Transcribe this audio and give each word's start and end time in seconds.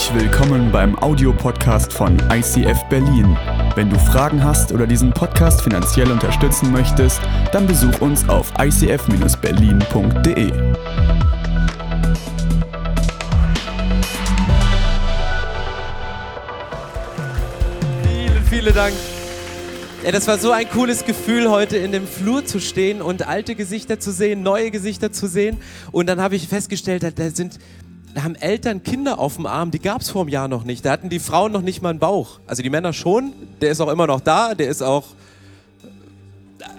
Herzlich 0.00 0.22
willkommen 0.22 0.72
beim 0.72 0.98
Audiopodcast 0.98 1.92
von 1.92 2.16
ICF 2.32 2.84
Berlin. 2.88 3.36
Wenn 3.74 3.90
du 3.90 3.98
Fragen 3.98 4.42
hast 4.42 4.72
oder 4.72 4.86
diesen 4.86 5.12
Podcast 5.12 5.60
finanziell 5.60 6.10
unterstützen 6.10 6.72
möchtest, 6.72 7.20
dann 7.52 7.66
besuch 7.66 8.00
uns 8.00 8.26
auf 8.26 8.50
icf-berlin.de. 8.58 10.52
Vielen, 18.02 18.44
vielen 18.48 18.74
Dank. 18.74 18.94
Ja, 20.02 20.12
das 20.12 20.26
war 20.26 20.38
so 20.38 20.50
ein 20.50 20.66
cooles 20.70 21.04
Gefühl, 21.04 21.50
heute 21.50 21.76
in 21.76 21.92
dem 21.92 22.06
Flur 22.06 22.46
zu 22.46 22.58
stehen 22.58 23.02
und 23.02 23.28
alte 23.28 23.54
Gesichter 23.54 24.00
zu 24.00 24.12
sehen, 24.12 24.42
neue 24.42 24.70
Gesichter 24.70 25.12
zu 25.12 25.26
sehen. 25.26 25.58
Und 25.92 26.08
dann 26.08 26.22
habe 26.22 26.36
ich 26.36 26.48
festgestellt, 26.48 27.02
da 27.02 27.30
sind 27.30 27.58
da 28.14 28.22
haben 28.22 28.34
Eltern 28.34 28.82
Kinder 28.82 29.18
auf 29.18 29.36
dem 29.36 29.46
Arm, 29.46 29.70
die 29.70 29.78
gab 29.78 30.00
es 30.00 30.10
vor 30.10 30.22
einem 30.22 30.30
Jahr 30.30 30.48
noch 30.48 30.64
nicht. 30.64 30.84
Da 30.84 30.90
hatten 30.90 31.08
die 31.08 31.18
Frauen 31.18 31.52
noch 31.52 31.62
nicht 31.62 31.82
mal 31.82 31.90
einen 31.90 31.98
Bauch. 31.98 32.40
Also 32.46 32.62
die 32.62 32.70
Männer 32.70 32.92
schon, 32.92 33.32
der 33.60 33.70
ist 33.70 33.80
auch 33.80 33.88
immer 33.88 34.06
noch 34.06 34.20
da, 34.20 34.54
der 34.54 34.68
ist 34.68 34.82
auch 34.82 35.04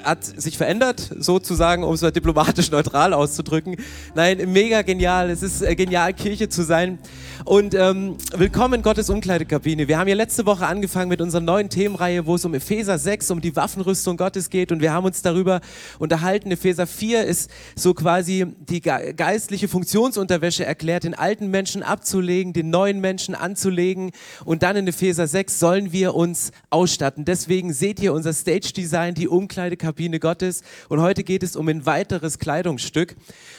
hat 0.04 0.23
sich 0.23 0.58
verändert, 0.58 1.12
sozusagen, 1.18 1.84
um 1.84 1.94
es 1.94 2.02
mal 2.02 2.12
diplomatisch 2.12 2.72
neutral 2.72 3.13
auszudrücken. 3.13 3.77
Nein, 4.16 4.52
mega 4.52 4.81
genial. 4.81 5.30
Es 5.30 5.44
ist 5.44 5.62
äh, 5.62 5.76
genial, 5.76 6.14
Kirche 6.14 6.50
zu 6.50 6.64
sein. 6.64 7.00
Und 7.45 7.73
ähm, 7.73 8.17
willkommen 8.36 8.76
in 8.76 8.81
Gottes 8.81 9.09
Umkleidekabine. 9.09 9.88
Wir 9.88 9.98
haben 9.98 10.08
ja 10.08 10.16
letzte 10.16 10.45
Woche 10.45 10.66
angefangen 10.67 11.09
mit 11.09 11.22
unserer 11.22 11.41
neuen 11.41 11.70
Themenreihe, 11.70 12.26
wo 12.26 12.36
es 12.36 12.45
um 12.45 12.54
Epheser 12.54 12.98
6, 12.98 13.31
um 13.31 13.41
die 13.41 13.55
Waffenrüstung 13.55 14.17
Gottes 14.17 14.50
geht. 14.50 14.72
Und 14.72 14.81
wir 14.81 14.94
haben 14.94 15.05
uns 15.05 15.22
darüber 15.22 15.62
unterhalten. 16.00 16.52
Epheser 16.52 16.88
4 16.88 17.26
ist 17.26 17.50
so 17.76 17.94
quasi 17.94 18.45
die 18.59 18.81
geistliche 18.81 19.67
Funktionsunterwäsche 19.67 20.66
erklärt, 20.66 21.03
den 21.03 21.14
alten 21.14 21.50
Menschen 21.50 21.83
abzulegen, 21.83 22.53
den 22.53 22.70
neuen 22.70 23.00
Menschen 23.00 23.36
anzulegen. 23.36 24.11
Und 24.45 24.64
dann 24.64 24.76
in 24.76 24.88
Epheser 24.88 25.28
6 25.28 25.59
sollen 25.59 25.92
wir 25.92 26.16
uns 26.16 26.52
ausstatten. 26.70 27.26
Deswegen 27.26 27.73
seht 27.73 28.00
ihr 28.00 28.14
unser 28.14 28.33
Stage-Design, 28.33 29.16
die 29.16 29.28
Umkleidekabine 29.28 29.80
Kabine 29.81 30.19
Gottes. 30.19 30.61
Und 30.89 31.01
heute 31.01 31.23
geht 31.23 31.43
es 31.43 31.55
um 31.55 31.67
ein 31.67 31.85
weiteres 31.85 32.39
Kleidungsstück. 32.39 33.15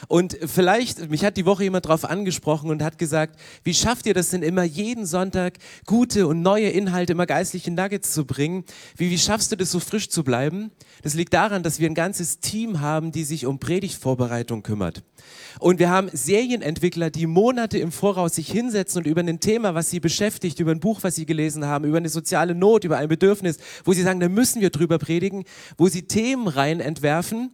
Und 0.08 0.38
vielleicht, 0.46 1.10
mich 1.10 1.24
hat 1.24 1.36
die 1.36 1.44
Woche 1.44 1.64
jemand 1.64 1.84
darauf 1.84 2.04
angesprochen 2.04 2.70
und 2.70 2.82
hat 2.82 2.96
gesagt, 2.96 3.38
wie 3.64 3.74
schafft 3.74 4.06
ihr 4.06 4.14
das 4.14 4.30
denn 4.30 4.42
immer 4.42 4.62
jeden 4.62 5.04
Sonntag 5.04 5.58
gute 5.84 6.26
und 6.26 6.42
neue 6.42 6.68
Inhalte, 6.68 7.12
immer 7.12 7.26
geistliche 7.26 7.70
Nuggets 7.70 8.12
zu 8.12 8.24
bringen? 8.24 8.64
Wie, 8.96 9.10
wie 9.10 9.18
schaffst 9.18 9.50
du 9.52 9.56
das 9.56 9.70
so 9.72 9.80
frisch 9.80 10.08
zu 10.08 10.22
bleiben? 10.22 10.70
Das 11.02 11.14
liegt 11.14 11.34
daran, 11.34 11.62
dass 11.62 11.80
wir 11.80 11.90
ein 11.90 11.94
ganzes 11.94 12.38
Team 12.38 12.80
haben, 12.80 13.10
die 13.10 13.24
sich 13.24 13.44
um 13.46 13.58
Predigtvorbereitung 13.58 14.62
kümmert. 14.62 15.02
Und 15.58 15.78
wir 15.78 15.90
haben 15.90 16.08
Serienentwickler, 16.12 17.10
die 17.10 17.26
Monate 17.26 17.78
im 17.78 17.92
Voraus 17.92 18.36
sich 18.36 18.50
hinsetzen 18.50 18.98
und 18.98 19.06
über 19.06 19.20
ein 19.20 19.40
Thema, 19.40 19.74
was 19.74 19.90
sie 19.90 20.00
beschäftigt, 20.00 20.60
über 20.60 20.70
ein 20.70 20.80
Buch, 20.80 21.00
was 21.02 21.14
sie 21.14 21.26
gelesen 21.26 21.66
haben, 21.66 21.84
über 21.84 21.98
eine 21.98 22.08
soziale 22.08 22.54
Not, 22.54 22.84
über 22.84 22.96
ein 22.96 23.08
Bedürfnis, 23.08 23.58
wo 23.84 23.92
sie 23.92 24.02
sagen, 24.02 24.20
da 24.20 24.28
müssen 24.28 24.60
wir 24.60 24.70
drüber 24.70 24.98
predigen, 24.98 25.44
wo 25.76 25.88
sie 25.88 26.02
Themenreihen 26.12 26.80
entwerfen. 26.80 27.52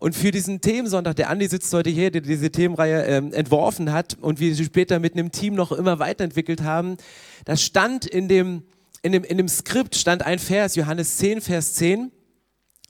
Und 0.00 0.14
für 0.14 0.30
diesen 0.30 0.60
Themensonntag, 0.60 1.16
der 1.16 1.28
Andi 1.28 1.46
sitzt 1.46 1.72
heute 1.74 1.90
hier, 1.90 2.10
der 2.10 2.22
diese 2.22 2.50
Themenreihe 2.50 3.04
ähm, 3.04 3.32
entworfen 3.32 3.92
hat 3.92 4.16
und 4.20 4.40
wir 4.40 4.54
sie 4.54 4.64
später 4.64 4.98
mit 4.98 5.12
einem 5.12 5.30
Team 5.30 5.54
noch 5.54 5.72
immer 5.72 5.98
weiterentwickelt 5.98 6.62
haben, 6.62 6.96
da 7.44 7.56
stand 7.56 8.06
in 8.06 8.28
dem, 8.28 8.62
in 9.02 9.12
dem, 9.12 9.24
in 9.24 9.36
dem 9.36 9.48
Skript 9.48 9.94
stand 9.96 10.22
ein 10.22 10.38
Vers, 10.38 10.76
Johannes 10.76 11.18
10, 11.18 11.40
Vers 11.40 11.74
10, 11.74 12.12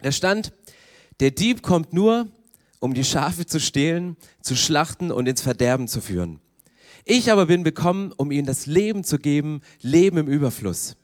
da 0.03 0.13
stand, 0.13 0.53
der 1.19 1.33
Dieb 1.33 1.63
kommt 1.63 1.93
nur, 1.93 2.29
um 2.79 2.95
die 2.95 3.05
Schafe 3.05 3.47
zu 3.47 3.59
stehlen, 3.59 4.17
zu 4.41 4.55
schlachten 4.55 5.11
und 5.11 5.27
ins 5.27 5.41
Verderben 5.41 5.89
zu 5.89 6.01
führen. 6.01 6.41
Ich 7.05 7.33
aber 7.33 7.47
bin 7.47 7.65
gekommen, 7.65 8.13
um 8.17 8.31
ihnen 8.31 8.47
das 8.47 8.67
Leben 8.67 9.03
zu 9.03 9.19
geben, 9.19 9.63
Leben 9.81 10.19
im 10.19 10.29
Überfluss. 10.29 10.97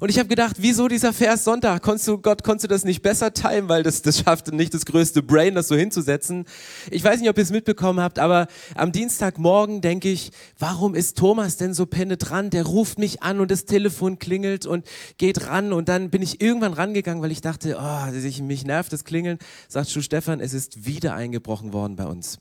Und 0.00 0.08
ich 0.10 0.18
habe 0.18 0.28
gedacht, 0.28 0.56
wieso 0.58 0.88
dieser 0.88 1.12
Vers 1.12 1.44
Sonntag? 1.44 1.82
Konntest 1.82 2.08
du, 2.08 2.18
Gott, 2.18 2.42
konntest 2.42 2.64
du 2.64 2.68
das 2.68 2.84
nicht 2.84 3.02
besser 3.02 3.32
timen, 3.32 3.68
weil 3.68 3.82
das, 3.82 4.02
das 4.02 4.18
schafft 4.20 4.52
nicht 4.52 4.74
das 4.74 4.84
größte 4.84 5.22
Brain, 5.22 5.54
das 5.54 5.68
so 5.68 5.76
hinzusetzen. 5.76 6.44
Ich 6.90 7.04
weiß 7.04 7.20
nicht, 7.20 7.30
ob 7.30 7.36
ihr 7.36 7.42
es 7.42 7.50
mitbekommen 7.50 8.00
habt, 8.00 8.18
aber 8.18 8.48
am 8.74 8.92
Dienstagmorgen 8.92 9.80
denke 9.80 10.10
ich, 10.10 10.30
warum 10.58 10.94
ist 10.94 11.18
Thomas 11.18 11.56
denn 11.56 11.74
so 11.74 11.86
penetrant? 11.86 12.52
Der 12.52 12.64
ruft 12.64 12.98
mich 12.98 13.22
an 13.22 13.40
und 13.40 13.50
das 13.50 13.64
Telefon 13.64 14.18
klingelt 14.18 14.66
und 14.66 14.86
geht 15.18 15.46
ran 15.46 15.72
und 15.72 15.88
dann 15.88 16.10
bin 16.10 16.22
ich 16.22 16.40
irgendwann 16.40 16.72
rangegangen, 16.72 17.22
weil 17.22 17.32
ich 17.32 17.40
dachte, 17.40 17.78
oh, 17.80 18.42
mich 18.42 18.64
nervt 18.64 18.92
das 18.92 19.04
Klingeln. 19.04 19.38
Sagst 19.68 19.94
du, 19.94 20.00
Stefan, 20.00 20.40
es 20.40 20.52
ist 20.52 20.86
wieder 20.86 21.14
eingebrochen 21.14 21.72
worden 21.72 21.96
bei 21.96 22.06
uns. 22.06 22.38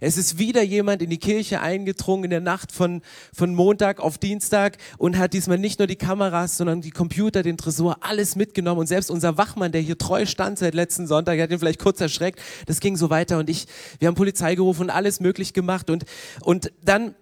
Es 0.00 0.16
ist 0.16 0.38
wieder 0.38 0.62
jemand 0.62 1.02
in 1.02 1.10
die 1.10 1.18
Kirche 1.18 1.60
eingedrungen 1.60 2.24
in 2.24 2.30
der 2.30 2.40
Nacht 2.40 2.72
von, 2.72 3.02
von 3.32 3.54
Montag 3.54 4.00
auf 4.00 4.18
Dienstag 4.18 4.78
und 4.98 5.18
hat 5.18 5.32
diesmal 5.32 5.58
nicht 5.58 5.78
nur 5.78 5.86
die 5.86 5.96
Kameras, 5.96 6.56
sondern 6.56 6.80
die 6.80 6.90
Computer, 6.90 7.42
den 7.42 7.56
Tresor, 7.56 7.98
alles 8.00 8.36
mitgenommen. 8.36 8.80
Und 8.80 8.86
selbst 8.86 9.10
unser 9.10 9.38
Wachmann, 9.38 9.72
der 9.72 9.80
hier 9.80 9.98
treu 9.98 10.26
stand 10.26 10.58
seit 10.58 10.74
letzten 10.74 11.06
Sonntag, 11.06 11.38
hat 11.40 11.50
ihn 11.50 11.58
vielleicht 11.58 11.80
kurz 11.80 12.00
erschreckt. 12.00 12.40
Das 12.66 12.80
ging 12.80 12.96
so 12.96 13.10
weiter 13.10 13.38
und 13.38 13.50
ich, 13.50 13.66
wir 13.98 14.08
haben 14.08 14.14
Polizei 14.14 14.54
gerufen 14.54 14.82
und 14.82 14.90
alles 14.90 15.20
möglich 15.20 15.52
gemacht. 15.52 15.90
Und, 15.90 16.04
und 16.42 16.72
dann 16.82 17.14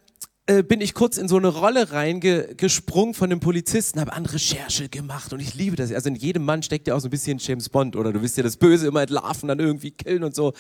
äh, 0.47 0.63
bin 0.63 0.83
ich 0.83 0.93
kurz 0.93 1.17
in 1.17 1.27
so 1.27 1.39
eine 1.39 1.49
Rolle 1.49 1.93
reingesprungen 1.93 3.15
von 3.15 3.31
dem 3.31 3.41
Polizisten, 3.41 3.99
habe 3.99 4.13
an 4.13 4.27
Recherche 4.27 4.91
gemacht 4.91 5.33
und 5.33 5.41
ich 5.41 5.55
liebe 5.55 5.75
das. 5.75 5.91
Also 5.91 6.11
in 6.11 6.17
jedem 6.17 6.45
Mann 6.45 6.63
steckt 6.63 6.87
ja 6.87 6.95
auch 6.95 7.01
so 7.01 7.09
ein 7.09 7.11
bisschen 7.11 7.39
James 7.39 7.71
Bond 7.71 7.97
oder 7.97 8.13
du 8.13 8.21
wisst 8.21 8.37
ja 8.37 8.43
das 8.43 8.59
Böse 8.59 8.87
immer 8.87 9.01
entlarven, 9.01 9.49
dann 9.49 9.59
irgendwie 9.59 9.91
killen 9.91 10.23
und 10.23 10.35
so, 10.35 10.53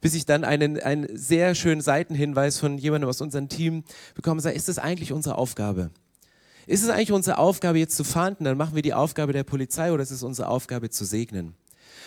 bis 0.00 0.14
ich 0.14 0.24
dann 0.24 0.44
einen, 0.44 0.78
einen 0.78 1.08
sehr 1.16 1.56
schönen 1.56 1.80
Seitenhinweis 1.80 2.60
von 2.60 2.78
jemandem 2.78 3.10
aus 3.10 3.20
unserem 3.20 3.48
Team 3.48 3.82
bekomme, 4.14 4.40
sage, 4.40 4.54
ist 4.54 4.68
das 4.68 4.78
eigentlich 4.78 5.12
unsere 5.12 5.36
Aufgabe? 5.36 5.90
Ist 6.68 6.84
es 6.84 6.88
eigentlich 6.88 7.12
unsere 7.12 7.38
Aufgabe 7.38 7.78
jetzt 7.78 7.96
zu 7.96 8.04
fahnden, 8.04 8.44
dann 8.44 8.56
machen 8.56 8.76
wir 8.76 8.82
die 8.82 8.94
Aufgabe 8.94 9.32
der 9.32 9.44
Polizei 9.44 9.92
oder 9.92 10.02
ist 10.04 10.12
es 10.12 10.22
unsere 10.22 10.48
Aufgabe 10.48 10.90
zu 10.90 11.04
segnen? 11.04 11.54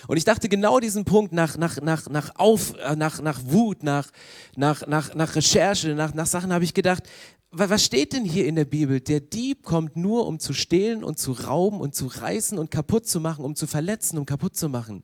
Und 0.07 0.17
ich 0.17 0.25
dachte 0.25 0.49
genau 0.49 0.79
diesen 0.79 1.05
Punkt 1.05 1.33
nach, 1.33 1.57
nach, 1.57 1.81
nach, 1.81 2.07
nach, 2.09 2.31
Auf, 2.35 2.75
äh, 2.77 2.95
nach, 2.95 3.21
nach 3.21 3.39
Wut, 3.45 3.83
nach, 3.83 4.11
nach, 4.55 4.85
nach, 4.87 5.15
nach 5.15 5.35
Recherche, 5.35 5.95
nach, 5.95 6.13
nach 6.13 6.27
Sachen 6.27 6.53
habe 6.53 6.63
ich 6.63 6.73
gedacht, 6.73 7.03
was 7.51 7.83
steht 7.83 8.13
denn 8.13 8.25
hier 8.25 8.45
in 8.45 8.55
der 8.55 8.65
Bibel? 8.65 8.99
Der 8.99 9.19
Dieb 9.21 9.63
kommt 9.63 9.95
nur, 9.95 10.27
um 10.27 10.39
zu 10.39 10.53
stehlen 10.53 11.03
und 11.03 11.17
zu 11.17 11.31
rauben 11.31 11.79
und 11.79 11.95
zu 11.95 12.07
reißen 12.07 12.57
und 12.57 12.71
kaputt 12.71 13.07
zu 13.07 13.19
machen, 13.19 13.45
um 13.45 13.55
zu 13.55 13.67
verletzen, 13.67 14.17
um 14.17 14.25
kaputt 14.25 14.55
zu 14.55 14.69
machen. 14.69 15.03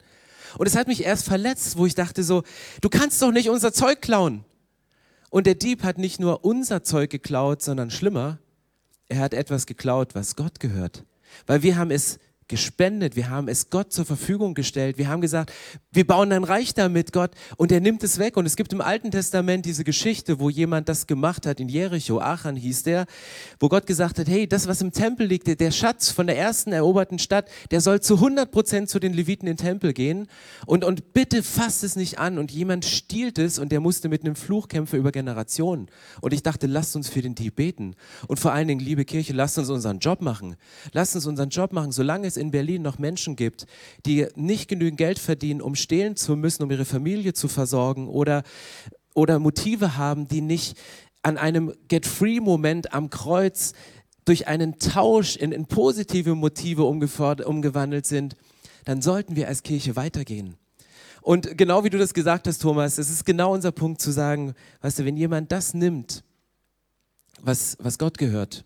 Und 0.58 0.68
es 0.68 0.76
hat 0.76 0.88
mich 0.88 1.04
erst 1.04 1.25
verletzt, 1.25 1.78
wo 1.78 1.86
ich 1.86 1.96
dachte 1.96 2.24
so, 2.24 2.44
du 2.81 2.90
kannst 2.90 3.22
doch 3.22 3.31
nicht 3.31 3.50
unser 3.50 3.74
Zeug 3.74 4.02
klauen. 4.02 4.44
Und 5.30 5.48
der 5.48 5.56
Dieb 5.56 5.84
hat 5.84 5.98
nicht 5.98 6.20
nur 6.20 6.46
unser 6.46 6.84
Zeug 6.84 7.10
geklaut, 7.10 7.62
sondern 7.62 7.90
schlimmer, 7.90 8.40
er 9.08 9.20
hat 9.20 9.34
etwas 9.34 9.66
geklaut, 9.66 10.14
was 10.14 10.36
Gott 10.36 10.60
gehört. 10.60 11.06
Weil 11.48 11.64
wir 11.64 11.78
haben 11.78 11.92
es 11.92 12.20
gespendet, 12.53 13.16
wir 13.16 13.31
haben 13.31 13.47
es 13.47 13.72
Gott 13.72 13.91
zur 13.91 14.06
Verfügung 14.06 14.53
gestellt, 14.53 15.00
wir 15.00 15.08
haben 15.08 15.22
gesagt, 15.22 15.52
wir 15.91 16.06
bauen 16.06 16.31
ein 16.31 16.44
Reich 16.44 16.75
damit, 16.75 17.12
Gott, 17.12 17.31
und 17.58 17.72
er 17.72 17.80
nimmt 17.80 18.03
es 18.03 18.19
weg. 18.19 18.38
Und 18.38 18.46
es 18.46 18.56
gibt 18.56 18.72
im 18.74 18.81
Alten 18.81 19.09
Testament 19.09 19.66
diese 19.66 19.84
Geschichte, 19.84 20.40
wo 20.40 20.52
jemand 20.52 20.88
das 20.88 21.08
gemacht 21.08 21.47
hat, 21.47 21.59
in 21.59 21.68
Jericho, 21.68 22.19
Achan 22.19 22.56
hieß 22.56 22.84
der, 22.84 23.08
wo 23.59 23.69
Gott 23.69 23.88
gesagt 23.88 24.19
hat, 24.19 24.28
hey, 24.28 24.47
das, 24.47 24.68
was 24.68 24.81
im 24.81 24.92
Tempel 24.92 25.25
liegt, 25.25 25.47
der 25.59 25.72
Schatz 25.72 26.12
von 26.12 26.28
der 26.28 26.38
ersten 26.38 26.74
eroberten 26.74 27.18
Stadt, 27.18 27.50
der 27.72 27.81
soll 27.81 28.02
zu 28.02 28.16
100 28.16 28.52
Prozent 28.52 28.90
zu 28.90 29.00
den 29.00 29.13
Leviten 29.13 29.47
in 29.47 29.56
den 29.56 29.66
Tempel 29.66 29.94
gehen 29.94 30.28
und, 30.68 30.84
und 30.84 31.13
bitte 31.13 31.42
fasst 31.42 31.84
es 31.84 31.96
nicht 31.96 32.19
an. 32.19 32.38
Und 32.38 32.52
jemand 32.52 32.86
stiehlt 32.86 33.40
es 33.40 33.58
und 33.58 33.72
der 33.72 33.80
musste 33.80 34.09
mit 34.09 34.24
einem 34.24 34.36
Fluch 34.36 34.68
kämpfen 34.68 35.00
über 35.00 35.12
Generationen. 35.12 35.88
Und 36.22 36.34
ich 36.34 36.44
dachte, 36.44 36.68
lasst 36.68 36.96
uns 36.96 37.09
für 37.09 37.24
den 37.24 37.34
Dieb 37.34 37.56
beten. 37.56 37.96
Und 38.28 38.40
vor 38.40 38.52
allen 38.52 38.68
Dingen, 38.68 38.80
liebe 38.80 39.06
Kirche, 39.06 39.34
lasst 39.34 39.58
uns 39.58 39.72
unseren 39.72 39.97
Job 39.97 40.22
machen. 40.22 40.56
Lasst 40.92 41.16
uns 41.16 41.25
unseren 41.25 41.50
Job 41.50 41.74
machen, 41.74 41.92
solange 41.92 42.28
es 42.28 42.34
es 42.34 42.38
in 42.44 42.52
Berlin 42.52 42.81
noch 42.81 43.00
Menschen 43.00 43.36
gibt, 43.36 43.66
die 44.06 44.28
nicht 44.36 44.68
genügend 44.68 44.98
Geld 44.98 45.18
verdienen, 45.18 45.62
um 45.62 45.76
stehlen 45.76 46.16
zu 46.16 46.36
müssen, 46.36 46.63
um 46.63 46.72
ihre 46.72 46.86
Familie 46.86 47.34
zu 47.34 47.48
versorgen 47.48 48.07
oder, 48.07 48.44
oder 49.16 49.40
Motive 49.40 49.98
haben, 49.98 50.28
die 50.28 50.42
nicht 50.42 50.78
an 51.24 51.38
einem 51.38 51.74
Get-Free-Moment 51.88 52.94
am 52.94 53.10
Kreuz 53.10 53.74
durch 54.25 54.48
einen 54.48 54.78
Tausch 54.78 55.36
in, 55.36 55.51
in 55.51 55.66
positive 55.66 56.36
Motive 56.36 56.84
umgewandelt 56.84 58.06
sind, 58.06 58.36
dann 58.86 59.01
sollten 59.01 59.36
wir 59.36 59.48
als 59.48 59.63
Kirche 59.63 59.96
weitergehen. 59.96 60.56
Und 61.22 61.57
genau 61.57 61.86
wie 61.86 61.89
du 61.89 61.98
das 61.98 62.13
gesagt 62.13 62.48
hast, 62.48 62.62
Thomas, 62.62 62.98
es 62.98 63.10
ist 63.10 63.25
genau 63.25 63.54
unser 63.54 63.72
Punkt 63.72 64.01
zu 64.01 64.12
sagen, 64.12 64.54
weißt 64.81 65.00
du, 65.00 65.06
wenn 65.06 65.16
jemand 65.16 65.51
das 65.54 65.74
nimmt, 65.74 66.24
was, 67.42 67.78
was 67.80 67.98
Gott 67.98 68.18
gehört, 68.18 68.66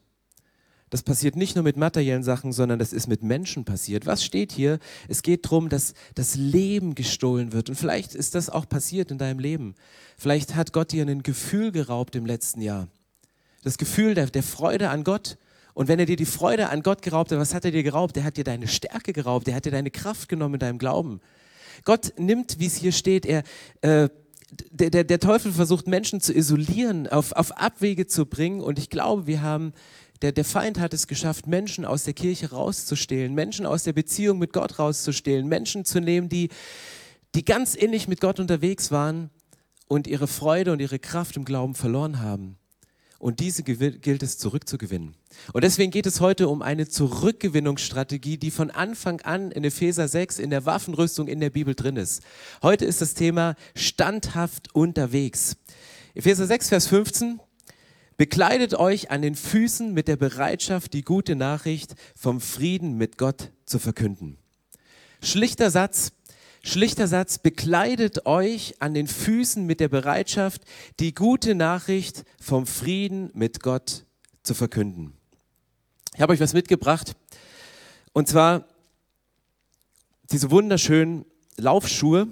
das 0.89 1.03
passiert 1.03 1.35
nicht 1.35 1.55
nur 1.55 1.63
mit 1.63 1.75
materiellen 1.75 2.23
Sachen, 2.23 2.53
sondern 2.53 2.79
das 2.79 2.93
ist 2.93 3.07
mit 3.07 3.21
Menschen 3.21 3.65
passiert. 3.65 4.05
Was 4.05 4.23
steht 4.23 4.53
hier? 4.53 4.79
Es 5.09 5.21
geht 5.21 5.45
darum, 5.45 5.67
dass 5.67 5.93
das 6.15 6.35
Leben 6.35 6.95
gestohlen 6.95 7.51
wird. 7.51 7.69
Und 7.69 7.75
vielleicht 7.75 8.15
ist 8.15 8.35
das 8.35 8.49
auch 8.49 8.69
passiert 8.69 9.11
in 9.11 9.17
deinem 9.17 9.39
Leben. 9.39 9.75
Vielleicht 10.17 10.55
hat 10.55 10.71
Gott 10.71 10.93
dir 10.93 11.05
ein 11.05 11.23
Gefühl 11.23 11.71
geraubt 11.73 12.15
im 12.15 12.25
letzten 12.25 12.61
Jahr. 12.61 12.87
Das 13.63 13.77
Gefühl 13.77 14.13
der, 14.13 14.27
der 14.27 14.43
Freude 14.43 14.89
an 14.89 15.03
Gott. 15.03 15.37
Und 15.73 15.89
wenn 15.89 15.99
er 15.99 16.05
dir 16.05 16.15
die 16.15 16.25
Freude 16.25 16.69
an 16.69 16.83
Gott 16.83 17.01
geraubt 17.01 17.31
hat, 17.31 17.39
was 17.39 17.53
hat 17.53 17.65
er 17.65 17.71
dir 17.71 17.83
geraubt? 17.83 18.15
Er 18.15 18.23
hat 18.23 18.37
dir 18.37 18.45
deine 18.45 18.67
Stärke 18.67 19.11
geraubt. 19.11 19.47
Er 19.49 19.55
hat 19.55 19.65
dir 19.65 19.71
deine 19.71 19.91
Kraft 19.91 20.29
genommen 20.29 20.55
in 20.55 20.59
deinem 20.59 20.77
Glauben. 20.77 21.19
Gott 21.83 22.13
nimmt, 22.17 22.59
wie 22.59 22.65
es 22.65 22.77
hier 22.77 22.93
steht, 22.93 23.25
er, 23.25 23.43
äh, 23.81 24.09
der, 24.71 24.89
der, 24.89 25.03
der 25.03 25.19
Teufel 25.19 25.51
versucht 25.51 25.87
Menschen 25.87 26.21
zu 26.21 26.33
isolieren, 26.33 27.07
auf, 27.07 27.33
auf 27.33 27.51
Abwege 27.57 28.07
zu 28.07 28.25
bringen. 28.25 28.61
Und 28.61 28.79
ich 28.79 28.89
glaube, 28.89 29.27
wir 29.27 29.41
haben, 29.41 29.73
der, 30.21 30.31
der 30.31 30.45
Feind 30.45 30.79
hat 30.79 30.93
es 30.93 31.07
geschafft, 31.07 31.47
Menschen 31.47 31.85
aus 31.85 32.03
der 32.03 32.13
Kirche 32.13 32.51
rauszustehlen, 32.51 33.33
Menschen 33.33 33.65
aus 33.65 33.83
der 33.83 33.93
Beziehung 33.93 34.39
mit 34.39 34.53
Gott 34.53 34.79
rauszustehlen, 34.79 35.47
Menschen 35.47 35.85
zu 35.85 35.99
nehmen, 35.99 36.29
die, 36.29 36.49
die 37.35 37.45
ganz 37.45 37.75
innig 37.75 38.07
mit 38.07 38.21
Gott 38.21 38.39
unterwegs 38.39 38.91
waren 38.91 39.29
und 39.87 40.07
ihre 40.07 40.27
Freude 40.27 40.71
und 40.71 40.81
ihre 40.81 40.99
Kraft 40.99 41.37
im 41.37 41.45
Glauben 41.45 41.75
verloren 41.75 42.19
haben. 42.19 42.57
Und 43.19 43.39
diese 43.39 43.63
gilt 43.63 44.21
es 44.21 44.37
zurückzugewinnen. 44.37 45.15
Und 45.51 45.63
deswegen 45.63 45.91
geht 45.91 46.05
es 46.05 46.19
heute 46.19 46.49
um 46.49 46.61
eine 46.61 46.87
Zurückgewinnungsstrategie, 46.87 48.37
die 48.37 48.51
von 48.51 48.69
Anfang 48.69 49.21
an 49.21 49.51
in 49.51 49.63
Epheser 49.63 50.07
6 50.07 50.37
in 50.37 50.51
der 50.51 50.65
Waffenrüstung 50.65 51.27
in 51.27 51.39
der 51.39 51.49
Bibel 51.49 51.73
drin 51.73 51.95
ist. 51.95 52.21
Heute 52.61 52.85
ist 52.85 53.01
das 53.01 53.15
Thema 53.15 53.55
standhaft 53.75 54.73
unterwegs. 54.75 55.57
Epheser 56.13 56.45
6, 56.45 56.69
Vers 56.69 56.87
15. 56.87 57.39
Bekleidet 58.17 58.73
euch 58.73 59.11
an 59.11 59.21
den 59.21 59.35
Füßen 59.35 59.93
mit 59.93 60.07
der 60.07 60.15
Bereitschaft, 60.15 60.93
die 60.93 61.03
gute 61.03 61.35
Nachricht 61.35 61.95
vom 62.15 62.41
Frieden 62.41 62.97
mit 62.97 63.17
Gott 63.17 63.51
zu 63.65 63.77
verkünden. 63.77 64.37
Schlichter 65.21 65.69
Satz, 65.69 66.11
Schlichter 66.63 67.07
Satz, 67.07 67.37
bekleidet 67.37 68.25
euch 68.25 68.75
an 68.79 68.93
den 68.93 69.07
Füßen 69.07 69.65
mit 69.65 69.79
der 69.79 69.87
Bereitschaft, 69.87 70.63
die 70.99 71.13
gute 71.13 71.55
Nachricht 71.55 72.25
vom 72.41 72.65
Frieden 72.65 73.29
mit 73.33 73.61
Gott 73.61 74.05
zu 74.43 74.53
verkünden. 74.53 75.13
Ich 76.15 76.21
habe 76.21 76.33
euch 76.33 76.39
was 76.39 76.53
mitgebracht 76.53 77.15
und 78.13 78.27
zwar 78.27 78.65
diese 80.31 80.49
wunderschönen 80.49 81.25
Laufschuhe. 81.55 82.27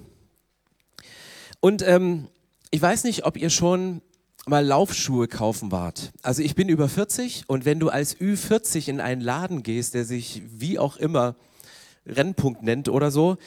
Und 1.60 1.82
ähm, 1.82 2.28
ich 2.70 2.82
weiß 2.82 3.04
nicht, 3.04 3.24
ob 3.24 3.36
ihr 3.36 3.50
schon 3.50 4.02
mal 4.48 4.64
Laufschuhe 4.64 5.26
kaufen 5.26 5.72
wart. 5.72 6.12
Also 6.22 6.40
ich 6.40 6.54
bin 6.54 6.68
über 6.68 6.88
40 6.88 7.44
und 7.48 7.64
wenn 7.64 7.80
du 7.80 7.88
als 7.88 8.16
Ü40 8.16 8.88
in 8.88 9.00
einen 9.00 9.20
Laden 9.20 9.64
gehst, 9.64 9.94
der 9.94 10.04
sich 10.04 10.42
wie 10.48 10.78
auch 10.78 10.96
immer 10.96 11.34
Rennpunkt 12.06 12.62
nennt 12.62 12.88
oder 12.88 13.10
so, 13.10 13.38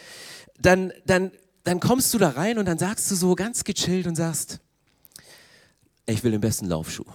dann, 0.59 0.91
dann, 1.05 1.31
dann 1.63 1.79
kommst 1.79 2.13
du 2.13 2.17
da 2.17 2.31
rein 2.31 2.57
und 2.57 2.65
dann 2.65 2.77
sagst 2.77 3.09
du 3.09 3.15
so 3.15 3.35
ganz 3.35 3.63
gechillt 3.63 4.07
und 4.07 4.15
sagst, 4.15 4.59
ich 6.05 6.23
will 6.23 6.31
den 6.31 6.41
besten 6.41 6.65
Laufschuh. 6.65 7.05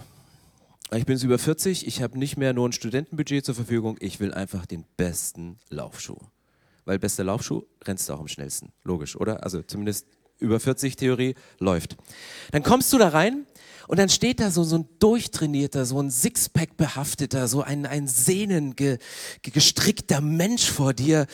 Ich 0.94 1.04
bin 1.04 1.16
jetzt 1.16 1.24
über 1.24 1.38
40, 1.38 1.86
ich 1.86 2.00
habe 2.00 2.18
nicht 2.18 2.38
mehr 2.38 2.54
nur 2.54 2.66
ein 2.66 2.72
Studentenbudget 2.72 3.44
zur 3.44 3.54
Verfügung, 3.54 3.98
ich 4.00 4.18
will 4.18 4.32
einfach 4.32 4.64
den 4.64 4.84
besten 4.96 5.58
Laufschuh. 5.68 6.18
Weil 6.86 6.98
bester 6.98 7.24
Laufschuh 7.24 7.64
rennst 7.84 8.08
du 8.08 8.14
auch 8.14 8.20
am 8.20 8.28
schnellsten. 8.28 8.72
Logisch, 8.82 9.16
oder? 9.16 9.42
Also 9.42 9.62
zumindest 9.62 10.06
über 10.38 10.60
40 10.60 10.96
Theorie 10.96 11.34
läuft. 11.58 11.96
Dann 12.52 12.62
kommst 12.62 12.92
du 12.92 12.98
da 12.98 13.08
rein 13.08 13.46
und 13.88 13.98
dann 13.98 14.08
steht 14.08 14.40
da 14.40 14.50
so, 14.50 14.64
so 14.64 14.78
ein 14.78 14.88
durchtrainierter, 14.98 15.84
so 15.84 16.00
ein 16.00 16.10
Sixpack 16.10 16.76
behafteter, 16.76 17.48
so 17.48 17.62
ein, 17.62 17.86
ein 17.86 18.08
sehnengestrickter 18.08 20.20
Mensch 20.20 20.70
vor 20.70 20.94
dir, 20.94 21.26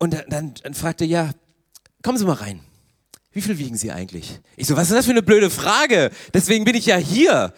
und 0.00 0.14
dann, 0.28 0.54
dann 0.54 0.74
fragte 0.74 1.04
er, 1.04 1.10
ja, 1.10 1.30
kommen 2.02 2.16
Sie 2.16 2.24
mal 2.24 2.32
rein. 2.32 2.60
Wie 3.32 3.42
viel 3.42 3.58
wiegen 3.58 3.76
Sie 3.76 3.92
eigentlich? 3.92 4.40
Ich 4.56 4.66
so, 4.66 4.74
was 4.74 4.88
ist 4.88 4.96
das 4.96 5.04
für 5.04 5.12
eine 5.12 5.22
blöde 5.22 5.50
Frage? 5.50 6.10
Deswegen 6.32 6.64
bin 6.64 6.74
ich 6.74 6.86
ja 6.86 6.96
hier. 6.96 7.52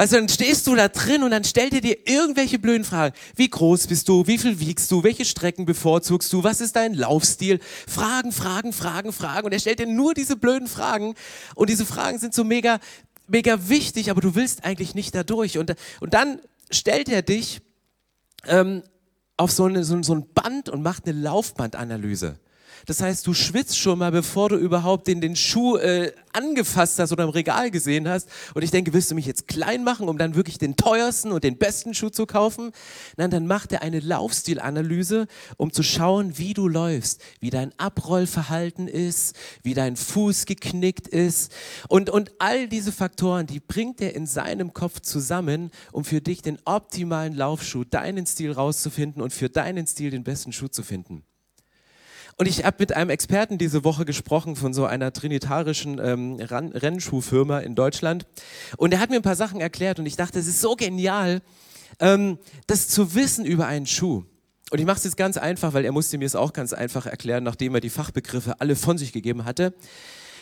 Also 0.00 0.16
dann 0.16 0.30
stehst 0.30 0.66
du 0.66 0.74
da 0.74 0.88
drin 0.88 1.22
und 1.22 1.30
dann 1.30 1.44
stellt 1.44 1.74
er 1.74 1.82
dir 1.82 2.08
irgendwelche 2.08 2.58
blöden 2.58 2.84
Fragen. 2.84 3.14
Wie 3.36 3.50
groß 3.50 3.86
bist 3.86 4.08
du? 4.08 4.26
Wie 4.26 4.38
viel 4.38 4.58
wiegst 4.58 4.90
du? 4.90 5.04
Welche 5.04 5.26
Strecken 5.26 5.66
bevorzugst 5.66 6.32
du? 6.32 6.42
Was 6.42 6.62
ist 6.62 6.74
dein 6.74 6.94
Laufstil? 6.94 7.60
Fragen, 7.86 8.32
Fragen, 8.32 8.72
Fragen, 8.72 9.12
Fragen. 9.12 9.44
Und 9.44 9.52
er 9.52 9.58
stellt 9.58 9.78
dir 9.78 9.86
nur 9.86 10.14
diese 10.14 10.36
blöden 10.36 10.68
Fragen. 10.68 11.16
Und 11.54 11.68
diese 11.68 11.84
Fragen 11.84 12.18
sind 12.18 12.32
so 12.32 12.44
mega, 12.44 12.80
mega 13.26 13.68
wichtig, 13.68 14.10
aber 14.10 14.22
du 14.22 14.34
willst 14.34 14.64
eigentlich 14.64 14.94
nicht 14.94 15.14
da 15.14 15.22
durch. 15.22 15.58
Und, 15.58 15.74
und 16.00 16.14
dann 16.14 16.40
stellt 16.70 17.10
er 17.10 17.20
dich 17.20 17.60
ähm, 18.46 18.82
auf 19.36 19.52
so, 19.52 19.66
eine, 19.66 19.84
so, 19.84 20.02
so 20.02 20.14
ein 20.14 20.24
Band 20.32 20.70
und 20.70 20.80
macht 20.80 21.06
eine 21.06 21.20
Laufbandanalyse. 21.20 22.38
Das 22.86 23.00
heißt, 23.00 23.26
du 23.26 23.34
schwitzt 23.34 23.78
schon 23.78 23.98
mal, 23.98 24.12
bevor 24.12 24.48
du 24.48 24.56
überhaupt 24.56 25.06
den, 25.06 25.20
den 25.20 25.36
Schuh 25.36 25.76
äh, 25.76 26.12
angefasst 26.32 26.98
hast 26.98 27.12
oder 27.12 27.24
im 27.24 27.30
Regal 27.30 27.70
gesehen 27.70 28.08
hast. 28.08 28.28
Und 28.54 28.62
ich 28.62 28.70
denke, 28.70 28.92
willst 28.92 29.10
du 29.10 29.14
mich 29.14 29.26
jetzt 29.26 29.48
klein 29.48 29.84
machen, 29.84 30.08
um 30.08 30.18
dann 30.18 30.34
wirklich 30.34 30.58
den 30.58 30.76
teuersten 30.76 31.32
und 31.32 31.44
den 31.44 31.58
besten 31.58 31.94
Schuh 31.94 32.10
zu 32.10 32.26
kaufen? 32.26 32.72
Nein, 33.16 33.30
dann 33.30 33.46
macht 33.46 33.72
er 33.72 33.82
eine 33.82 34.00
Laufstilanalyse, 34.00 35.26
um 35.56 35.72
zu 35.72 35.82
schauen, 35.82 36.38
wie 36.38 36.54
du 36.54 36.68
läufst, 36.68 37.20
wie 37.40 37.50
dein 37.50 37.72
Abrollverhalten 37.78 38.88
ist, 38.88 39.36
wie 39.62 39.74
dein 39.74 39.96
Fuß 39.96 40.46
geknickt 40.46 41.08
ist. 41.08 41.52
Und, 41.88 42.10
und 42.10 42.32
all 42.38 42.68
diese 42.68 42.92
Faktoren, 42.92 43.46
die 43.46 43.60
bringt 43.60 44.00
er 44.00 44.14
in 44.14 44.26
seinem 44.26 44.72
Kopf 44.72 45.00
zusammen, 45.00 45.70
um 45.92 46.04
für 46.04 46.20
dich 46.20 46.42
den 46.42 46.58
optimalen 46.64 47.34
Laufschuh, 47.34 47.84
deinen 47.84 48.26
Stil 48.26 48.52
rauszufinden 48.52 49.22
und 49.22 49.32
für 49.32 49.48
deinen 49.48 49.86
Stil 49.86 50.10
den 50.10 50.24
besten 50.24 50.52
Schuh 50.52 50.68
zu 50.68 50.82
finden. 50.82 51.24
Und 52.36 52.46
ich 52.46 52.64
habe 52.64 52.76
mit 52.80 52.94
einem 52.94 53.10
Experten 53.10 53.58
diese 53.58 53.84
Woche 53.84 54.04
gesprochen 54.04 54.56
von 54.56 54.72
so 54.72 54.86
einer 54.86 55.12
trinitarischen 55.12 56.00
ähm, 56.02 56.36
Rennschuhfirma 56.40 57.60
in 57.60 57.74
Deutschland. 57.74 58.26
Und 58.76 58.92
er 58.92 59.00
hat 59.00 59.10
mir 59.10 59.16
ein 59.16 59.22
paar 59.22 59.36
Sachen 59.36 59.60
erklärt 59.60 59.98
und 59.98 60.06
ich 60.06 60.16
dachte, 60.16 60.38
es 60.38 60.46
ist 60.46 60.60
so 60.60 60.76
genial, 60.76 61.42
ähm, 61.98 62.38
das 62.66 62.88
zu 62.88 63.14
wissen 63.14 63.44
über 63.44 63.66
einen 63.66 63.86
Schuh. 63.86 64.24
Und 64.70 64.78
ich 64.78 64.86
mache 64.86 64.98
es 64.98 65.04
jetzt 65.04 65.16
ganz 65.16 65.36
einfach, 65.36 65.72
weil 65.74 65.84
er 65.84 65.92
musste 65.92 66.16
mir 66.16 66.26
es 66.26 66.36
auch 66.36 66.52
ganz 66.52 66.72
einfach 66.72 67.06
erklären, 67.06 67.42
nachdem 67.42 67.74
er 67.74 67.80
die 67.80 67.90
Fachbegriffe 67.90 68.60
alle 68.60 68.76
von 68.76 68.98
sich 68.98 69.12
gegeben 69.12 69.44
hatte. 69.44 69.74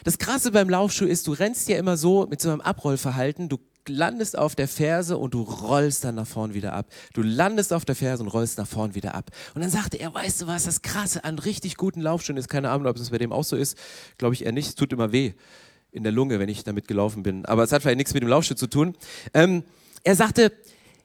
Das 0.04 0.18
Krasse 0.18 0.52
beim 0.52 0.68
Laufschuh 0.68 1.06
ist, 1.06 1.26
du 1.26 1.32
rennst 1.32 1.68
ja 1.68 1.76
immer 1.76 1.96
so 1.96 2.26
mit 2.26 2.40
so 2.40 2.50
einem 2.50 2.60
Abrollverhalten, 2.60 3.48
du 3.48 3.58
landest 3.88 4.38
auf 4.38 4.54
der 4.54 4.68
Ferse 4.68 5.18
und 5.18 5.34
du 5.34 5.42
rollst 5.42 6.04
dann 6.04 6.14
nach 6.14 6.26
vorn 6.26 6.54
wieder 6.54 6.72
ab. 6.72 6.86
Du 7.12 7.22
landest 7.22 7.72
auf 7.72 7.84
der 7.84 7.94
Ferse 7.94 8.22
und 8.22 8.28
rollst 8.28 8.58
nach 8.58 8.66
vorn 8.66 8.94
wieder 8.94 9.14
ab. 9.14 9.30
Und 9.54 9.62
dann 9.62 9.70
sagte 9.70 9.98
er, 9.98 10.14
weißt 10.14 10.42
du 10.42 10.46
was, 10.46 10.64
das 10.64 10.82
Krasse 10.82 11.24
an 11.24 11.38
richtig 11.38 11.76
guten 11.76 12.00
Laufschuhen 12.00 12.36
ist, 12.36 12.48
keine 12.48 12.70
Ahnung, 12.70 12.86
ob 12.86 12.96
es 12.96 13.10
bei 13.10 13.18
dem 13.18 13.32
auch 13.32 13.44
so 13.44 13.56
ist, 13.56 13.76
glaube 14.18 14.34
ich 14.34 14.44
eher 14.44 14.52
nicht, 14.52 14.78
tut 14.78 14.92
immer 14.92 15.12
weh 15.12 15.32
in 15.90 16.02
der 16.02 16.12
Lunge, 16.12 16.38
wenn 16.38 16.48
ich 16.48 16.64
damit 16.64 16.86
gelaufen 16.88 17.22
bin. 17.22 17.44
Aber 17.46 17.64
es 17.64 17.72
hat 17.72 17.82
vielleicht 17.82 17.98
nichts 17.98 18.14
mit 18.14 18.22
dem 18.22 18.28
Laufschuh 18.28 18.54
zu 18.54 18.66
tun. 18.66 18.94
Ähm, 19.34 19.64
er 20.04 20.16
sagte, 20.16 20.52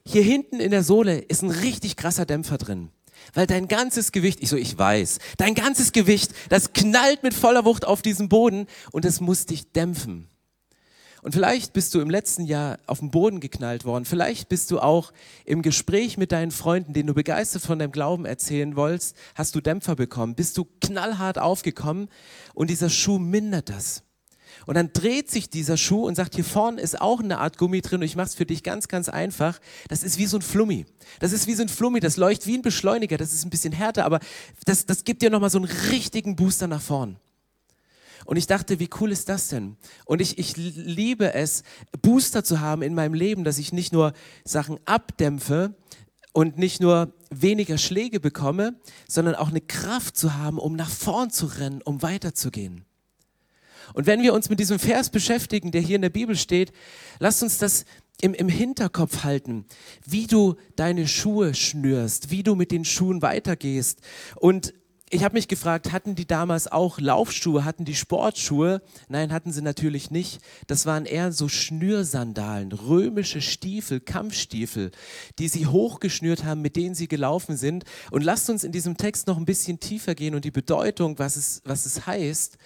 hier 0.06 0.24
hinten 0.24 0.60
in 0.60 0.72
der 0.72 0.84
Sohle 0.84 1.20
ist 1.20 1.42
ein 1.42 1.52
richtig 1.52 1.96
krasser 1.96 2.26
Dämpfer 2.26 2.58
drin. 2.58 2.90
Weil 3.34 3.48
dein 3.48 3.68
ganzes 3.68 4.12
Gewicht, 4.12 4.40
ich 4.42 4.50
so, 4.50 4.58
ich 4.58 4.78
weiß, 4.78 5.20
dein 5.38 5.56
ganzes 5.56 5.94
Gewicht, 5.94 6.32
das 6.50 6.74
knallt 6.74 7.24
mit 7.24 7.34
voller 7.34 7.64
Wucht 7.64 7.86
auf 7.86 8.02
diesen 8.02 8.28
Boden 8.28 8.68
und 8.92 9.06
es 9.06 9.22
muss 9.22 9.46
dich 9.46 9.72
dämpfen. 9.72 10.28
Und 11.24 11.32
vielleicht 11.32 11.72
bist 11.72 11.96
du 11.96 12.01
im 12.01 12.10
letzten 12.10 12.44
Jahr 12.46 12.80
auf 12.86 13.00
den 13.00 13.10
Boden 13.10 13.39
geknallt 13.39 13.86
worden. 13.86 14.03
Vielleicht 14.03 14.50
bist 14.50 14.70
du 14.72 14.80
auch 14.80 15.13
im 15.46 15.62
Gespräch 15.62 16.18
mit 16.18 16.34
deinen 16.34 16.51
Freunden, 16.51 16.92
denen 16.92 17.08
du 17.08 17.13
begeistert 17.13 17.62
von 17.62 17.80
deinem 17.80 17.94
Glauben 17.94 18.25
erzählen 18.25 18.75
wolltest, 18.75 19.15
hast 19.34 19.56
du 19.56 19.62
Dämpfer 19.62 19.96
bekommen. 19.96 20.36
Bist 20.36 20.58
du 20.58 20.68
knallhart 20.82 21.39
aufgekommen 21.39 22.10
und 22.53 22.70
dieser 22.70 22.89
Schuh 22.89 23.20
mindert 23.20 23.70
das. 23.70 24.03
Und 24.65 24.75
dann 24.75 24.92
dreht 24.92 25.32
sich 25.32 25.50
dieser 25.50 25.77
Schuh 25.77 26.06
und 26.06 26.15
sagt, 26.15 26.36
hier 26.36 26.44
vorne 26.44 26.82
ist 26.82 27.00
auch 27.00 27.22
eine 27.22 27.39
Art 27.39 27.58
Gummi 27.58 27.82
drin 27.82 28.01
und 28.01 28.06
ich 28.06 28.18
mache 28.18 28.27
es 28.27 28.36
für 28.36 28.46
dich 28.46 28.62
ganz, 28.62 28.89
ganz 28.89 29.08
einfach. 29.08 29.60
Das 29.88 30.03
ist 30.03 30.18
wie 30.18 30.25
so 30.25 30.38
ein 30.38 30.42
Flummi. 30.42 30.86
Das 31.20 31.32
ist 31.32 31.48
wie 31.48 31.56
so 31.56 31.63
ein 31.63 31.70
Flummi, 31.70 32.01
das 32.01 32.18
leuchtet 32.18 32.48
wie 32.48 32.58
ein 32.58 32.62
Beschleuniger, 32.62 33.18
das 33.18 33.34
ist 33.34 33.46
ein 33.46 33.50
bisschen 33.50 33.74
härter, 33.74 34.06
aber 34.06 34.20
das, 34.65 34.86
das 34.86 35.06
gibt 35.06 35.22
dir 35.22 35.30
nochmal 35.30 35.50
so 35.50 35.58
einen 35.58 35.70
richtigen 35.89 36.36
Booster 36.36 36.68
nach 36.68 36.82
vorn. 36.82 37.18
Und 38.25 38.38
ich 38.38 38.48
dachte, 38.48 38.80
wie 38.80 38.89
cool 39.00 39.12
ist 39.12 39.30
das 39.30 39.50
denn? 39.50 39.77
Und 40.06 40.22
ich, 40.22 40.38
ich 40.38 40.56
liebe 40.56 41.34
es, 41.34 41.63
Booster 42.01 42.44
zu 42.44 42.60
haben 42.60 42.82
in 42.82 42.94
meinem 42.94 43.13
Leben, 43.13 43.44
dass 43.44 43.58
ich 43.58 43.74
nicht 43.74 43.94
nur 43.94 44.13
Sachen 44.46 44.80
abdämpfe 44.86 45.75
und 46.32 46.58
nicht 46.58 46.82
nur 46.82 47.13
weniger 47.30 47.77
Schläge 47.77 48.20
bekomme, 48.20 48.75
sondern 49.08 49.36
auch 49.36 49.50
eine 49.50 49.62
Kraft 49.62 50.18
zu 50.18 50.36
haben, 50.36 50.58
um 50.58 50.75
nach 50.75 50.89
vorn 50.89 51.30
zu 51.30 51.46
rennen, 51.46 51.82
um 51.84 52.01
weiterzugehen. 52.01 52.86
Und 53.94 54.08
wenn 54.08 54.22
wir 54.22 54.34
uns 54.34 54.50
mit 54.50 54.60
diesem 54.60 54.80
Vers 54.80 55.10
beschäftigen, 55.10 55.72
der 55.72 55.82
hier 55.82 55.98
in 55.98 56.01
der 56.01 56.10
Bibel 56.10 56.36
steht, 56.36 56.72
lasst 57.20 57.44
uns 57.44 57.58
das 57.58 57.86
im, 58.22 58.34
im 58.34 58.48
Hinterkopf 58.48 59.24
halten, 59.24 59.65
wie 60.06 60.27
du 60.27 60.56
deine 60.75 61.08
Schuhe 61.08 61.53
schnürst, 61.53 62.32
wie 62.32 62.44
du 62.44 62.56
mit 62.56 62.72
den 62.72 62.86
Schuhen 62.86 63.22
weitergehst. 63.22 64.00
Und 64.36 64.74
ich 65.13 65.24
habe 65.24 65.36
mich 65.36 65.48
gefragt, 65.48 65.91
hatten 65.91 66.15
die 66.15 66.25
damals 66.25 66.72
auch 66.72 67.00
Laufschuhe, 67.00 67.65
hatten 67.65 67.86
die 67.86 67.93
Sportschuhe? 67.93 68.82
Nein, 69.10 69.32
hatten 69.32 69.51
sie 69.51 69.62
natürlich 69.62 70.10
nicht. 70.10 70.39
Das 70.65 70.88
waren 70.88 71.05
eher 71.05 71.32
so 71.32 71.48
Schnürsandalen, 71.48 72.72
römische 72.72 73.39
Stiefel, 73.41 74.00
Kampfstiefel, 74.00 74.89
die 75.38 75.50
sie 75.50 75.67
hochgeschnürt 75.67 76.43
haben, 76.43 76.62
mit 76.62 76.75
denen 76.75 76.96
sie 76.96 77.08
gelaufen 77.08 77.58
sind. 77.58 77.84
Und 78.10 78.24
lasst 78.24 78.50
uns 78.50 78.63
in 78.63 78.72
diesem 78.72 78.98
Text 78.98 79.27
noch 79.27 79.38
ein 79.38 79.46
bisschen 79.46 79.79
tiefer 79.79 80.15
gehen 80.15 80.34
und 80.34 80.46
die 80.46 80.51
Bedeutung, 80.51 81.20
was 81.20 81.36
es, 81.36 81.62
was 81.63 81.86
es 81.86 82.08
heißt, 82.08 82.58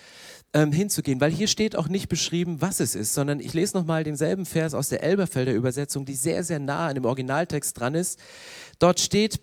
ähm, 0.53 0.71
hinzugehen, 0.71 1.19
weil 1.19 1.31
hier 1.31 1.47
steht 1.47 1.75
auch 1.75 1.89
nicht 1.89 2.07
beschrieben, 2.07 2.61
was 2.61 2.79
es 2.79 2.95
ist, 2.95 3.13
sondern 3.13 3.41
ich 3.41 3.53
lese 3.53 3.75
nochmal 3.75 4.05
denselben 4.05 4.45
Vers 4.45 4.73
aus 4.73 4.87
der 4.87 5.03
Elberfelder 5.03 5.53
Übersetzung, 5.53 6.05
die 6.05 6.15
sehr, 6.15 6.45
sehr 6.45 6.59
nah 6.59 6.87
an 6.87 6.95
dem 6.95 7.03
Originaltext 7.03 7.77
dran 7.77 7.93
ist. 7.93 8.19
Dort 8.79 9.01
steht, 9.01 9.41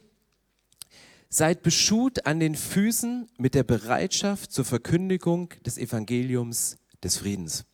Seid 1.34 1.64
beschut 1.64 2.26
an 2.26 2.38
den 2.38 2.54
Füßen 2.54 3.28
mit 3.38 3.56
der 3.56 3.64
Bereitschaft 3.64 4.52
zur 4.52 4.64
Verkündigung 4.64 5.48
des 5.66 5.78
Evangeliums 5.78 6.76
des 7.02 7.16
Friedens. 7.16 7.64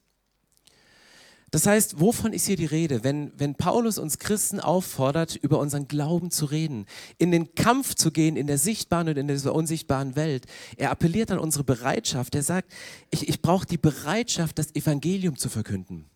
Das 1.50 1.66
heißt, 1.66 2.00
wovon 2.00 2.32
ist 2.32 2.46
hier 2.46 2.56
die 2.56 2.64
Rede? 2.64 3.04
Wenn, 3.04 3.32
wenn 3.36 3.56
Paulus 3.56 3.98
uns 3.98 4.18
Christen 4.18 4.60
auffordert, 4.60 5.36
über 5.36 5.58
unseren 5.58 5.88
Glauben 5.88 6.30
zu 6.30 6.46
reden, 6.46 6.86
in 7.18 7.32
den 7.32 7.54
Kampf 7.54 7.94
zu 7.96 8.10
gehen, 8.12 8.38
in 8.38 8.46
der 8.46 8.56
sichtbaren 8.56 9.10
und 9.10 9.18
in 9.18 9.26
der 9.26 9.54
unsichtbaren 9.54 10.16
Welt, 10.16 10.46
er 10.78 10.90
appelliert 10.90 11.30
an 11.30 11.38
unsere 11.38 11.62
Bereitschaft. 11.62 12.34
Er 12.34 12.42
sagt, 12.42 12.72
ich, 13.10 13.28
ich 13.28 13.42
brauche 13.42 13.66
die 13.66 13.76
Bereitschaft, 13.76 14.58
das 14.58 14.74
Evangelium 14.74 15.36
zu 15.36 15.50
verkünden. 15.50 16.06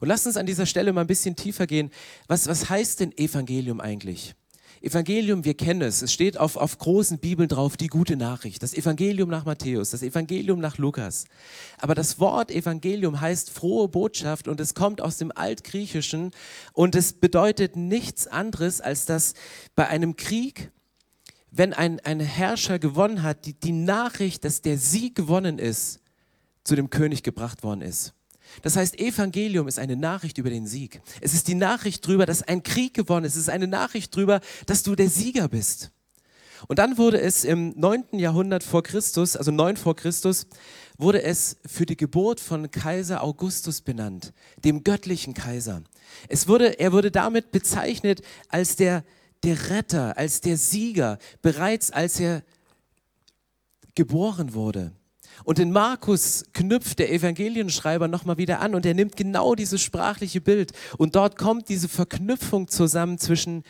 Und 0.00 0.08
lasst 0.08 0.26
uns 0.26 0.36
an 0.36 0.46
dieser 0.46 0.66
Stelle 0.66 0.92
mal 0.92 1.02
ein 1.02 1.06
bisschen 1.06 1.36
tiefer 1.36 1.68
gehen. 1.68 1.92
Was, 2.26 2.48
was 2.48 2.68
heißt 2.68 2.98
denn 2.98 3.16
Evangelium 3.16 3.80
eigentlich? 3.80 4.34
Evangelium, 4.80 5.44
wir 5.44 5.54
kennen 5.54 5.82
es. 5.82 6.02
Es 6.02 6.12
steht 6.12 6.38
auf, 6.38 6.56
auf 6.56 6.78
großen 6.78 7.18
Bibeln 7.18 7.48
drauf, 7.48 7.76
die 7.76 7.88
gute 7.88 8.16
Nachricht. 8.16 8.62
Das 8.62 8.74
Evangelium 8.74 9.28
nach 9.28 9.44
Matthäus, 9.44 9.90
das 9.90 10.02
Evangelium 10.02 10.60
nach 10.60 10.78
Lukas. 10.78 11.24
Aber 11.78 11.94
das 11.94 12.20
Wort 12.20 12.50
Evangelium 12.50 13.20
heißt 13.20 13.50
frohe 13.50 13.88
Botschaft 13.88 14.46
und 14.46 14.60
es 14.60 14.74
kommt 14.74 15.00
aus 15.00 15.16
dem 15.16 15.32
Altgriechischen 15.34 16.30
und 16.72 16.94
es 16.94 17.12
bedeutet 17.12 17.76
nichts 17.76 18.26
anderes, 18.26 18.80
als 18.80 19.04
dass 19.04 19.34
bei 19.74 19.88
einem 19.88 20.16
Krieg, 20.16 20.70
wenn 21.50 21.72
ein, 21.72 21.98
ein 22.00 22.20
Herrscher 22.20 22.78
gewonnen 22.78 23.22
hat, 23.22 23.46
die, 23.46 23.54
die 23.54 23.72
Nachricht, 23.72 24.44
dass 24.44 24.62
der 24.62 24.78
Sieg 24.78 25.14
gewonnen 25.14 25.58
ist, 25.58 26.00
zu 26.62 26.76
dem 26.76 26.90
König 26.90 27.22
gebracht 27.22 27.62
worden 27.62 27.82
ist. 27.82 28.14
Das 28.62 28.76
heißt, 28.76 28.98
Evangelium 28.98 29.68
ist 29.68 29.78
eine 29.78 29.96
Nachricht 29.96 30.38
über 30.38 30.50
den 30.50 30.66
Sieg. 30.66 31.00
Es 31.20 31.34
ist 31.34 31.48
die 31.48 31.54
Nachricht 31.54 32.06
darüber, 32.06 32.26
dass 32.26 32.42
ein 32.42 32.62
Krieg 32.62 32.94
gewonnen 32.94 33.26
ist. 33.26 33.34
Es 33.34 33.42
ist 33.42 33.50
eine 33.50 33.66
Nachricht 33.66 34.14
darüber, 34.14 34.40
dass 34.66 34.82
du 34.82 34.94
der 34.94 35.08
Sieger 35.08 35.48
bist. 35.48 35.90
Und 36.66 36.78
dann 36.78 36.98
wurde 36.98 37.20
es 37.20 37.44
im 37.44 37.72
9. 37.76 38.18
Jahrhundert 38.18 38.64
vor 38.64 38.82
Christus, 38.82 39.36
also 39.36 39.52
9 39.52 39.76
vor 39.76 39.94
Christus, 39.94 40.46
wurde 40.96 41.22
es 41.22 41.58
für 41.64 41.86
die 41.86 41.96
Geburt 41.96 42.40
von 42.40 42.70
Kaiser 42.70 43.22
Augustus 43.22 43.80
benannt, 43.80 44.32
dem 44.64 44.82
göttlichen 44.82 45.34
Kaiser. 45.34 45.82
Es 46.28 46.48
wurde, 46.48 46.80
er 46.80 46.92
wurde 46.92 47.12
damit 47.12 47.52
bezeichnet 47.52 48.22
als 48.48 48.74
der, 48.74 49.04
der 49.44 49.70
Retter, 49.70 50.16
als 50.16 50.40
der 50.40 50.56
Sieger, 50.56 51.18
bereits 51.42 51.92
als 51.92 52.18
er 52.18 52.42
geboren 53.94 54.54
wurde. 54.54 54.92
Und 55.44 55.58
in 55.58 55.70
Markus 55.70 56.44
knüpft 56.52 56.98
der 56.98 57.12
Evangelienschreiber 57.12 58.08
nochmal 58.08 58.38
wieder 58.38 58.60
an 58.60 58.74
und 58.74 58.86
er 58.86 58.94
nimmt 58.94 59.16
genau 59.16 59.54
dieses 59.54 59.82
sprachliche 59.82 60.40
Bild. 60.40 60.72
Und 60.96 61.16
dort 61.16 61.36
kommt 61.36 61.68
diese 61.68 61.88
Verknüpfung 61.88 62.68
zusammen 62.68 63.18
zwischen 63.18 63.64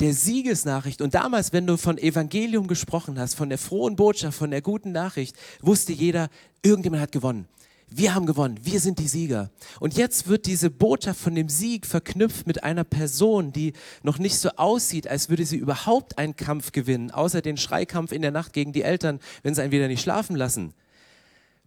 der 0.00 0.14
Siegesnachricht. 0.14 1.02
Und 1.02 1.14
damals, 1.14 1.52
wenn 1.52 1.66
du 1.66 1.76
von 1.76 1.98
Evangelium 1.98 2.66
gesprochen 2.66 3.18
hast, 3.18 3.34
von 3.34 3.48
der 3.48 3.58
frohen 3.58 3.96
Botschaft, 3.96 4.38
von 4.38 4.50
der 4.50 4.62
guten 4.62 4.92
Nachricht, 4.92 5.36
wusste 5.60 5.92
jeder, 5.92 6.28
irgendjemand 6.62 7.02
hat 7.02 7.12
gewonnen. 7.12 7.46
Wir 7.92 8.14
haben 8.14 8.24
gewonnen, 8.24 8.60
wir 8.62 8.78
sind 8.78 9.00
die 9.00 9.08
Sieger. 9.08 9.50
Und 9.80 9.96
jetzt 9.96 10.28
wird 10.28 10.46
diese 10.46 10.70
Botschaft 10.70 11.20
von 11.20 11.34
dem 11.34 11.48
Sieg 11.48 11.86
verknüpft 11.86 12.46
mit 12.46 12.62
einer 12.62 12.84
Person, 12.84 13.52
die 13.52 13.72
noch 14.04 14.18
nicht 14.18 14.38
so 14.38 14.50
aussieht, 14.50 15.08
als 15.08 15.28
würde 15.28 15.44
sie 15.44 15.56
überhaupt 15.56 16.16
einen 16.16 16.36
Kampf 16.36 16.70
gewinnen, 16.70 17.10
außer 17.10 17.42
den 17.42 17.56
Schreikampf 17.56 18.12
in 18.12 18.22
der 18.22 18.30
Nacht 18.30 18.52
gegen 18.52 18.72
die 18.72 18.82
Eltern, 18.82 19.18
wenn 19.42 19.56
sie 19.56 19.62
einen 19.62 19.72
wieder 19.72 19.88
nicht 19.88 20.02
schlafen 20.02 20.36
lassen. 20.36 20.72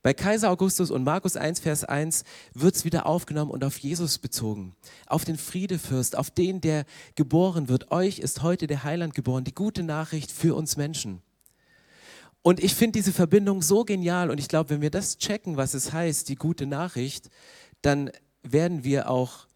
Bei 0.04 0.14
Kaiser 0.14 0.52
Augustus 0.52 0.92
und 0.92 1.06
Markus 1.06 1.38
1, 1.38 1.62
Vers 1.62 1.86
1 1.86 2.26
wird 2.54 2.76
es 2.76 2.84
wieder 2.84 3.06
aufgenommen 3.06 3.52
und 3.52 3.64
auf 3.64 3.78
Jesus 3.78 4.18
bezogen. 4.18 4.76
Auf 5.08 5.24
den 5.24 5.38
Friedefürst, 5.38 6.18
auf 6.18 6.30
den, 6.30 6.60
der 6.60 6.84
geboren 7.16 7.70
wird. 7.70 7.90
Euch 7.90 8.20
ist 8.20 8.42
heute 8.42 8.68
der 8.68 8.84
Heiland 8.84 9.16
geboren, 9.16 9.46
die 9.46 9.56
gute 9.56 9.82
Nachricht 9.82 10.30
für 10.30 10.56
uns 10.56 10.76
Menschen. 10.76 11.22
Und 12.42 12.62
ich 12.62 12.76
finde 12.76 13.00
diese 13.00 13.14
Verbindung 13.14 13.62
so 13.62 13.86
genial 13.86 14.30
und 14.30 14.40
ich 14.40 14.50
glaube, 14.50 14.72
wenn 14.72 14.82
wir 14.82 14.92
das 14.92 15.18
checken, 15.20 15.56
was 15.56 15.74
es 15.74 15.94
heißt, 15.94 16.28
die 16.28 16.36
gute 16.36 16.66
Nachricht, 16.66 17.30
dann 17.82 18.12
werden 18.44 18.84
wir 18.84 19.10
auch 19.10 19.48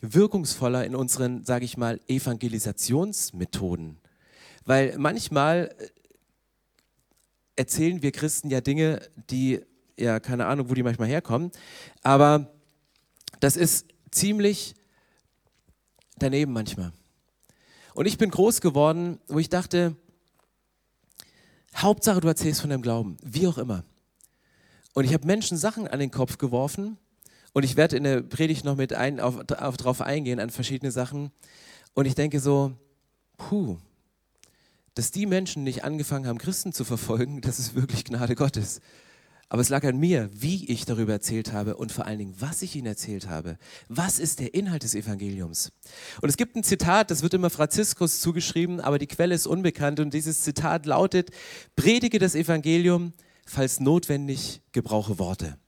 wirkungsvoller 0.00 0.86
in 0.86 0.94
unseren, 0.94 1.44
sage 1.44 1.66
ich 1.66 1.76
mal, 1.76 2.00
Evangelisationsmethoden. 2.08 3.98
Weil 4.64 4.96
manchmal 4.96 5.74
äh, 5.78 5.88
erzählen 7.56 8.00
wir 8.00 8.12
Christen 8.12 8.48
ja 8.48 8.62
Dinge, 8.62 9.02
die 9.28 9.60
ja, 9.98 10.20
keine 10.20 10.46
Ahnung, 10.46 10.70
wo 10.70 10.74
die 10.74 10.82
manchmal 10.82 11.08
herkommen. 11.08 11.50
Aber 12.02 12.52
das 13.40 13.56
ist 13.56 13.86
ziemlich 14.10 14.74
daneben 16.18 16.52
manchmal. 16.52 16.92
Und 17.94 18.06
ich 18.06 18.18
bin 18.18 18.30
groß 18.30 18.60
geworden, 18.60 19.18
wo 19.28 19.38
ich 19.38 19.48
dachte, 19.48 19.96
Hauptsache, 21.76 22.20
du 22.20 22.28
erzählst 22.28 22.60
von 22.60 22.70
deinem 22.70 22.82
Glauben, 22.82 23.16
wie 23.22 23.46
auch 23.46 23.58
immer. 23.58 23.84
Und 24.94 25.04
ich 25.04 25.14
habe 25.14 25.26
Menschen 25.26 25.56
Sachen 25.56 25.88
an 25.88 26.00
den 26.00 26.10
Kopf 26.10 26.38
geworfen 26.38 26.98
und 27.52 27.64
ich 27.64 27.76
werde 27.76 27.96
in 27.96 28.04
der 28.04 28.22
Predigt 28.22 28.64
noch 28.64 28.76
mit 28.76 28.92
ein, 28.92 29.20
auf, 29.20 29.38
auf, 29.50 29.76
drauf 29.76 30.00
eingehen, 30.00 30.40
an 30.40 30.50
verschiedene 30.50 30.90
Sachen. 30.90 31.32
Und 31.94 32.06
ich 32.06 32.14
denke 32.14 32.40
so, 32.40 32.72
puh, 33.36 33.78
dass 34.94 35.10
die 35.10 35.26
Menschen 35.26 35.64
nicht 35.64 35.84
angefangen 35.84 36.26
haben, 36.26 36.38
Christen 36.38 36.72
zu 36.72 36.84
verfolgen, 36.84 37.40
das 37.42 37.58
ist 37.58 37.74
wirklich 37.74 38.04
Gnade 38.04 38.34
Gottes. 38.34 38.80
Aber 39.52 39.60
es 39.60 39.68
lag 39.68 39.84
an 39.84 39.98
mir, 39.98 40.30
wie 40.32 40.64
ich 40.70 40.86
darüber 40.86 41.12
erzählt 41.12 41.52
habe 41.52 41.76
und 41.76 41.92
vor 41.92 42.06
allen 42.06 42.18
Dingen, 42.18 42.34
was 42.38 42.62
ich 42.62 42.74
ihnen 42.74 42.86
erzählt 42.86 43.28
habe. 43.28 43.58
Was 43.86 44.18
ist 44.18 44.40
der 44.40 44.54
Inhalt 44.54 44.82
des 44.82 44.94
Evangeliums? 44.94 45.72
Und 46.22 46.30
es 46.30 46.38
gibt 46.38 46.56
ein 46.56 46.64
Zitat, 46.64 47.10
das 47.10 47.22
wird 47.22 47.34
immer 47.34 47.50
Franziskus 47.50 48.22
zugeschrieben, 48.22 48.80
aber 48.80 48.98
die 48.98 49.08
Quelle 49.08 49.34
ist 49.34 49.46
unbekannt. 49.46 50.00
Und 50.00 50.14
dieses 50.14 50.40
Zitat 50.40 50.86
lautet, 50.86 51.32
predige 51.76 52.18
das 52.18 52.34
Evangelium, 52.34 53.12
falls 53.44 53.78
notwendig, 53.78 54.62
gebrauche 54.72 55.18
Worte. 55.18 55.58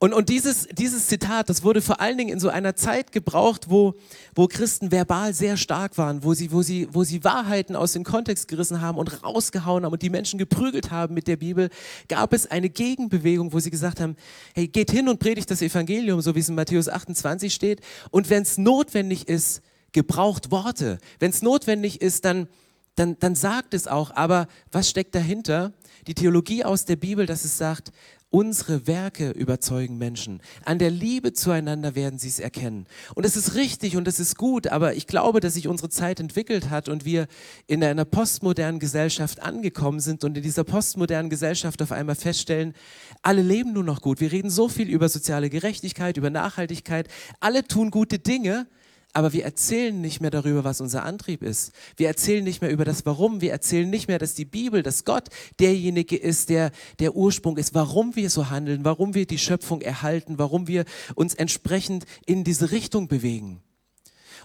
Und, 0.00 0.14
und 0.14 0.28
dieses, 0.28 0.68
dieses 0.70 1.08
Zitat, 1.08 1.50
das 1.50 1.64
wurde 1.64 1.82
vor 1.82 2.00
allen 2.00 2.16
Dingen 2.16 2.30
in 2.30 2.38
so 2.38 2.48
einer 2.48 2.76
Zeit 2.76 3.10
gebraucht, 3.10 3.68
wo, 3.68 3.94
wo 4.32 4.46
Christen 4.46 4.92
verbal 4.92 5.34
sehr 5.34 5.56
stark 5.56 5.98
waren, 5.98 6.22
wo 6.22 6.34
sie, 6.34 6.52
wo, 6.52 6.62
sie, 6.62 6.86
wo 6.92 7.02
sie 7.02 7.24
Wahrheiten 7.24 7.74
aus 7.74 7.94
dem 7.94 8.04
Kontext 8.04 8.46
gerissen 8.46 8.80
haben 8.80 8.96
und 8.96 9.24
rausgehauen 9.24 9.84
haben 9.84 9.92
und 9.92 10.02
die 10.02 10.10
Menschen 10.10 10.38
geprügelt 10.38 10.92
haben 10.92 11.14
mit 11.14 11.26
der 11.26 11.36
Bibel, 11.36 11.68
gab 12.08 12.32
es 12.32 12.48
eine 12.48 12.70
Gegenbewegung, 12.70 13.52
wo 13.52 13.58
sie 13.58 13.72
gesagt 13.72 13.98
haben, 14.00 14.14
hey, 14.54 14.68
geht 14.68 14.92
hin 14.92 15.08
und 15.08 15.18
predigt 15.18 15.50
das 15.50 15.62
Evangelium, 15.62 16.20
so 16.20 16.36
wie 16.36 16.40
es 16.40 16.48
in 16.48 16.54
Matthäus 16.54 16.88
28 16.88 17.52
steht. 17.52 17.80
Und 18.10 18.30
wenn 18.30 18.42
es 18.42 18.56
notwendig 18.56 19.26
ist, 19.26 19.62
gebraucht 19.90 20.52
Worte. 20.52 20.98
Wenn 21.18 21.30
es 21.30 21.42
notwendig 21.42 22.00
ist, 22.00 22.24
dann, 22.24 22.46
dann, 22.94 23.18
dann 23.18 23.34
sagt 23.34 23.74
es 23.74 23.88
auch. 23.88 24.12
Aber 24.12 24.46
was 24.70 24.88
steckt 24.88 25.14
dahinter? 25.16 25.72
Die 26.06 26.14
Theologie 26.14 26.64
aus 26.64 26.84
der 26.84 26.96
Bibel, 26.96 27.26
dass 27.26 27.44
es 27.44 27.58
sagt, 27.58 27.90
Unsere 28.30 28.86
Werke 28.86 29.30
überzeugen 29.30 29.96
Menschen. 29.96 30.42
An 30.66 30.78
der 30.78 30.90
Liebe 30.90 31.32
zueinander 31.32 31.94
werden 31.94 32.18
sie 32.18 32.28
es 32.28 32.38
erkennen. 32.38 32.86
Und 33.14 33.24
es 33.24 33.38
ist 33.38 33.54
richtig 33.54 33.96
und 33.96 34.06
es 34.06 34.20
ist 34.20 34.36
gut, 34.36 34.66
aber 34.66 34.94
ich 34.94 35.06
glaube, 35.06 35.40
dass 35.40 35.54
sich 35.54 35.66
unsere 35.66 35.88
Zeit 35.88 36.20
entwickelt 36.20 36.68
hat 36.68 36.90
und 36.90 37.06
wir 37.06 37.26
in 37.66 37.82
einer 37.82 38.04
postmodernen 38.04 38.80
Gesellschaft 38.80 39.40
angekommen 39.40 40.00
sind 40.00 40.24
und 40.24 40.36
in 40.36 40.42
dieser 40.42 40.64
postmodernen 40.64 41.30
Gesellschaft 41.30 41.80
auf 41.80 41.90
einmal 41.90 42.16
feststellen, 42.16 42.74
alle 43.22 43.40
leben 43.40 43.72
nur 43.72 43.84
noch 43.84 44.02
gut. 44.02 44.20
Wir 44.20 44.30
reden 44.30 44.50
so 44.50 44.68
viel 44.68 44.90
über 44.90 45.08
soziale 45.08 45.48
Gerechtigkeit, 45.48 46.18
über 46.18 46.28
Nachhaltigkeit. 46.28 47.08
Alle 47.40 47.66
tun 47.66 47.90
gute 47.90 48.18
Dinge, 48.18 48.66
aber 49.14 49.32
wir 49.32 49.44
erzählen 49.44 49.98
nicht 50.00 50.20
mehr 50.20 50.30
darüber, 50.30 50.64
was 50.64 50.80
unser 50.80 51.04
Antrieb 51.04 51.42
ist. 51.42 51.72
Wir 51.96 52.08
erzählen 52.08 52.44
nicht 52.44 52.60
mehr 52.60 52.70
über 52.70 52.84
das 52.84 53.06
Warum. 53.06 53.40
Wir 53.40 53.52
erzählen 53.52 53.88
nicht 53.88 54.06
mehr, 54.06 54.18
dass 54.18 54.34
die 54.34 54.44
Bibel, 54.44 54.82
dass 54.82 55.04
Gott 55.04 55.28
derjenige 55.58 56.16
ist, 56.16 56.50
der 56.50 56.70
der 56.98 57.16
Ursprung 57.16 57.56
ist, 57.56 57.74
warum 57.74 58.16
wir 58.16 58.30
so 58.30 58.50
handeln, 58.50 58.84
warum 58.84 59.14
wir 59.14 59.26
die 59.26 59.38
Schöpfung 59.38 59.80
erhalten, 59.80 60.38
warum 60.38 60.68
wir 60.68 60.84
uns 61.14 61.34
entsprechend 61.34 62.04
in 62.26 62.44
diese 62.44 62.70
Richtung 62.70 63.08
bewegen. 63.08 63.62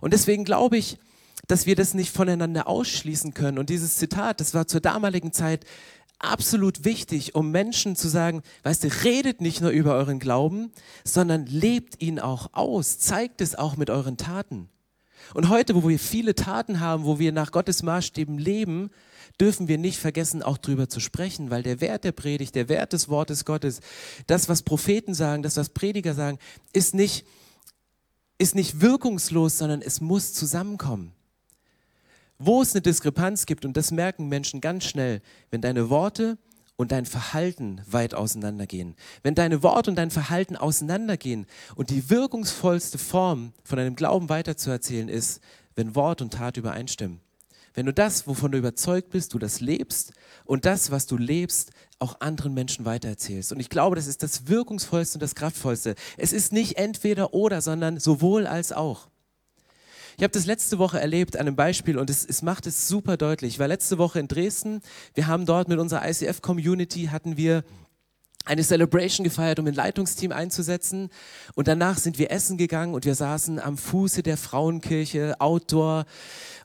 Und 0.01 0.13
deswegen 0.13 0.43
glaube 0.46 0.77
ich, 0.77 0.98
dass 1.48 1.65
wir 1.65 1.75
das 1.75 1.93
nicht 1.93 2.15
voneinander 2.15 2.67
ausschließen 2.67 3.34
können. 3.34 3.58
Und 3.58 3.70
dieses 3.70 3.98
Zitat, 3.98 4.39
das 4.39 4.53
war 4.53 4.65
zur 4.67 4.79
damaligen 4.79 5.34
Zeit 5.34 5.65
absolut 6.23 6.85
wichtig, 6.85 7.35
um 7.35 7.51
Menschen 7.51 7.95
zu 7.95 8.07
sagen, 8.07 8.41
weißt 8.63 8.83
du, 8.83 8.87
redet 9.03 9.41
nicht 9.41 9.61
nur 9.61 9.71
über 9.71 9.95
euren 9.95 10.19
Glauben, 10.19 10.71
sondern 11.03 11.45
lebt 11.45 12.01
ihn 12.01 12.19
auch 12.19 12.49
aus, 12.53 12.97
zeigt 12.99 13.41
es 13.41 13.55
auch 13.55 13.75
mit 13.77 13.89
euren 13.89 14.17
Taten. 14.17 14.69
Und 15.33 15.49
heute, 15.49 15.75
wo 15.75 15.87
wir 15.87 15.99
viele 15.99 16.35
Taten 16.35 16.79
haben, 16.79 17.05
wo 17.05 17.19
wir 17.19 17.31
nach 17.31 17.51
Gottes 17.51 17.83
Maßstäben 17.83 18.37
leben, 18.37 18.89
dürfen 19.39 19.67
wir 19.67 19.77
nicht 19.77 19.97
vergessen, 19.97 20.43
auch 20.43 20.57
drüber 20.57 20.89
zu 20.89 20.99
sprechen, 20.99 21.49
weil 21.49 21.63
der 21.63 21.81
Wert 21.81 22.03
der 22.03 22.11
Predigt, 22.11 22.55
der 22.55 22.69
Wert 22.69 22.93
des 22.93 23.09
Wortes 23.09 23.45
Gottes, 23.45 23.79
das, 24.27 24.49
was 24.49 24.63
Propheten 24.63 25.13
sagen, 25.13 25.43
das, 25.43 25.57
was 25.57 25.69
Prediger 25.69 26.13
sagen, 26.13 26.37
ist 26.71 26.93
nicht, 26.93 27.25
ist 28.37 28.55
nicht 28.55 28.81
wirkungslos, 28.81 29.57
sondern 29.57 29.81
es 29.81 30.01
muss 30.01 30.33
zusammenkommen. 30.33 31.13
Wo 32.39 32.61
es 32.61 32.73
eine 32.73 32.81
Diskrepanz 32.81 33.45
gibt, 33.45 33.65
und 33.65 33.77
das 33.77 33.91
merken 33.91 34.27
Menschen 34.27 34.61
ganz 34.61 34.85
schnell, 34.85 35.21
wenn 35.51 35.61
deine 35.61 35.89
Worte 35.89 36.37
und 36.75 36.91
dein 36.91 37.05
Verhalten 37.05 37.81
weit 37.85 38.13
auseinandergehen. 38.13 38.95
Wenn 39.21 39.35
deine 39.35 39.63
Worte 39.63 39.91
und 39.91 39.95
dein 39.95 40.11
Verhalten 40.11 40.55
auseinandergehen 40.55 41.45
und 41.75 41.89
die 41.89 42.09
wirkungsvollste 42.09 42.97
Form 42.97 43.53
von 43.63 43.77
deinem 43.77 43.95
Glauben 43.95 44.29
weiterzuerzählen 44.29 45.09
ist, 45.09 45.41
wenn 45.75 45.95
Wort 45.95 46.21
und 46.21 46.33
Tat 46.33 46.57
übereinstimmen. 46.57 47.21
Wenn 47.75 47.87
du 47.87 47.93
das, 47.93 48.27
wovon 48.27 48.51
du 48.51 48.57
überzeugt 48.59 49.09
bist, 49.09 49.33
du 49.33 49.39
das 49.39 49.59
lebst 49.59 50.13
und 50.45 50.65
das, 50.65 50.91
was 50.91 51.07
du 51.07 51.17
lebst, 51.17 51.71
auch 51.97 52.21
anderen 52.21 52.53
Menschen 52.53 52.85
weitererzählst. 52.85 53.51
Und 53.51 53.59
ich 53.59 53.69
glaube, 53.69 53.95
das 53.95 54.05
ist 54.05 54.21
das 54.21 54.47
Wirkungsvollste 54.47 55.15
und 55.15 55.23
das 55.23 55.33
Kraftvollste. 55.33 55.95
Es 56.17 56.33
ist 56.33 56.53
nicht 56.53 56.77
entweder 56.77 57.33
oder, 57.33 57.61
sondern 57.61 57.99
sowohl 57.99 58.45
als 58.45 58.71
auch. 58.71 59.07
Ich 60.17 60.24
habe 60.24 60.32
das 60.32 60.46
letzte 60.46 60.77
Woche 60.77 61.00
erlebt 61.00 61.38
an 61.38 61.48
einem 61.48 61.55
Beispiel 61.55 61.98
und 61.98 62.10
es, 62.10 62.24
es 62.24 62.41
macht 62.41 62.67
es 62.67 62.88
super 62.88 63.17
deutlich. 63.17 63.53
Ich 63.53 63.60
war 63.60 63.67
letzte 63.67 63.98
Woche 63.98 64.20
in 64.20 64.27
Dresden. 64.27 64.82
Wir 65.13 65.27
haben 65.27 65.46
dort 65.46 65.67
mit 65.70 65.79
unserer 65.79 66.08
ICF-Community 66.08 67.05
hatten 67.05 67.36
wir 67.38 67.63
eine 68.46 68.63
Celebration 68.63 69.24
gefeiert, 69.24 69.60
um 69.60 69.67
ein 69.67 69.74
Leitungsteam 69.74 70.32
einzusetzen. 70.32 71.10
Und 71.55 71.67
danach 71.67 71.98
sind 71.98 72.20
wir 72.20 72.32
essen 72.32 72.58
gegangen 72.58 72.93
und 72.93 73.05
wir 73.05 73.15
saßen 73.15 73.60
am 73.60 73.77
Fuße 73.77 74.22
der 74.22 74.38
Frauenkirche, 74.38 75.39
Outdoor. 75.39 76.05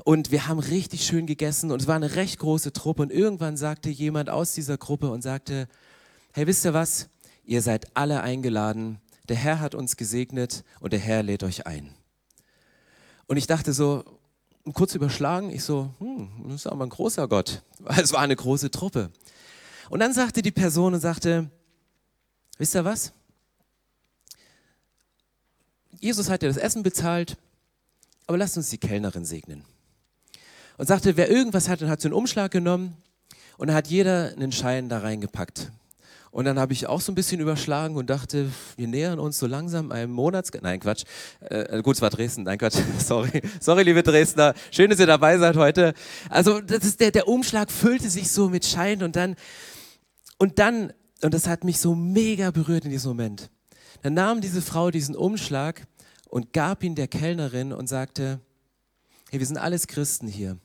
Und 0.05 0.31
wir 0.31 0.49
haben 0.49 0.59
richtig 0.59 1.05
schön 1.07 1.27
gegessen 1.27 1.71
und 1.71 1.81
es 1.81 1.87
war 1.87 1.97
eine 1.97 2.17
recht 2.17 2.41
große 2.41 2.73
Truppe. 2.73 3.03
Und 3.03 3.13
irgendwann 3.13 3.57
sagte 3.57 3.91
jemand 3.91 4.29
aus 4.29 4.55
dieser 4.55 4.77
Gruppe 4.77 5.11
und 5.11 5.23
sagte, 5.23 5.69
hey, 6.33 6.47
wisst 6.47 6.65
ihr 6.65 6.75
was? 6.75 7.09
Ihr 7.45 7.63
seid 7.63 7.97
alle 7.97 8.23
eingeladen. 8.23 8.99
Der 9.29 9.37
Herr 9.37 9.61
hat 9.61 9.75
uns 9.75 9.97
gesegnet 9.97 10.65
und 10.81 10.93
der 10.93 11.01
Herr 11.01 11.23
lädt 11.23 11.45
euch 11.45 11.67
ein. 11.67 11.98
Und 13.29 13.37
ich 13.37 13.47
dachte 13.47 13.73
so, 13.73 14.05
kurz 14.73 14.95
überschlagen, 14.95 15.51
ich 15.51 15.63
so, 15.63 15.95
hm, 15.99 16.31
das 16.47 16.63
ist 16.63 16.67
aber 16.67 16.85
ein 16.85 16.91
großer 16.91 17.29
Gott. 17.29 17.63
Es 17.97 18.13
war 18.13 18.21
eine 18.21 18.35
große 18.35 18.71
Truppe. 18.71 19.11
Und 19.91 20.01
dann 20.01 20.13
sagte 20.13 20.43
die 20.43 20.51
Person 20.51 20.95
und 20.95 21.01
sagte, 21.01 21.51
wisst 22.57 22.75
ihr 22.75 22.85
was? 22.85 23.13
Jesus 26.01 26.29
hat 26.29 26.43
ja 26.43 26.49
das 26.49 26.57
Essen 26.57 26.83
bezahlt, 26.83 27.37
aber 28.27 28.39
lasst 28.39 28.57
uns 28.57 28.71
die 28.71 28.79
Kellnerin 28.79 29.25
segnen. 29.25 29.65
Und 30.77 30.87
sagte, 30.87 31.17
wer 31.17 31.31
irgendwas 31.31 31.69
hat, 31.69 31.83
dann 31.83 31.91
hat 31.91 32.01
sie 32.01 32.09
einen 32.09 32.15
Umschlag 32.15 32.51
genommen 32.51 32.97
und 33.57 33.73
hat 33.73 33.89
jeder 33.89 34.33
einen 34.33 34.53
Schein 34.53 34.89
da 34.89 34.99
reingepackt. 34.99 35.71
Und 36.39 36.45
dann 36.45 36.57
habe 36.61 36.73
ich 36.73 36.87
auch 36.87 37.01
so 37.01 37.11
ein 37.11 37.17
bisschen 37.17 37.41
überschlagen 37.41 37.97
und 37.97 38.11
dachte, 38.11 38.49
wir 38.77 38.87
nähern 38.87 39.19
uns 39.19 39.41
so 39.41 39.49
langsam 39.49 39.91
einem 39.91 40.13
Monats... 40.13 40.53
Nein, 40.63 40.79
Quatsch. 40.79 41.03
Äh, 41.41 41.83
gut, 41.83 41.97
es 41.97 42.01
war 42.01 42.11
Dresden. 42.11 42.45
Nein, 42.45 42.59
Quatsch. 42.59 42.77
Sorry. 43.05 43.43
Sorry, 43.59 43.83
liebe 43.83 44.05
Dresdner. 44.05 44.55
Schön, 44.71 44.89
dass 44.89 45.01
ihr 45.01 45.09
dabei 45.09 45.37
seid 45.39 45.57
heute. 45.57 45.95
Also 46.31 46.61
das 46.61 46.85
ist 46.85 47.01
der, 47.01 47.11
der 47.11 47.27
Umschlag 47.27 47.73
füllte 47.73 48.09
sich 48.09 48.31
so 48.31 48.49
mit 48.49 48.65
Schein 48.65 49.03
und 49.03 49.17
dann... 49.17 49.35
Und 50.39 50.61
dann, 50.61 50.93
und 51.23 51.35
das 51.35 51.49
hat 51.49 51.65
mich 51.65 51.81
so 51.81 51.97
mega 51.97 52.53
berührt 52.53 52.85
in 52.85 52.93
diesem 52.93 53.09
Moment, 53.11 53.51
dann 54.03 54.15
nahm 54.15 54.41
diese 54.41 54.63
Frau 54.63 54.93
diesen 54.93 55.17
Umschlag 55.17 55.89
und 56.29 56.53
gab 56.53 56.85
ihn 56.85 56.95
der 56.95 57.09
Kellnerin 57.09 57.73
und 57.73 57.89
sagte, 57.89 58.39
hey, 59.31 59.41
wir 59.41 59.47
sind 59.47 59.59
alles 59.59 59.89
Christen 59.89 60.29
hier. 60.29 60.57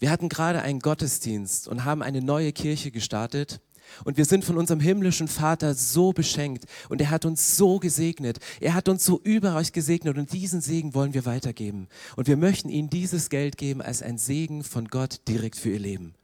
Wir 0.00 0.10
hatten 0.10 0.28
gerade 0.28 0.62
einen 0.62 0.80
Gottesdienst 0.80 1.68
und 1.68 1.84
haben 1.84 2.02
eine 2.02 2.22
neue 2.22 2.52
Kirche 2.52 2.90
gestartet 2.90 3.60
und 4.04 4.16
wir 4.16 4.24
sind 4.24 4.44
von 4.44 4.56
unserem 4.58 4.80
himmlischen 4.80 5.28
Vater 5.28 5.74
so 5.74 6.12
beschenkt 6.12 6.64
und 6.88 7.00
er 7.00 7.10
hat 7.10 7.24
uns 7.24 7.56
so 7.56 7.78
gesegnet. 7.78 8.38
Er 8.60 8.74
hat 8.74 8.88
uns 8.88 9.04
so 9.04 9.20
über 9.22 9.56
euch 9.56 9.72
gesegnet 9.72 10.18
und 10.18 10.32
diesen 10.32 10.60
Segen 10.60 10.94
wollen 10.94 11.14
wir 11.14 11.26
weitergeben. 11.26 11.88
Und 12.16 12.28
wir 12.28 12.36
möchten 12.36 12.68
ihnen 12.68 12.90
dieses 12.90 13.28
Geld 13.28 13.56
geben 13.56 13.82
als 13.82 14.02
ein 14.02 14.18
Segen 14.18 14.64
von 14.64 14.88
Gott 14.88 15.20
direkt 15.28 15.56
für 15.56 15.70
ihr 15.70 15.80
Leben. 15.80 16.14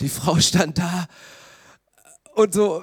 Die 0.00 0.08
Frau 0.08 0.38
stand 0.40 0.78
da 0.78 1.06
und 2.34 2.52
so, 2.52 2.82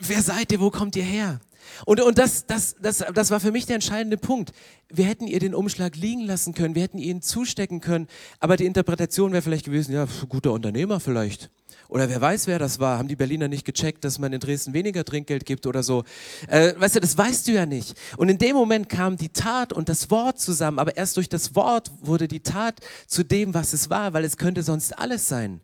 wer 0.00 0.22
seid 0.22 0.50
ihr, 0.52 0.60
wo 0.60 0.70
kommt 0.70 0.96
ihr 0.96 1.04
her? 1.04 1.40
Und, 1.84 2.00
und 2.00 2.18
das, 2.18 2.46
das, 2.46 2.76
das, 2.80 3.04
das 3.14 3.30
war 3.30 3.40
für 3.40 3.52
mich 3.52 3.66
der 3.66 3.76
entscheidende 3.76 4.16
Punkt. 4.16 4.52
Wir 4.88 5.04
hätten 5.04 5.26
ihr 5.26 5.40
den 5.40 5.54
Umschlag 5.54 5.96
liegen 5.96 6.22
lassen 6.22 6.54
können, 6.54 6.74
wir 6.74 6.82
hätten 6.82 6.98
ihn 6.98 7.22
zustecken 7.22 7.80
können, 7.80 8.08
aber 8.38 8.56
die 8.56 8.66
Interpretation 8.66 9.32
wäre 9.32 9.42
vielleicht 9.42 9.64
gewesen, 9.64 9.92
ja, 9.92 10.06
guter 10.28 10.52
Unternehmer 10.52 11.00
vielleicht. 11.00 11.50
Oder 11.90 12.08
wer 12.08 12.20
weiß, 12.20 12.46
wer 12.46 12.58
das 12.58 12.78
war. 12.78 12.98
Haben 12.98 13.08
die 13.08 13.16
Berliner 13.16 13.48
nicht 13.48 13.64
gecheckt, 13.64 14.04
dass 14.04 14.18
man 14.20 14.32
in 14.32 14.38
Dresden 14.38 14.72
weniger 14.72 15.04
Trinkgeld 15.04 15.44
gibt 15.44 15.66
oder 15.66 15.82
so? 15.82 16.04
Äh, 16.46 16.74
weißt 16.78 16.96
du, 16.96 17.00
das 17.00 17.18
weißt 17.18 17.48
du 17.48 17.52
ja 17.52 17.66
nicht. 17.66 17.94
Und 18.16 18.28
in 18.28 18.38
dem 18.38 18.54
Moment 18.54 18.88
kam 18.88 19.16
die 19.16 19.30
Tat 19.30 19.72
und 19.72 19.88
das 19.88 20.08
Wort 20.10 20.38
zusammen. 20.38 20.78
Aber 20.78 20.96
erst 20.96 21.16
durch 21.16 21.28
das 21.28 21.56
Wort 21.56 21.90
wurde 22.00 22.28
die 22.28 22.40
Tat 22.40 22.80
zu 23.08 23.24
dem, 23.24 23.54
was 23.54 23.72
es 23.72 23.90
war, 23.90 24.12
weil 24.12 24.24
es 24.24 24.36
könnte 24.36 24.62
sonst 24.62 24.96
alles 24.96 25.28
sein. 25.28 25.60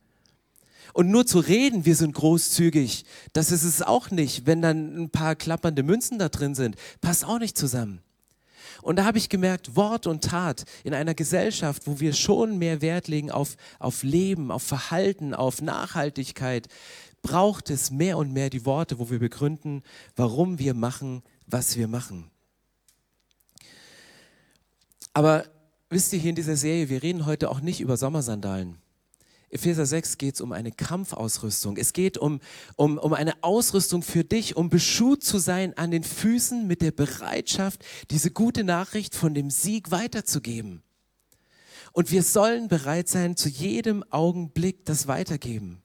Und 0.97 1.11
nur 1.11 1.27
zu 1.27 1.41
reden, 1.41 1.85
wir 1.85 1.95
sind 1.95 2.15
großzügig, 2.15 3.05
das 3.35 3.53
ist 3.53 3.65
es 3.65 3.83
auch 3.83 4.11
nicht. 4.11 4.47
Wenn 4.47 4.63
dann 4.63 4.97
ein 4.97 5.11
paar 5.11 5.37
klappernde 5.37 5.83
Münzen 5.83 6.19
da 6.19 6.31
drin 6.31 6.55
sind, 6.55 6.75
passt 7.03 7.27
auch 7.27 7.39
nicht 7.39 7.59
zusammen. 7.59 8.01
Und 8.81 8.97
da 8.97 9.05
habe 9.05 9.19
ich 9.19 9.29
gemerkt, 9.29 9.77
Wort 9.77 10.07
und 10.07 10.25
Tat 10.25 10.65
in 10.85 10.95
einer 10.95 11.13
Gesellschaft, 11.13 11.83
wo 11.87 12.01
wir 12.01 12.15
schon 12.15 12.57
mehr 12.57 12.81
Wert 12.81 13.09
legen 13.09 13.31
auf, 13.31 13.59
auf 13.79 14.05
Leben, 14.05 14.51
auf 14.51 14.63
Verhalten, 14.63 15.35
auf 15.35 15.61
Nachhaltigkeit, 15.61 16.67
braucht 17.21 17.69
es 17.69 17.91
mehr 17.91 18.17
und 18.17 18.33
mehr 18.33 18.49
die 18.49 18.65
Worte, 18.65 18.99
wo 18.99 19.11
wir 19.11 19.19
begründen, 19.19 19.83
warum 20.17 20.59
wir 20.59 20.73
machen, 20.73 21.23
was 21.47 21.77
wir 21.77 21.89
machen. 21.89 22.31
Aber 25.13 25.45
wisst 25.91 26.15
ihr, 26.15 26.21
hier 26.21 26.31
in 26.31 26.37
dieser 26.37 26.57
Serie, 26.57 26.89
wir 26.89 27.03
reden 27.03 27.27
heute 27.27 27.51
auch 27.51 27.61
nicht 27.61 27.83
über 27.83 27.99
Sommersandalen. 27.99 28.79
Epheser 29.57 29.87
6 29.87 30.19
geht 30.19 30.35
es 30.35 30.43
um 30.43 30.53
eine 30.53 30.71
Kampfausrüstung. 30.71 31.79
Es 31.79 31.95
geht 31.95 32.19
um, 32.19 32.41
um, 32.77 32.99
um 32.99 33.15
eine 33.15 33.43
Ausrüstung 33.43 34.03
für 34.03 34.23
dich, 34.23 34.55
um 34.55 34.69
beschut 34.69 35.25
zu 35.25 35.39
sein 35.39 35.73
an 35.79 35.91
den 35.91 36.05
Füßen 36.05 36.67
mit 36.67 36.83
der 36.83 36.91
Bereitschaft, 36.91 37.83
diese 38.11 38.31
gute 38.31 38.65
Nachricht 38.65 39.15
von 39.15 39.33
dem 39.33 39.49
Sieg 39.49 39.91
weiterzugeben. 39.91 40.83
Und 41.93 42.11
wir 42.11 42.23
sollen 42.23 42.69
bereit 42.69 43.09
sein, 43.09 43.35
zu 43.37 43.49
jedem 43.49 44.05
Augenblick 44.11 44.85
das 44.85 45.07
weitergeben. 45.07 45.83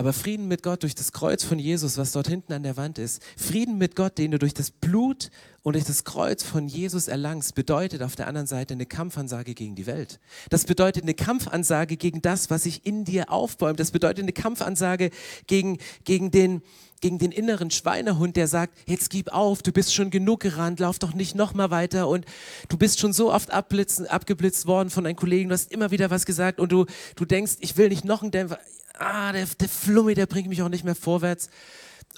Aber 0.00 0.14
Frieden 0.14 0.48
mit 0.48 0.62
Gott 0.62 0.82
durch 0.82 0.94
das 0.94 1.12
Kreuz 1.12 1.44
von 1.44 1.58
Jesus, 1.58 1.98
was 1.98 2.12
dort 2.12 2.26
hinten 2.26 2.54
an 2.54 2.62
der 2.62 2.78
Wand 2.78 2.96
ist, 2.96 3.22
Frieden 3.36 3.76
mit 3.76 3.96
Gott, 3.96 4.16
den 4.16 4.30
du 4.30 4.38
durch 4.38 4.54
das 4.54 4.70
Blut 4.70 5.30
und 5.62 5.74
durch 5.74 5.84
das 5.84 6.04
Kreuz 6.04 6.42
von 6.42 6.68
Jesus 6.68 7.06
erlangst, 7.06 7.54
bedeutet 7.54 8.00
auf 8.02 8.16
der 8.16 8.26
anderen 8.26 8.46
Seite 8.46 8.72
eine 8.72 8.86
Kampfansage 8.86 9.52
gegen 9.52 9.74
die 9.74 9.84
Welt. 9.84 10.18
Das 10.48 10.64
bedeutet 10.64 11.02
eine 11.02 11.12
Kampfansage 11.12 11.98
gegen 11.98 12.22
das, 12.22 12.48
was 12.48 12.62
sich 12.62 12.86
in 12.86 13.04
dir 13.04 13.30
aufbäumt. 13.30 13.78
Das 13.78 13.90
bedeutet 13.90 14.22
eine 14.22 14.32
Kampfansage 14.32 15.10
gegen, 15.46 15.76
gegen 16.04 16.30
den, 16.30 16.62
gegen 17.02 17.18
den 17.18 17.30
inneren 17.30 17.70
Schweinehund, 17.70 18.36
der 18.36 18.48
sagt, 18.48 18.78
jetzt 18.86 19.10
gib 19.10 19.30
auf, 19.34 19.60
du 19.60 19.70
bist 19.70 19.94
schon 19.94 20.08
genug 20.08 20.40
gerannt, 20.40 20.80
lauf 20.80 20.98
doch 20.98 21.12
nicht 21.12 21.34
noch 21.34 21.52
mal 21.52 21.70
weiter 21.70 22.08
und 22.08 22.24
du 22.70 22.78
bist 22.78 23.00
schon 23.00 23.12
so 23.12 23.30
oft 23.30 23.50
abgeblitzt 23.50 24.66
worden 24.66 24.88
von 24.88 25.04
deinen 25.04 25.16
Kollegen, 25.16 25.50
du 25.50 25.54
hast 25.54 25.70
immer 25.70 25.90
wieder 25.90 26.10
was 26.10 26.24
gesagt 26.24 26.58
und 26.58 26.72
du, 26.72 26.86
du 27.16 27.26
denkst, 27.26 27.56
ich 27.60 27.76
will 27.76 27.90
nicht 27.90 28.06
noch 28.06 28.22
einen 28.22 28.30
Dämpfer, 28.30 28.58
ah, 29.00 29.32
der, 29.32 29.46
der 29.46 29.68
Flummi, 29.68 30.14
der 30.14 30.26
bringt 30.26 30.48
mich 30.48 30.62
auch 30.62 30.68
nicht 30.68 30.84
mehr 30.84 30.94
vorwärts. 30.94 31.50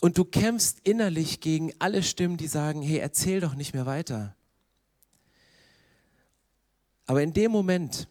Und 0.00 0.18
du 0.18 0.24
kämpfst 0.24 0.78
innerlich 0.84 1.40
gegen 1.40 1.72
alle 1.78 2.02
Stimmen, 2.02 2.36
die 2.36 2.48
sagen, 2.48 2.82
hey, 2.82 2.98
erzähl 2.98 3.40
doch 3.40 3.54
nicht 3.54 3.74
mehr 3.74 3.86
weiter. 3.86 4.34
Aber 7.06 7.22
in 7.22 7.32
dem 7.32 7.52
Moment, 7.52 8.08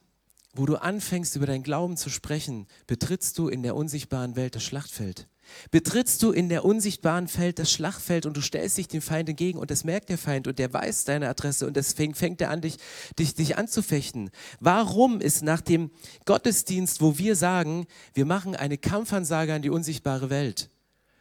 wo 0.54 0.66
du 0.66 0.76
anfängst, 0.76 1.36
über 1.36 1.46
deinen 1.46 1.64
Glauben 1.64 1.98
zu 1.98 2.10
sprechen, 2.10 2.68
betrittst 2.88 3.38
du 3.38 3.48
in 3.48 3.64
der 3.64 3.76
unsichtbaren 3.76 4.36
Welt 4.36 4.56
das 4.56 4.64
Schlachtfeld. 4.64 5.28
Betrittst 5.72 6.22
du 6.24 6.32
in 6.32 6.50
der 6.50 6.66
unsichtbaren 6.66 7.28
Feld 7.28 7.60
das 7.60 7.72
Schlachtfeld 7.72 8.26
und 8.26 8.36
du 8.36 8.42
stellst 8.42 8.78
dich 8.78 8.88
dem 8.88 9.02
Feind 9.02 9.30
entgegen 9.30 9.60
und 9.60 9.72
das 9.72 9.84
merkt 9.84 10.10
der 10.10 10.18
Feind 10.18 10.48
und 10.48 10.60
der 10.60 10.74
weiß 10.74 11.06
deine 11.06 11.30
Adresse 11.30 11.68
und 11.68 11.76
deswegen 11.76 12.16
fängt 12.16 12.42
er 12.42 12.50
an, 12.50 12.62
dich, 12.62 12.78
dich, 13.18 13.36
dich 13.36 13.58
anzufechten. 13.58 14.30
Warum 14.60 15.22
ist 15.22 15.44
nach 15.44 15.62
dem 15.62 15.92
Gottesdienst, 16.26 17.02
wo 17.02 17.18
wir 17.18 17.36
sagen, 17.36 17.86
wir 18.14 18.26
machen 18.26 18.56
eine 18.56 18.78
Kampfansage 18.78 19.54
an 19.54 19.62
die 19.62 19.70
unsichtbare 19.70 20.30
Welt, 20.30 20.70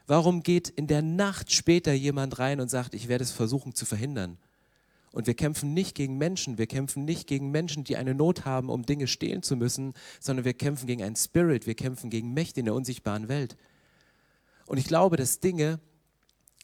warum 0.07 0.43
geht 0.43 0.69
in 0.69 0.87
der 0.87 1.03
Nacht 1.03 1.53
später 1.53 1.93
jemand 1.93 2.39
rein 2.39 2.61
und 2.61 2.71
sagt, 2.71 2.95
ich 2.95 3.09
werde 3.09 3.25
es 3.25 3.31
versuchen 3.31 3.75
zu 3.75 3.85
verhindern? 3.87 4.39
Und 5.13 5.27
wir 5.27 5.35
kämpfen 5.35 5.75
nicht 5.75 5.97
gegen 5.97 6.19
Menschen, 6.19 6.57
wir 6.57 6.69
kämpfen 6.69 7.05
nicht 7.05 7.27
gegen 7.27 7.51
Menschen, 7.51 7.83
die 7.83 7.97
eine 7.97 8.15
Not 8.15 8.45
haben, 8.45 8.69
um 8.69 8.87
Dinge 8.87 9.09
stehlen 9.09 9.43
zu 9.43 9.57
müssen, 9.57 9.95
sondern 10.21 10.45
wir 10.45 10.55
kämpfen 10.55 10.87
gegen 10.87 11.03
einen 11.03 11.17
Spirit, 11.17 11.67
wir 11.67 11.75
kämpfen 11.75 12.11
gegen 12.11 12.33
Mächte 12.33 12.61
in 12.61 12.67
der 12.67 12.75
unsichtbaren 12.75 13.29
Welt. 13.29 13.57
Und 14.71 14.79
ich 14.79 14.85
glaube, 14.85 15.17
dass 15.17 15.41
Dinge 15.41 15.81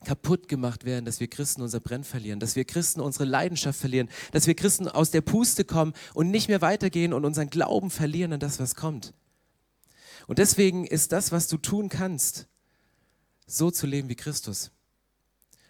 kaputt 0.05 0.47
gemacht 0.47 0.85
werden, 0.85 1.05
dass 1.05 1.19
wir 1.19 1.27
Christen 1.27 1.61
unser 1.61 1.81
Brenn 1.81 2.05
verlieren, 2.05 2.39
dass 2.39 2.55
wir 2.55 2.65
Christen 2.65 3.01
unsere 3.01 3.25
Leidenschaft 3.25 3.81
verlieren, 3.81 4.09
dass 4.31 4.47
wir 4.47 4.55
Christen 4.55 4.87
aus 4.87 5.11
der 5.11 5.23
Puste 5.23 5.65
kommen 5.65 5.93
und 6.15 6.31
nicht 6.31 6.47
mehr 6.47 6.61
weitergehen 6.61 7.13
und 7.13 7.25
unseren 7.25 7.51
Glauben 7.51 7.91
verlieren 7.91 8.35
an 8.35 8.39
das, 8.39 8.61
was 8.61 8.77
kommt. 8.77 9.13
Und 10.29 10.39
deswegen 10.39 10.87
ist 10.87 11.11
das, 11.11 11.33
was 11.33 11.49
du 11.49 11.57
tun 11.57 11.89
kannst, 11.89 12.47
so 13.45 13.73
zu 13.73 13.89
leben 13.89 14.09
wie 14.09 14.15
Christus. 14.15 14.71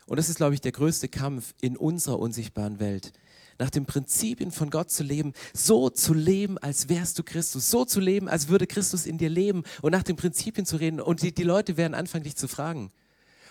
Und 0.05 0.18
das 0.18 0.29
ist, 0.29 0.37
glaube 0.37 0.53
ich, 0.53 0.61
der 0.61 0.72
größte 0.72 1.09
Kampf 1.09 1.55
in 1.62 1.75
unserer 1.75 2.18
unsichtbaren 2.18 2.81
Welt 2.81 3.14
nach 3.59 3.71
den 3.71 3.87
Prinzipien 3.87 4.51
von 4.51 4.71
Gott 4.71 4.90
zu 4.90 5.03
leben, 5.03 5.33
so 5.53 5.90
zu 5.90 6.14
leben, 6.14 6.59
als 6.59 6.88
wärst 6.88 7.19
du 7.19 7.23
Christus, 7.23 7.71
so 7.71 7.85
zu 7.85 8.01
leben, 8.01 8.29
als 8.29 8.49
würde 8.49 8.66
Christus 8.66 9.07
in 9.07 9.19
dir 9.19 9.31
leben 9.31 9.62
und 9.83 9.92
nach 9.92 10.03
den 10.03 10.16
Prinzipien 10.16 10.66
zu 10.66 10.77
reden. 10.77 11.01
Und 11.01 11.23
die, 11.23 11.35
die 11.35 11.42
Leute 11.42 11.77
werden 11.77 11.95
anfangen, 11.95 12.25
dich 12.25 12.37
zu 12.37 12.49
fragen. 12.49 12.90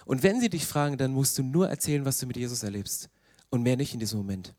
Und 0.05 0.23
wenn 0.23 0.39
sie 0.39 0.49
dich 0.49 0.65
fragen, 0.65 0.97
dann 0.97 1.11
musst 1.11 1.37
du 1.37 1.43
nur 1.43 1.67
erzählen, 1.67 2.05
was 2.05 2.19
du 2.19 2.27
mit 2.27 2.37
Jesus 2.37 2.63
erlebst 2.63 3.09
und 3.49 3.63
mehr 3.63 3.77
nicht 3.77 3.93
in 3.93 3.99
diesem 3.99 4.19
Moment. 4.19 4.53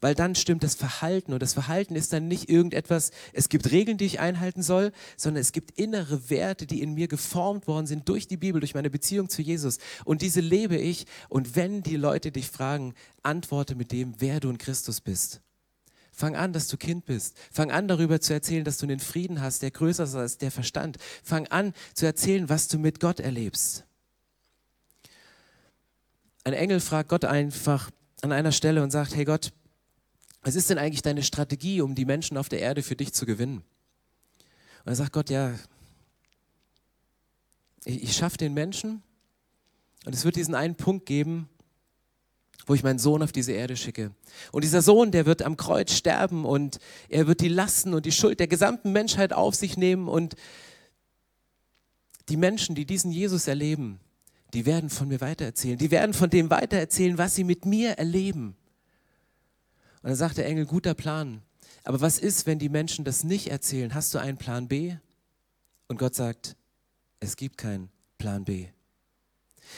Weil 0.00 0.14
dann 0.14 0.34
stimmt 0.34 0.62
das 0.62 0.74
Verhalten 0.74 1.32
und 1.32 1.42
das 1.42 1.54
Verhalten 1.54 1.96
ist 1.96 2.12
dann 2.12 2.28
nicht 2.28 2.48
irgendetwas, 2.48 3.10
es 3.32 3.48
gibt 3.48 3.70
Regeln, 3.70 3.98
die 3.98 4.04
ich 4.04 4.20
einhalten 4.20 4.62
soll, 4.62 4.92
sondern 5.16 5.40
es 5.40 5.52
gibt 5.52 5.78
innere 5.78 6.30
Werte, 6.30 6.66
die 6.66 6.82
in 6.82 6.94
mir 6.94 7.08
geformt 7.08 7.66
worden 7.66 7.86
sind 7.86 8.08
durch 8.08 8.28
die 8.28 8.36
Bibel, 8.36 8.60
durch 8.60 8.74
meine 8.74 8.90
Beziehung 8.90 9.28
zu 9.28 9.42
Jesus 9.42 9.78
und 10.04 10.22
diese 10.22 10.40
lebe 10.40 10.76
ich 10.76 11.06
und 11.28 11.56
wenn 11.56 11.82
die 11.82 11.96
Leute 11.96 12.30
dich 12.32 12.48
fragen, 12.48 12.94
antworte 13.22 13.74
mit 13.74 13.92
dem, 13.92 14.14
wer 14.18 14.40
du 14.40 14.50
in 14.50 14.58
Christus 14.58 15.00
bist. 15.00 15.40
Fang 16.18 16.34
an, 16.34 16.52
dass 16.52 16.66
du 16.66 16.76
Kind 16.76 17.06
bist. 17.06 17.36
Fang 17.52 17.70
an, 17.70 17.86
darüber 17.86 18.20
zu 18.20 18.32
erzählen, 18.32 18.64
dass 18.64 18.78
du 18.78 18.86
einen 18.86 18.98
Frieden 18.98 19.40
hast, 19.40 19.62
der 19.62 19.70
größer 19.70 20.02
ist 20.02 20.16
als 20.16 20.36
der 20.36 20.50
Verstand. 20.50 20.96
Fang 21.22 21.46
an, 21.46 21.72
zu 21.94 22.06
erzählen, 22.06 22.48
was 22.48 22.66
du 22.66 22.76
mit 22.76 22.98
Gott 22.98 23.20
erlebst. 23.20 23.84
Ein 26.42 26.54
Engel 26.54 26.80
fragt 26.80 27.10
Gott 27.10 27.24
einfach 27.24 27.92
an 28.22 28.32
einer 28.32 28.50
Stelle 28.50 28.82
und 28.82 28.90
sagt, 28.90 29.14
hey 29.14 29.24
Gott, 29.24 29.52
was 30.42 30.54
ist 30.54 30.70
denn 30.70 30.78
eigentlich 30.78 31.02
deine 31.02 31.22
Strategie, 31.22 31.80
um 31.80 31.94
die 31.94 32.04
Menschen 32.04 32.36
auf 32.36 32.48
der 32.48 32.60
Erde 32.60 32.82
für 32.82 32.96
dich 32.96 33.12
zu 33.12 33.26
gewinnen? 33.26 33.58
Und 33.58 34.86
dann 34.86 34.94
sagt 34.94 35.12
Gott, 35.12 35.30
ja, 35.30 35.54
ich, 37.84 38.02
ich 38.02 38.16
schaffe 38.16 38.38
den 38.38 38.54
Menschen 38.54 39.02
und 40.04 40.14
es 40.14 40.24
wird 40.24 40.36
diesen 40.36 40.54
einen 40.54 40.76
Punkt 40.76 41.06
geben, 41.06 41.48
wo 42.66 42.74
ich 42.74 42.82
meinen 42.82 42.98
Sohn 42.98 43.22
auf 43.22 43.32
diese 43.32 43.52
Erde 43.52 43.76
schicke. 43.76 44.12
Und 44.52 44.62
dieser 44.62 44.82
Sohn, 44.82 45.10
der 45.10 45.26
wird 45.26 45.42
am 45.42 45.56
Kreuz 45.56 45.92
sterben 45.92 46.44
und 46.44 46.78
er 47.08 47.26
wird 47.26 47.40
die 47.40 47.48
Lasten 47.48 47.94
und 47.94 48.04
die 48.06 48.12
Schuld 48.12 48.40
der 48.40 48.46
gesamten 48.46 48.92
Menschheit 48.92 49.32
auf 49.32 49.54
sich 49.54 49.76
nehmen 49.76 50.06
und 50.06 50.36
die 52.28 52.36
Menschen, 52.36 52.74
die 52.74 52.84
diesen 52.84 53.10
Jesus 53.10 53.48
erleben, 53.48 54.00
die 54.52 54.66
werden 54.66 54.90
von 54.90 55.08
mir 55.08 55.20
weitererzählen. 55.20 55.78
Die 55.78 55.90
werden 55.90 56.14
von 56.14 56.30
dem 56.30 56.50
weitererzählen, 56.50 57.18
was 57.18 57.34
sie 57.34 57.44
mit 57.44 57.64
mir 57.64 57.92
erleben. 57.92 58.56
Und 60.02 60.10
dann 60.10 60.16
sagt 60.16 60.38
der 60.38 60.46
Engel, 60.46 60.66
guter 60.66 60.94
Plan. 60.94 61.42
Aber 61.84 62.00
was 62.00 62.18
ist, 62.18 62.46
wenn 62.46 62.58
die 62.58 62.68
Menschen 62.68 63.04
das 63.04 63.24
nicht 63.24 63.48
erzählen? 63.48 63.94
Hast 63.94 64.14
du 64.14 64.18
einen 64.18 64.38
Plan 64.38 64.68
B? 64.68 64.96
Und 65.86 65.98
Gott 65.98 66.14
sagt, 66.14 66.56
es 67.20 67.36
gibt 67.36 67.58
keinen 67.58 67.88
Plan 68.18 68.44
B. 68.44 68.68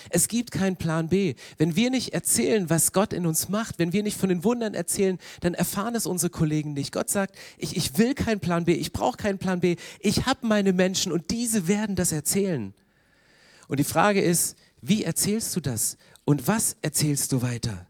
Es 0.08 0.28
gibt 0.28 0.50
keinen 0.50 0.76
Plan 0.76 1.08
B. 1.08 1.34
Wenn 1.58 1.76
wir 1.76 1.90
nicht 1.90 2.12
erzählen, 2.12 2.70
was 2.70 2.92
Gott 2.92 3.12
in 3.12 3.26
uns 3.26 3.48
macht, 3.48 3.78
wenn 3.78 3.92
wir 3.92 4.02
nicht 4.02 4.16
von 4.16 4.28
den 4.28 4.44
Wundern 4.44 4.74
erzählen, 4.74 5.18
dann 5.40 5.54
erfahren 5.54 5.94
es 5.94 6.06
unsere 6.06 6.30
Kollegen 6.30 6.72
nicht. 6.72 6.92
Gott 6.92 7.10
sagt, 7.10 7.36
ich, 7.58 7.76
ich 7.76 7.98
will 7.98 8.14
keinen 8.14 8.40
Plan 8.40 8.64
B, 8.64 8.72
ich 8.74 8.92
brauche 8.92 9.16
keinen 9.16 9.38
Plan 9.38 9.60
B. 9.60 9.76
Ich 10.00 10.26
habe 10.26 10.46
meine 10.46 10.72
Menschen 10.72 11.12
und 11.12 11.30
diese 11.30 11.68
werden 11.68 11.96
das 11.96 12.12
erzählen. 12.12 12.74
Und 13.68 13.80
die 13.80 13.84
Frage 13.84 14.20
ist, 14.20 14.56
wie 14.80 15.04
erzählst 15.04 15.54
du 15.54 15.60
das 15.60 15.96
und 16.24 16.48
was 16.48 16.76
erzählst 16.82 17.32
du 17.32 17.42
weiter? 17.42 17.86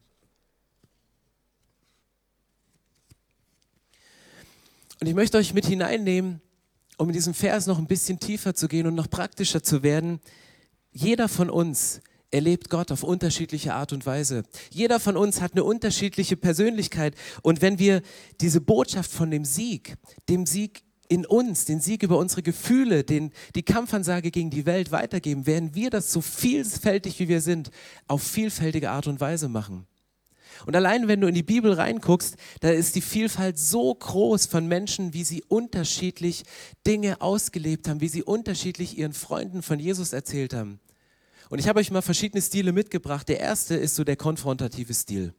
Und 5.00 5.06
ich 5.06 5.14
möchte 5.14 5.38
euch 5.38 5.54
mit 5.54 5.64
hineinnehmen, 5.64 6.42
um 6.98 7.08
in 7.08 7.14
diesem 7.14 7.32
Vers 7.32 7.66
noch 7.66 7.78
ein 7.78 7.86
bisschen 7.86 8.20
tiefer 8.20 8.54
zu 8.54 8.68
gehen 8.68 8.86
und 8.86 8.94
noch 8.94 9.08
praktischer 9.08 9.62
zu 9.62 9.82
werden. 9.82 10.20
Jeder 10.92 11.26
von 11.28 11.48
uns 11.48 12.02
erlebt 12.30 12.68
Gott 12.68 12.92
auf 12.92 13.02
unterschiedliche 13.02 13.72
Art 13.72 13.94
und 13.94 14.04
Weise. 14.04 14.42
Jeder 14.70 15.00
von 15.00 15.16
uns 15.16 15.40
hat 15.40 15.52
eine 15.52 15.64
unterschiedliche 15.64 16.36
Persönlichkeit. 16.36 17.14
Und 17.40 17.62
wenn 17.62 17.78
wir 17.78 18.02
diese 18.42 18.60
Botschaft 18.60 19.10
von 19.10 19.30
dem 19.30 19.46
Sieg, 19.46 19.96
dem 20.28 20.44
Sieg 20.44 20.82
in 21.08 21.24
uns, 21.24 21.64
den 21.64 21.80
Sieg 21.80 22.02
über 22.02 22.18
unsere 22.18 22.42
Gefühle, 22.42 23.02
den, 23.02 23.32
die 23.54 23.62
Kampfansage 23.62 24.30
gegen 24.30 24.50
die 24.50 24.66
Welt 24.66 24.92
weitergeben, 24.92 25.46
werden 25.46 25.74
wir 25.74 25.88
das 25.88 26.12
so 26.12 26.20
vielfältig 26.20 27.18
wie 27.18 27.28
wir 27.28 27.40
sind, 27.40 27.70
auf 28.06 28.22
vielfältige 28.22 28.90
Art 28.90 29.06
und 29.06 29.18
Weise 29.18 29.48
machen. 29.48 29.86
Und 30.66 30.76
allein 30.76 31.08
wenn 31.08 31.20
du 31.20 31.28
in 31.28 31.34
die 31.34 31.42
Bibel 31.42 31.72
reinguckst, 31.72 32.36
da 32.60 32.70
ist 32.70 32.94
die 32.96 33.00
Vielfalt 33.00 33.58
so 33.58 33.94
groß 33.94 34.46
von 34.46 34.66
Menschen, 34.66 35.14
wie 35.14 35.24
sie 35.24 35.42
unterschiedlich 35.48 36.44
Dinge 36.86 37.20
ausgelebt 37.20 37.88
haben, 37.88 38.00
wie 38.00 38.08
sie 38.08 38.22
unterschiedlich 38.22 38.98
ihren 38.98 39.12
Freunden 39.12 39.62
von 39.62 39.78
Jesus 39.78 40.12
erzählt 40.12 40.54
haben. 40.54 40.80
Und 41.48 41.58
ich 41.58 41.68
habe 41.68 41.80
euch 41.80 41.90
mal 41.90 42.02
verschiedene 42.02 42.40
Stile 42.42 42.72
mitgebracht. 42.72 43.28
Der 43.28 43.40
erste 43.40 43.74
ist 43.74 43.96
so 43.96 44.04
der 44.04 44.16
konfrontative 44.16 44.94
Stil. 44.94 45.34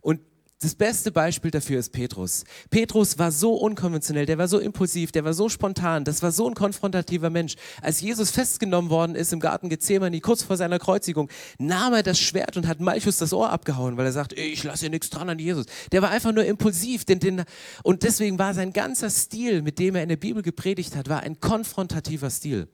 Und 0.00 0.20
das 0.62 0.74
beste 0.74 1.10
Beispiel 1.10 1.50
dafür 1.50 1.78
ist 1.78 1.90
Petrus. 1.90 2.44
Petrus 2.68 3.18
war 3.18 3.32
so 3.32 3.54
unkonventionell, 3.54 4.26
der 4.26 4.36
war 4.36 4.46
so 4.46 4.58
impulsiv, 4.58 5.10
der 5.10 5.24
war 5.24 5.32
so 5.32 5.48
spontan, 5.48 6.04
das 6.04 6.22
war 6.22 6.32
so 6.32 6.46
ein 6.46 6.54
konfrontativer 6.54 7.30
Mensch. 7.30 7.56
Als 7.80 8.02
Jesus 8.02 8.30
festgenommen 8.30 8.90
worden 8.90 9.14
ist 9.14 9.32
im 9.32 9.40
Garten 9.40 9.70
Gethsemane, 9.70 10.20
kurz 10.20 10.42
vor 10.42 10.58
seiner 10.58 10.78
Kreuzigung, 10.78 11.30
nahm 11.58 11.94
er 11.94 12.02
das 12.02 12.18
Schwert 12.18 12.58
und 12.58 12.66
hat 12.66 12.78
Malchus 12.78 13.16
das 13.16 13.32
Ohr 13.32 13.48
abgehauen, 13.48 13.96
weil 13.96 14.04
er 14.04 14.12
sagt, 14.12 14.34
ich 14.34 14.62
lasse 14.62 14.80
hier 14.80 14.90
nichts 14.90 15.08
dran 15.08 15.30
an 15.30 15.38
Jesus. 15.38 15.64
Der 15.92 16.02
war 16.02 16.10
einfach 16.10 16.32
nur 16.32 16.44
impulsiv. 16.44 17.06
Den, 17.06 17.20
den, 17.20 17.44
und 17.82 18.02
deswegen 18.02 18.38
war 18.38 18.52
sein 18.52 18.74
ganzer 18.74 19.08
Stil, 19.08 19.62
mit 19.62 19.78
dem 19.78 19.94
er 19.94 20.02
in 20.02 20.10
der 20.10 20.16
Bibel 20.16 20.42
gepredigt 20.42 20.94
hat, 20.94 21.08
war 21.08 21.20
ein 21.20 21.40
konfrontativer 21.40 22.28
Stil. 22.28 22.68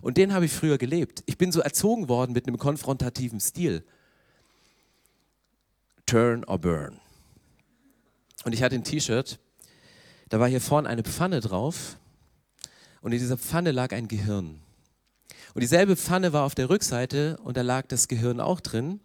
Und 0.00 0.16
den 0.16 0.32
habe 0.32 0.46
ich 0.46 0.52
früher 0.52 0.78
gelebt. 0.78 1.22
Ich 1.26 1.36
bin 1.36 1.52
so 1.52 1.60
erzogen 1.60 2.08
worden 2.08 2.32
mit 2.32 2.46
einem 2.46 2.56
konfrontativen 2.56 3.40
Stil. 3.40 3.84
Turn 6.06 6.44
or 6.44 6.58
Burn. 6.58 7.00
Und 8.44 8.52
ich 8.52 8.62
hatte 8.62 8.76
ein 8.76 8.84
T-Shirt, 8.84 9.40
da 10.28 10.38
war 10.38 10.48
hier 10.48 10.60
vorne 10.60 10.88
eine 10.88 11.02
Pfanne 11.02 11.40
drauf 11.40 11.96
und 13.00 13.12
in 13.12 13.18
dieser 13.18 13.36
Pfanne 13.36 13.72
lag 13.72 13.92
ein 13.92 14.06
Gehirn. 14.06 14.60
Und 15.54 15.60
dieselbe 15.62 15.96
Pfanne 15.96 16.32
war 16.32 16.44
auf 16.44 16.54
der 16.54 16.70
Rückseite 16.70 17.38
und 17.42 17.56
da 17.56 17.62
lag 17.62 17.86
das 17.88 18.06
Gehirn 18.06 18.40
auch 18.40 18.60
drin, 18.60 19.00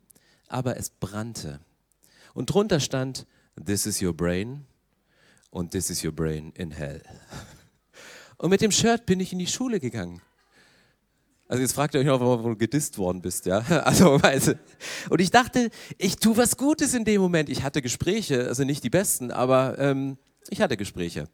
aber 0.47 0.77
es 0.77 0.91
brannte. 0.91 1.59
Und 2.35 2.53
drunter 2.53 2.79
stand, 2.79 3.25
This 3.65 3.87
is 3.87 4.01
your 4.01 4.13
brain 4.13 4.65
und 5.49 5.71
This 5.71 5.89
is 5.89 6.03
your 6.03 6.11
brain 6.11 6.51
in 6.55 6.71
hell. 6.71 7.01
Und 8.37 8.49
mit 8.49 8.61
dem 8.61 8.71
Shirt 8.71 9.05
bin 9.05 9.19
ich 9.19 9.33
in 9.33 9.39
die 9.39 9.47
Schule 9.47 9.79
gegangen. 9.79 10.21
Also 11.51 11.63
jetzt 11.63 11.73
fragt 11.73 11.93
ihr 11.95 11.99
euch 11.99 12.05
noch, 12.05 12.21
warum 12.21 12.51
du 12.51 12.55
gedisst 12.55 12.97
worden 12.97 13.21
bist, 13.21 13.45
ja. 13.45 13.59
Also, 13.83 14.23
weißt 14.23 14.55
Und 15.09 15.19
ich 15.19 15.31
dachte, 15.31 15.69
ich 15.97 16.15
tue 16.15 16.37
was 16.37 16.55
Gutes 16.55 16.93
in 16.93 17.03
dem 17.03 17.19
Moment. 17.19 17.49
Ich 17.49 17.61
hatte 17.63 17.81
Gespräche, 17.81 18.47
also 18.47 18.63
nicht 18.63 18.85
die 18.85 18.89
besten, 18.89 19.31
aber 19.31 19.77
ähm, 19.77 20.17
ich 20.49 20.61
hatte 20.61 20.77
Gespräche. 20.77 21.25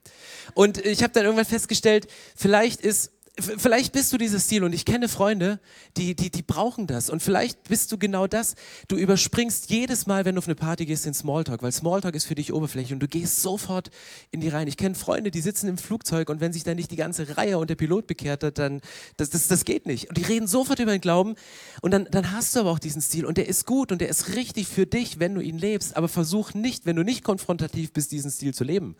Und 0.55 0.83
ich 0.83 1.03
habe 1.03 1.13
dann 1.13 1.25
irgendwann 1.25 1.45
festgestellt, 1.45 2.07
vielleicht 2.35 2.81
ist 2.81 3.11
vielleicht 3.39 3.93
bist 3.93 4.11
du 4.11 4.17
dieses 4.17 4.45
Stil 4.45 4.63
und 4.63 4.73
ich 4.73 4.85
kenne 4.85 5.07
Freunde, 5.07 5.59
die, 5.95 6.15
die, 6.15 6.31
die 6.31 6.41
brauchen 6.41 6.87
das. 6.87 7.09
Und 7.09 7.21
vielleicht 7.21 7.63
bist 7.69 7.91
du 7.91 7.97
genau 7.97 8.27
das. 8.27 8.55
Du 8.87 8.95
überspringst 8.95 9.69
jedes 9.69 10.07
Mal, 10.07 10.25
wenn 10.25 10.35
du 10.35 10.39
auf 10.39 10.47
eine 10.47 10.55
Party 10.55 10.85
gehst, 10.85 11.05
den 11.05 11.13
Smalltalk, 11.13 11.61
weil 11.61 11.71
Smalltalk 11.71 12.15
ist 12.15 12.25
für 12.25 12.35
dich 12.35 12.51
Oberfläche 12.51 12.93
und 12.93 12.99
du 12.99 13.07
gehst 13.07 13.41
sofort 13.41 13.91
in 14.31 14.41
die 14.41 14.49
Reihen. 14.49 14.67
Ich 14.67 14.77
kenne 14.77 14.95
Freunde, 14.95 15.31
die 15.31 15.41
sitzen 15.41 15.67
im 15.67 15.77
Flugzeug 15.77 16.29
und 16.29 16.41
wenn 16.41 16.53
sich 16.53 16.63
dann 16.63 16.77
nicht 16.77 16.91
die 16.91 16.95
ganze 16.95 17.37
Reihe 17.37 17.57
und 17.57 17.69
der 17.69 17.75
Pilot 17.75 18.07
bekehrt 18.07 18.43
hat, 18.43 18.57
dann, 18.57 18.81
das, 19.17 19.29
das, 19.29 19.47
das 19.47 19.65
geht 19.65 19.85
nicht. 19.85 20.09
Und 20.09 20.17
die 20.17 20.23
reden 20.23 20.47
sofort 20.47 20.79
über 20.79 20.91
den 20.91 21.01
Glauben 21.01 21.35
und 21.81 21.91
dann, 21.91 22.07
dann 22.09 22.31
hast 22.31 22.55
du 22.55 22.61
aber 22.61 22.71
auch 22.71 22.79
diesen 22.79 23.01
Stil 23.01 23.25
und 23.25 23.37
der 23.37 23.47
ist 23.47 23.65
gut 23.65 23.91
und 23.91 24.01
der 24.01 24.09
ist 24.09 24.35
richtig 24.35 24.67
für 24.67 24.85
dich, 24.87 25.19
wenn 25.19 25.35
du 25.35 25.41
ihn 25.41 25.57
lebst. 25.57 25.95
Aber 25.95 26.07
versuch 26.07 26.53
nicht, 26.53 26.85
wenn 26.85 26.95
du 26.95 27.03
nicht 27.03 27.23
konfrontativ 27.23 27.93
bist, 27.93 28.11
diesen 28.11 28.31
Stil 28.31 28.53
zu 28.53 28.63
leben. 28.63 28.95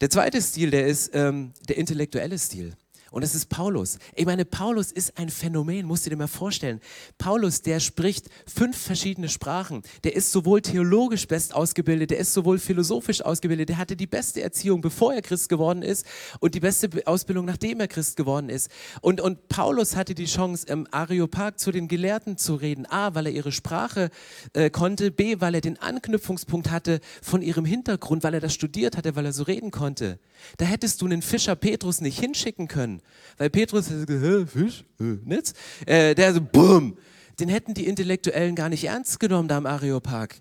Der 0.00 0.10
zweite 0.10 0.40
Stil, 0.40 0.70
der 0.70 0.86
ist 0.86 1.10
ähm, 1.14 1.52
der 1.68 1.76
intellektuelle 1.76 2.38
Stil. 2.38 2.74
Und 3.10 3.22
das 3.22 3.34
ist 3.34 3.48
Paulus. 3.48 3.98
Ich 4.14 4.26
meine, 4.26 4.44
Paulus 4.44 4.92
ist 4.92 5.18
ein 5.18 5.30
Phänomen, 5.30 5.86
musst 5.86 6.04
du 6.04 6.10
dir 6.10 6.16
mal 6.16 6.26
vorstellen. 6.26 6.80
Paulus, 7.16 7.62
der 7.62 7.80
spricht 7.80 8.28
fünf 8.46 8.76
verschiedene 8.76 9.28
Sprachen. 9.28 9.82
Der 10.04 10.14
ist 10.14 10.30
sowohl 10.30 10.60
theologisch 10.60 11.26
best 11.26 11.54
ausgebildet, 11.54 12.10
der 12.10 12.18
ist 12.18 12.34
sowohl 12.34 12.58
philosophisch 12.58 13.22
ausgebildet, 13.22 13.70
der 13.70 13.78
hatte 13.78 13.96
die 13.96 14.06
beste 14.06 14.42
Erziehung, 14.42 14.80
bevor 14.80 15.14
er 15.14 15.22
Christ 15.22 15.48
geworden 15.48 15.82
ist 15.82 16.04
und 16.40 16.54
die 16.54 16.60
beste 16.60 16.88
Ausbildung, 17.06 17.46
nachdem 17.46 17.80
er 17.80 17.88
Christ 17.88 18.16
geworden 18.16 18.48
ist. 18.48 18.70
Und, 19.00 19.20
und 19.20 19.48
Paulus 19.48 19.96
hatte 19.96 20.14
die 20.14 20.26
Chance, 20.26 20.66
im 20.66 20.86
Areopag 20.90 21.58
zu 21.58 21.72
den 21.72 21.88
Gelehrten 21.88 22.36
zu 22.36 22.54
reden. 22.54 22.86
A, 22.86 23.14
weil 23.14 23.26
er 23.26 23.32
ihre 23.32 23.52
Sprache 23.52 24.10
äh, 24.52 24.70
konnte. 24.70 25.10
B, 25.10 25.40
weil 25.40 25.54
er 25.54 25.60
den 25.60 25.78
Anknüpfungspunkt 25.78 26.70
hatte 26.70 27.00
von 27.22 27.42
ihrem 27.42 27.64
Hintergrund, 27.64 28.22
weil 28.22 28.34
er 28.34 28.40
das 28.40 28.54
studiert 28.54 28.96
hatte, 28.96 29.16
weil 29.16 29.26
er 29.26 29.32
so 29.32 29.44
reden 29.44 29.70
konnte. 29.70 30.18
Da 30.58 30.66
hättest 30.66 31.00
du 31.00 31.06
einen 31.06 31.22
Fischer 31.22 31.56
Petrus 31.56 32.00
nicht 32.00 32.20
hinschicken 32.20 32.68
können. 32.68 32.97
Weil 33.36 33.50
Petrus 33.50 33.88
Fisch, 33.88 34.84
Netz. 34.98 35.54
Äh, 35.86 36.14
der 36.14 36.34
so, 36.34 36.40
bumm. 36.40 36.96
Den 37.40 37.48
hätten 37.48 37.74
die 37.74 37.86
Intellektuellen 37.86 38.54
gar 38.54 38.68
nicht 38.68 38.84
ernst 38.84 39.20
genommen 39.20 39.48
da 39.48 39.58
im 39.58 39.66
Areopag. 39.66 40.40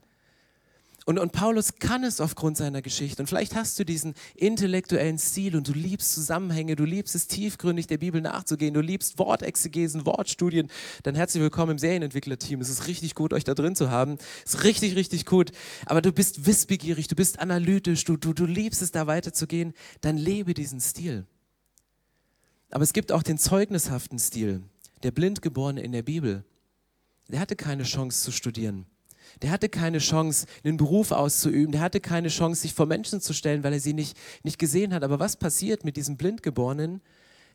Und, 1.07 1.19
und 1.19 1.31
Paulus 1.31 1.75
kann 1.79 2.03
es 2.03 2.19
aufgrund 2.19 2.57
seiner 2.57 2.81
Geschichte. 2.81 3.21
Und 3.21 3.27
vielleicht 3.27 3.55
hast 3.55 3.79
du 3.79 3.85
diesen 3.85 4.13
intellektuellen 4.35 5.17
Stil 5.17 5.55
und 5.55 5.65
du 5.65 5.71
liebst 5.71 6.13
Zusammenhänge, 6.13 6.75
du 6.75 6.83
liebst 6.83 7.15
es 7.15 7.27
tiefgründig 7.27 7.87
der 7.87 7.97
Bibel 7.97 8.19
nachzugehen, 8.19 8.73
du 8.73 8.81
liebst 8.81 9.17
Wortexegesen, 9.17 10.05
Wortstudien. 10.05 10.69
Dann 11.03 11.15
herzlich 11.15 11.41
willkommen 11.41 11.71
im 11.71 11.77
Serienentwicklerteam. 11.77 12.59
Es 12.59 12.67
ist 12.67 12.87
richtig 12.87 13.15
gut, 13.15 13.31
euch 13.31 13.45
da 13.45 13.53
drin 13.53 13.73
zu 13.73 13.89
haben. 13.89 14.17
Es 14.45 14.55
ist 14.55 14.63
richtig, 14.65 14.97
richtig 14.97 15.25
gut. 15.25 15.53
Aber 15.85 16.01
du 16.01 16.11
bist 16.11 16.45
wissbegierig, 16.45 17.07
du 17.07 17.15
bist 17.15 17.39
analytisch, 17.39 18.03
du, 18.03 18.17
du, 18.17 18.33
du 18.33 18.45
liebst 18.45 18.81
es, 18.81 18.91
da 18.91 19.07
weiterzugehen. 19.07 19.75
Dann 20.01 20.17
lebe 20.17 20.53
diesen 20.53 20.81
Stil. 20.81 21.25
Aber 22.69 22.83
es 22.83 22.93
gibt 22.93 23.11
auch 23.11 23.23
den 23.23 23.37
zeugnishaften 23.37 24.19
Stil. 24.19 24.63
Der 25.03 25.11
Blindgeborene 25.11 25.81
in 25.81 25.91
der 25.91 26.01
Bibel, 26.01 26.43
der 27.27 27.39
hatte 27.39 27.55
keine 27.55 27.83
Chance 27.83 28.23
zu 28.23 28.31
studieren. 28.31 28.85
Der 29.41 29.51
hatte 29.51 29.69
keine 29.69 29.99
Chance, 29.99 30.47
einen 30.63 30.77
Beruf 30.77 31.11
auszuüben. 31.11 31.71
Der 31.71 31.81
hatte 31.81 31.99
keine 31.99 32.29
Chance, 32.29 32.61
sich 32.61 32.73
vor 32.73 32.85
Menschen 32.85 33.21
zu 33.21 33.33
stellen, 33.33 33.63
weil 33.63 33.73
er 33.73 33.79
sie 33.79 33.93
nicht, 33.93 34.17
nicht 34.43 34.57
gesehen 34.57 34.93
hat. 34.93 35.03
Aber 35.03 35.19
was 35.19 35.35
passiert 35.35 35.83
mit 35.83 35.97
diesem 35.97 36.17
Blindgeborenen? 36.17 37.01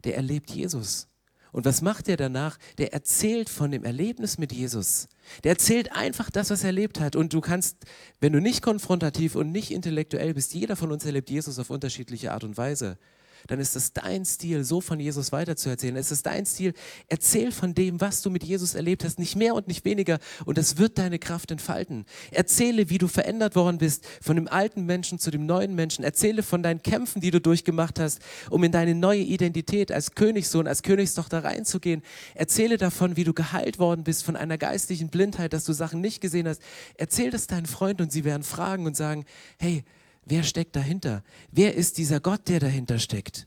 Der 0.05 0.17
erlebt 0.17 0.51
Jesus. 0.51 1.09
Und 1.51 1.65
was 1.65 1.83
macht 1.83 2.09
er 2.09 2.17
danach? 2.17 2.59
Der 2.79 2.93
erzählt 2.93 3.51
von 3.51 3.71
dem 3.71 3.85
Erlebnis 3.85 4.39
mit 4.39 4.53
Jesus. 4.53 5.09
Der 5.45 5.53
erzählt 5.53 5.93
einfach 5.93 6.31
das, 6.31 6.51
was 6.51 6.63
er 6.63 6.69
erlebt 6.69 7.01
hat. 7.01 7.17
Und 7.17 7.33
du 7.33 7.41
kannst, 7.41 7.77
wenn 8.21 8.33
du 8.33 8.41
nicht 8.41 8.63
konfrontativ 8.63 9.35
und 9.35 9.51
nicht 9.51 9.71
intellektuell 9.71 10.35
bist, 10.35 10.55
jeder 10.55 10.77
von 10.77 10.93
uns 10.93 11.05
erlebt 11.05 11.31
Jesus 11.31 11.59
auf 11.59 11.71
unterschiedliche 11.71 12.33
Art 12.33 12.45
und 12.45 12.57
Weise 12.57 12.99
dann 13.47 13.61
ist 13.61 13.77
es 13.77 13.93
dein 13.93 14.25
Stil, 14.25 14.65
so 14.65 14.81
von 14.81 15.01
Jesus 15.01 15.33
weiterzuerzählen. 15.33 15.97
Es 15.97 16.11
ist 16.11 16.27
dein 16.27 16.47
Stil, 16.47 16.75
erzähl 17.09 17.53
von 17.53 17.75
dem, 17.75 18.01
was 18.01 18.23
du 18.23 18.31
mit 18.31 18.45
Jesus 18.45 18.75
erlebt 18.75 19.05
hast, 19.05 19.19
nicht 19.19 19.37
mehr 19.37 19.55
und 19.55 19.69
nicht 19.69 19.85
weniger. 19.85 20.19
Und 20.45 20.59
es 20.59 20.79
wird 20.79 20.99
deine 20.99 21.19
Kraft 21.19 21.51
entfalten. 21.51 22.05
Erzähle, 22.31 22.91
wie 22.91 22.99
du 22.99 23.09
verändert 23.09 23.57
worden 23.57 23.79
bist, 23.79 24.07
von 24.21 24.37
dem 24.37 24.49
alten 24.49 24.85
Menschen 24.87 25.19
zu 25.19 25.31
dem 25.31 25.47
neuen 25.47 25.75
Menschen. 25.75 26.05
Erzähle 26.05 26.43
von 26.43 26.63
deinen 26.63 26.83
Kämpfen, 26.83 27.21
die 27.21 27.31
du 27.31 27.41
durchgemacht 27.41 27.99
hast, 27.99 28.21
um 28.51 28.63
in 28.65 28.73
deine 28.73 28.95
neue 28.95 29.21
Identität 29.23 29.93
als 29.93 30.15
Königssohn, 30.15 30.67
als 30.67 30.83
Königstochter 30.83 31.45
reinzugehen. 31.45 32.03
Erzähle 32.35 32.77
davon, 32.77 33.17
wie 33.17 33.25
du 33.25 33.35
geheilt 33.35 33.79
worden 33.79 34.05
bist 34.05 34.25
von 34.25 34.37
einer 34.37 34.59
geistlichen 34.59 35.09
Blindheit, 35.09 35.53
dass 35.53 35.65
du 35.65 35.73
Sachen 35.73 36.01
nicht 36.01 36.21
gesehen 36.21 36.49
hast. 36.49 36.63
Erzähl 36.97 37.31
das 37.31 37.47
deinen 37.47 37.67
Freunden 37.67 38.03
und 38.03 38.13
sie 38.13 38.25
werden 38.25 38.43
fragen 38.43 38.87
und 38.87 38.97
sagen, 38.97 39.25
hey, 39.59 39.85
Wer 40.25 40.43
steckt 40.45 40.77
dahinter? 40.77 41.23
Wer 41.51 41.75
ist 41.75 41.99
dieser 41.99 42.21
Gott, 42.21 42.49
der 42.49 42.61
dahinter 42.61 42.99
steckt? 42.99 43.47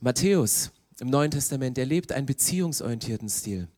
Matthäus 0.00 0.70
im 1.00 1.10
Neuen 1.10 1.30
Testament, 1.30 1.76
der 1.76 1.86
lebt 1.86 2.12
einen 2.12 2.26
beziehungsorientierten 2.26 3.28
Stil. 3.28 3.68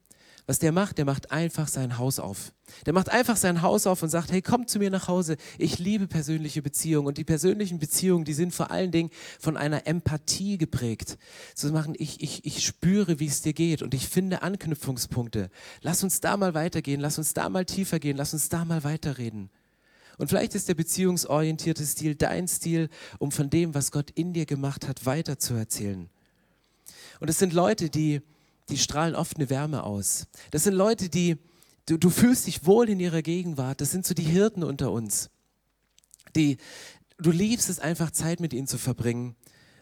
Was 0.48 0.58
der 0.58 0.72
macht, 0.72 0.96
der 0.96 1.04
macht 1.04 1.30
einfach 1.30 1.68
sein 1.68 1.98
Haus 1.98 2.18
auf. 2.18 2.54
Der 2.86 2.94
macht 2.94 3.10
einfach 3.10 3.36
sein 3.36 3.60
Haus 3.60 3.86
auf 3.86 4.02
und 4.02 4.08
sagt, 4.08 4.32
hey, 4.32 4.40
komm 4.40 4.66
zu 4.66 4.78
mir 4.78 4.88
nach 4.88 5.06
Hause. 5.06 5.36
Ich 5.58 5.78
liebe 5.78 6.06
persönliche 6.06 6.62
Beziehungen. 6.62 7.06
Und 7.06 7.18
die 7.18 7.24
persönlichen 7.24 7.78
Beziehungen, 7.78 8.24
die 8.24 8.32
sind 8.32 8.54
vor 8.54 8.70
allen 8.70 8.90
Dingen 8.90 9.10
von 9.38 9.58
einer 9.58 9.86
Empathie 9.86 10.56
geprägt. 10.56 11.18
Zu 11.54 11.70
machen, 11.70 11.94
ich, 11.98 12.22
ich, 12.22 12.46
ich 12.46 12.64
spüre, 12.64 13.20
wie 13.20 13.26
es 13.26 13.42
dir 13.42 13.52
geht 13.52 13.82
und 13.82 13.92
ich 13.92 14.08
finde 14.08 14.40
Anknüpfungspunkte. 14.40 15.50
Lass 15.82 16.02
uns 16.02 16.22
da 16.22 16.38
mal 16.38 16.54
weitergehen, 16.54 16.98
lass 16.98 17.18
uns 17.18 17.34
da 17.34 17.50
mal 17.50 17.66
tiefer 17.66 17.98
gehen, 17.98 18.16
lass 18.16 18.32
uns 18.32 18.48
da 18.48 18.64
mal 18.64 18.84
weiterreden. 18.84 19.50
Und 20.16 20.28
vielleicht 20.28 20.54
ist 20.54 20.66
der 20.70 20.74
beziehungsorientierte 20.74 21.84
Stil 21.84 22.14
dein 22.14 22.48
Stil, 22.48 22.88
um 23.18 23.32
von 23.32 23.50
dem, 23.50 23.74
was 23.74 23.92
Gott 23.92 24.12
in 24.12 24.32
dir 24.32 24.46
gemacht 24.46 24.88
hat, 24.88 25.04
weiterzuerzählen. 25.04 26.08
Und 27.20 27.28
es 27.28 27.38
sind 27.38 27.52
Leute, 27.52 27.90
die 27.90 28.22
die 28.68 28.78
strahlen 28.78 29.14
oft 29.14 29.36
eine 29.36 29.50
Wärme 29.50 29.82
aus. 29.82 30.26
Das 30.50 30.64
sind 30.64 30.74
Leute, 30.74 31.08
die, 31.08 31.36
du, 31.86 31.96
du 31.96 32.10
fühlst 32.10 32.46
dich 32.46 32.66
wohl 32.66 32.88
in 32.88 33.00
ihrer 33.00 33.22
Gegenwart. 33.22 33.80
Das 33.80 33.90
sind 33.90 34.06
so 34.06 34.14
die 34.14 34.22
Hirten 34.22 34.62
unter 34.62 34.92
uns. 34.92 35.30
Die, 36.36 36.58
du 37.18 37.30
liebst 37.30 37.68
es 37.68 37.78
einfach, 37.78 38.10
Zeit 38.10 38.40
mit 38.40 38.52
ihnen 38.52 38.66
zu 38.66 38.78
verbringen 38.78 39.36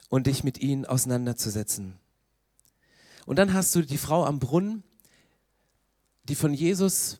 und 0.08 0.26
dich 0.26 0.44
mit 0.44 0.58
ihnen 0.58 0.84
auseinanderzusetzen. 0.84 1.98
Und 3.26 3.36
dann 3.36 3.52
hast 3.52 3.74
du 3.74 3.82
die 3.82 3.98
Frau 3.98 4.24
am 4.24 4.38
Brunnen, 4.38 4.84
die 6.24 6.36
von 6.36 6.54
Jesus 6.54 7.18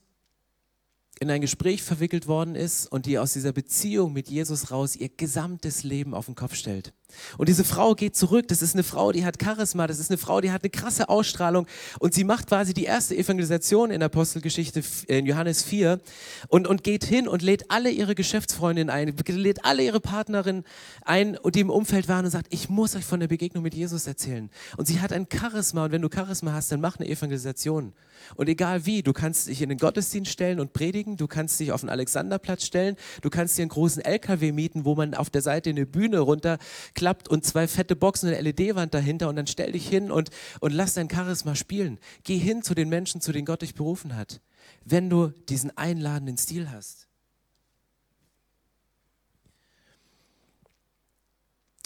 in 1.19 1.31
ein 1.31 1.41
Gespräch 1.41 1.83
verwickelt 1.83 2.27
worden 2.27 2.55
ist 2.55 2.87
und 2.87 3.07
die 3.07 3.19
aus 3.19 3.33
dieser 3.33 3.53
Beziehung 3.53 4.13
mit 4.13 4.29
Jesus 4.29 4.71
raus 4.71 4.97
ihr 4.97 5.09
gesamtes 5.09 5.83
Leben 5.83 6.15
auf 6.15 6.27
den 6.27 6.35
Kopf 6.35 6.55
stellt. 6.55 6.93
Und 7.39 7.49
diese 7.49 7.65
Frau 7.65 7.95
geht 7.95 8.17
zurück. 8.17 8.49
Das 8.49 8.63
ist 8.63 8.75
eine 8.75 8.83
Frau, 8.83 9.13
die 9.13 9.25
hat 9.25 9.37
Charisma. 9.43 9.87
Das 9.87 9.99
ist 9.99 10.11
eine 10.11 10.19
Frau, 10.19 10.41
die 10.41 10.51
hat 10.51 10.63
eine 10.63 10.71
krasse 10.71 11.09
Ausstrahlung. 11.09 11.67
Und 11.99 12.15
sie 12.15 12.25
macht 12.25 12.49
quasi 12.49 12.75
die 12.75 12.85
erste 12.85 13.17
Evangelisation 13.17 13.91
in 13.91 14.03
Apostelgeschichte 14.03 14.83
in 15.07 15.27
Johannes 15.27 15.63
4 15.63 16.01
und, 16.49 16.67
und 16.67 16.85
geht 16.85 17.05
hin 17.05 17.29
und 17.29 17.43
lädt 17.43 17.71
alle 17.71 17.91
ihre 17.91 18.15
Geschäftsfreundinnen 18.15 18.91
ein, 18.91 19.15
lädt 19.29 19.65
alle 19.65 19.83
ihre 19.83 20.01
Partnerinnen 20.01 20.65
ein, 21.05 21.39
die 21.55 21.61
im 21.61 21.71
Umfeld 21.71 22.09
waren 22.09 22.25
und 22.25 22.31
sagt, 22.31 22.49
ich 22.51 22.69
muss 22.69 22.97
euch 22.97 23.05
von 23.05 23.21
der 23.21 23.29
Begegnung 23.29 23.63
mit 23.63 23.75
Jesus 23.75 24.07
erzählen. 24.07 24.51
Und 24.77 24.87
sie 24.87 25.01
hat 25.01 25.13
ein 25.13 25.27
Charisma. 25.33 25.85
Und 25.85 25.93
wenn 25.93 26.03
du 26.03 26.09
Charisma 26.13 26.53
hast, 26.53 26.73
dann 26.73 26.81
mach 26.81 26.99
eine 26.99 27.09
Evangelisation. 27.09 27.93
Und 28.35 28.49
egal 28.49 28.87
wie, 28.87 29.03
du 29.03 29.13
kannst 29.13 29.49
dich 29.49 29.63
in 29.63 29.69
den 29.69 29.79
Gottesdienst 29.79 30.31
stellen 30.31 30.61
und 30.61 30.73
predigen. 30.73 31.17
Du 31.17 31.27
kannst 31.27 31.61
dich 31.61 31.73
auf 31.73 31.81
den 31.81 31.91
Alexanderplatz 31.91 32.65
stellen. 32.65 32.97
Du 33.23 33.31
kannst 33.31 33.57
dir 33.57 33.63
einen 33.63 33.71
großen 33.71 34.05
LKW 34.05 34.53
mieten, 34.53 34.85
wo 34.85 34.95
man 34.95 35.15
auf 35.15 35.31
der 35.31 35.43
Seite 35.43 35.71
eine 35.71 35.87
Bühne 35.87 36.19
runter 36.21 36.59
klappt 36.97 37.29
und 37.29 37.45
zwei 37.45 37.69
fette 37.69 37.95
Boxen 37.95 38.29
und 38.29 38.35
eine 38.35 38.51
LED-Wand 38.51 38.93
dahinter 38.93 39.29
und 39.29 39.37
dann 39.37 39.47
stell 39.47 39.71
dich 39.71 39.89
hin 39.89 40.11
und, 40.11 40.31
und 40.59 40.73
lass 40.73 40.95
dein 40.95 41.09
Charisma 41.09 41.55
spielen. 41.55 42.01
Geh 42.25 42.39
hin 42.39 42.65
zu 42.65 42.75
den 42.75 42.89
Menschen, 42.89 43.21
zu 43.21 43.31
denen 43.31 43.47
Gott 43.47 43.63
dich 43.63 43.77
berufen 43.77 44.17
hat, 44.17 44.41
wenn 44.85 45.09
du 45.09 45.29
diesen 45.29 45.77
einladenden 45.77 46.37
Stil 46.37 46.71
hast. 46.73 47.07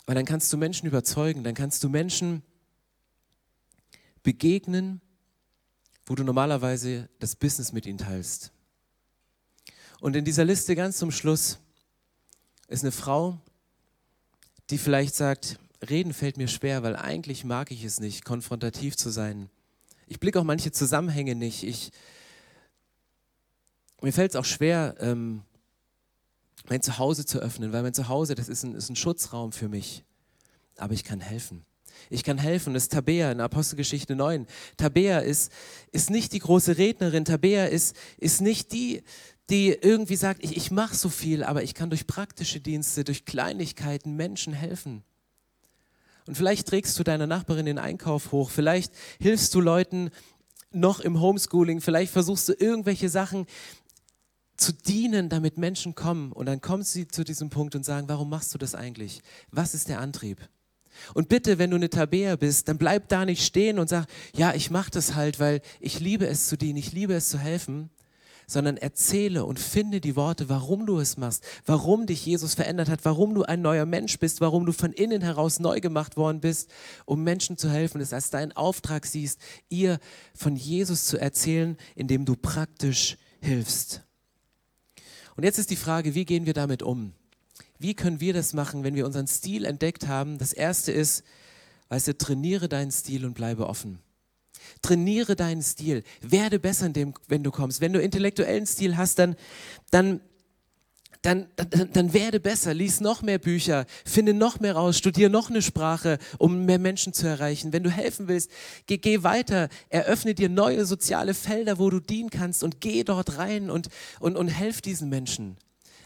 Weil 0.07 0.15
dann 0.15 0.25
kannst 0.25 0.53
du 0.53 0.57
Menschen 0.57 0.87
überzeugen, 0.87 1.45
dann 1.45 1.55
kannst 1.55 1.85
du 1.85 1.89
Menschen 1.89 2.43
begegnen, 4.23 5.01
wo 6.07 6.15
du 6.15 6.25
normalerweise 6.25 7.09
das 7.19 7.37
Business 7.37 7.73
mit 7.73 7.87
ihnen 7.87 7.99
teilst. 7.99 8.53
Und 10.01 10.17
in 10.17 10.25
dieser 10.25 10.45
Liste 10.45 10.75
ganz 10.75 10.97
zum 10.99 11.11
Schluss 11.11 11.59
ist 12.69 12.83
eine 12.83 12.93
Frau, 12.93 13.41
die 14.71 14.79
vielleicht 14.79 15.15
sagt, 15.15 15.59
reden 15.89 16.13
fällt 16.13 16.37
mir 16.37 16.49
schwer, 16.49 16.83
weil 16.83 16.97
eigentlich 16.97 17.45
mag 17.45 17.71
ich 17.71 17.85
es 17.85 18.01
nicht, 18.01 18.25
konfrontativ 18.25 18.97
zu 18.97 19.11
sein. 19.11 19.51
Ich 20.07 20.21
blicke 20.21 20.41
auch 20.41 20.45
manche 20.45 20.73
Zusammenhänge 20.73 21.35
nicht. 21.35 21.63
Ich, 21.63 21.91
mir 24.01 24.13
fällt 24.13 24.33
es 24.33 24.37
auch 24.37 24.45
schwer, 24.45 24.95
ähm, 24.99 25.43
mein 26.69 26.83
Zuhause 26.83 27.25
zu 27.27 27.39
öffnen, 27.41 27.73
weil 27.73 27.83
mein 27.83 27.95
Zuhause, 27.95 28.35
das 28.35 28.49
ist 28.49 28.65
ein, 28.65 28.75
ist 28.75 28.89
ein 28.91 28.97
Schutzraum 28.97 29.53
für 29.53 29.69
mich. 29.69 30.05
Aber 30.77 30.95
ich 30.95 31.05
kann 31.05 31.21
helfen. 31.21 31.65
Ich 32.09 32.25
kann 32.25 32.39
helfen. 32.39 32.75
Das 32.75 32.85
ist 32.85 32.93
Tabea 32.93 33.31
in 33.31 33.41
Apostelgeschichte 33.41 34.17
9. 34.17 34.47
Tabea 34.77 35.19
ist, 35.19 35.53
ist 35.93 36.11
nicht 36.11 36.33
die 36.33 36.39
große 36.39 36.79
Rednerin. 36.79 37.25
Tabea 37.25 37.67
ist, 37.67 37.97
ist 38.19 38.41
nicht 38.41 38.73
die, 38.73 39.03
die 39.51 39.71
irgendwie 39.71 40.17
sagt, 40.17 40.45
ich, 40.45 40.57
ich 40.57 40.71
mache 40.71 40.95
so 40.95 41.09
viel, 41.09 41.43
aber 41.43 41.63
ich 41.63 41.75
kann 41.75 41.91
durch 41.91 42.07
praktische 42.07 42.61
Dienste, 42.61 43.05
durch 43.05 43.25
Kleinigkeiten 43.25 44.15
Menschen 44.15 44.53
helfen. 44.53 45.03
Und 46.27 46.37
vielleicht 46.37 46.69
trägst 46.69 46.99
du 46.99 47.03
deiner 47.03 47.27
Nachbarin 47.27 47.67
den 47.67 47.79
Einkauf 47.79 48.31
hoch, 48.31 48.51
vielleicht 48.51 48.93
hilfst 49.19 49.53
du 49.55 49.61
Leuten 49.61 50.11
noch 50.71 51.01
im 51.01 51.21
Homeschooling, 51.21 51.81
vielleicht 51.81 52.13
versuchst 52.13 52.49
du 52.49 52.53
irgendwelche 52.53 53.09
Sachen 53.09 53.47
zu 54.57 54.73
dienen, 54.73 55.29
damit 55.29 55.59
Menschen 55.59 55.95
kommen. 55.95 56.33
Und 56.33 56.47
dann 56.47 56.61
kommen 56.61 56.85
sie 56.85 57.09
zu 57.09 57.25
diesem 57.25 57.51
Punkt 57.51 57.75
und 57.75 57.85
sagen, 57.85 58.09
warum 58.09 58.29
machst 58.29 58.55
du 58.55 58.59
das 58.59 58.75
eigentlich? 58.75 59.23
Was 59.51 59.75
ist 59.75 59.89
der 59.89 60.01
Antrieb? 60.01 60.39
Und 61.15 61.29
bitte, 61.29 61.59
wenn 61.59 61.71
du 61.71 61.77
eine 61.77 61.91
Tabea 61.91 62.37
bist, 62.37 62.69
dann 62.69 62.79
bleib 62.79 63.09
da 63.09 63.25
nicht 63.25 63.45
stehen 63.45 63.79
und 63.79 63.89
sag, 63.89 64.07
ja, 64.35 64.55
ich 64.55 64.71
mache 64.71 64.91
das 64.91 65.15
halt, 65.15 65.41
weil 65.41 65.61
ich 65.81 66.01
liebe 66.01 66.27
es 66.27 66.49
zu 66.49 66.57
dienen, 66.57 66.79
ich 66.79 66.93
liebe 66.93 67.15
es 67.15 67.29
zu 67.29 67.39
helfen, 67.39 67.91
sondern 68.51 68.77
erzähle 68.77 69.45
und 69.45 69.61
finde 69.61 70.01
die 70.01 70.17
Worte, 70.17 70.49
warum 70.49 70.85
du 70.85 70.99
es 70.99 71.17
machst, 71.17 71.45
warum 71.67 72.07
dich 72.07 72.27
Jesus 72.27 72.55
verändert 72.55 72.89
hat, 72.89 73.05
warum 73.05 73.33
du 73.35 73.45
ein 73.45 73.63
neuer 73.63 73.87
Mensch 73.87 74.19
bist, 74.19 74.41
warum 74.41 74.67
du 74.67 74.73
von 74.73 74.93
innen 74.93 75.23
heraus 75.23 75.61
neu 75.61 75.81
gemacht 75.81 76.17
worden 76.17 76.41
bist, 76.41 76.71
um 77.05 77.23
Menschen 77.23 77.57
zu 77.57 77.71
helfen, 77.71 78.01
es 78.01 78.13
als 78.13 78.31
deinen 78.31 78.53
Auftrag 78.53 79.07
siehst, 79.07 79.39
ihr 79.69 80.01
von 80.35 80.57
Jesus 80.57 81.07
zu 81.07 81.17
erzählen, 81.17 81.77
indem 81.95 82.25
du 82.25 82.35
praktisch 82.35 83.17
hilfst. 83.41 84.03
Und 85.37 85.45
jetzt 85.45 85.59
ist 85.59 85.71
die 85.71 85.77
Frage, 85.77 86.15
wie 86.15 86.25
gehen 86.25 86.45
wir 86.45 86.55
damit 86.55 86.83
um? 86.83 87.13
Wie 87.81 87.95
können 87.95 88.21
wir 88.21 88.35
das 88.35 88.53
machen, 88.53 88.85
wenn 88.85 88.95
wir 88.95 89.07
unseren 89.07 89.27
Stil 89.27 89.65
entdeckt 89.65 90.07
haben? 90.07 90.37
Das 90.37 90.53
erste 90.53 90.93
ist, 90.93 91.25
weißt 91.89 92.09
du, 92.09 92.19
trainiere 92.19 92.69
deinen 92.69 92.91
Stil 92.91 93.25
und 93.25 93.33
bleibe 93.33 93.67
offen. 93.67 94.01
Trainiere 94.83 95.35
deinen 95.35 95.63
Stil. 95.63 96.05
Werde 96.21 96.59
besser 96.59 96.87
in 96.87 96.93
dem, 96.93 97.15
wenn 97.27 97.43
du 97.43 97.51
kommst. 97.51 97.81
Wenn 97.81 97.95
du 97.95 98.01
intellektuellen 98.01 98.67
Stil 98.67 98.99
hast, 98.99 99.19
dann, 99.19 99.35
dann, 99.91 100.21
dann, 101.23 101.47
dann, 101.57 101.91
dann 101.91 102.13
werde 102.13 102.39
besser. 102.39 102.75
Lies 102.75 103.01
noch 103.01 103.23
mehr 103.23 103.39
Bücher. 103.39 103.87
Finde 104.05 104.35
noch 104.35 104.61
mehr 104.61 104.75
raus. 104.75 104.99
Studiere 104.99 105.31
noch 105.31 105.49
eine 105.49 105.63
Sprache, 105.63 106.19
um 106.37 106.67
mehr 106.67 106.79
Menschen 106.79 107.15
zu 107.15 107.27
erreichen. 107.27 107.73
Wenn 107.73 107.83
du 107.83 107.91
helfen 107.91 108.29
willst, 108.29 108.51
geh, 108.85 108.99
geh 108.99 109.23
weiter. 109.23 109.71
Eröffne 109.89 110.35
dir 110.35 110.51
neue 110.51 110.85
soziale 110.85 111.33
Felder, 111.33 111.79
wo 111.79 111.89
du 111.89 111.99
dienen 111.99 112.29
kannst 112.29 112.63
und 112.63 112.83
geh 112.83 113.05
dort 113.05 113.39
rein 113.39 113.71
und, 113.71 113.89
und, 114.19 114.37
und 114.37 114.49
helf 114.49 114.83
diesen 114.83 115.09
Menschen. 115.09 115.57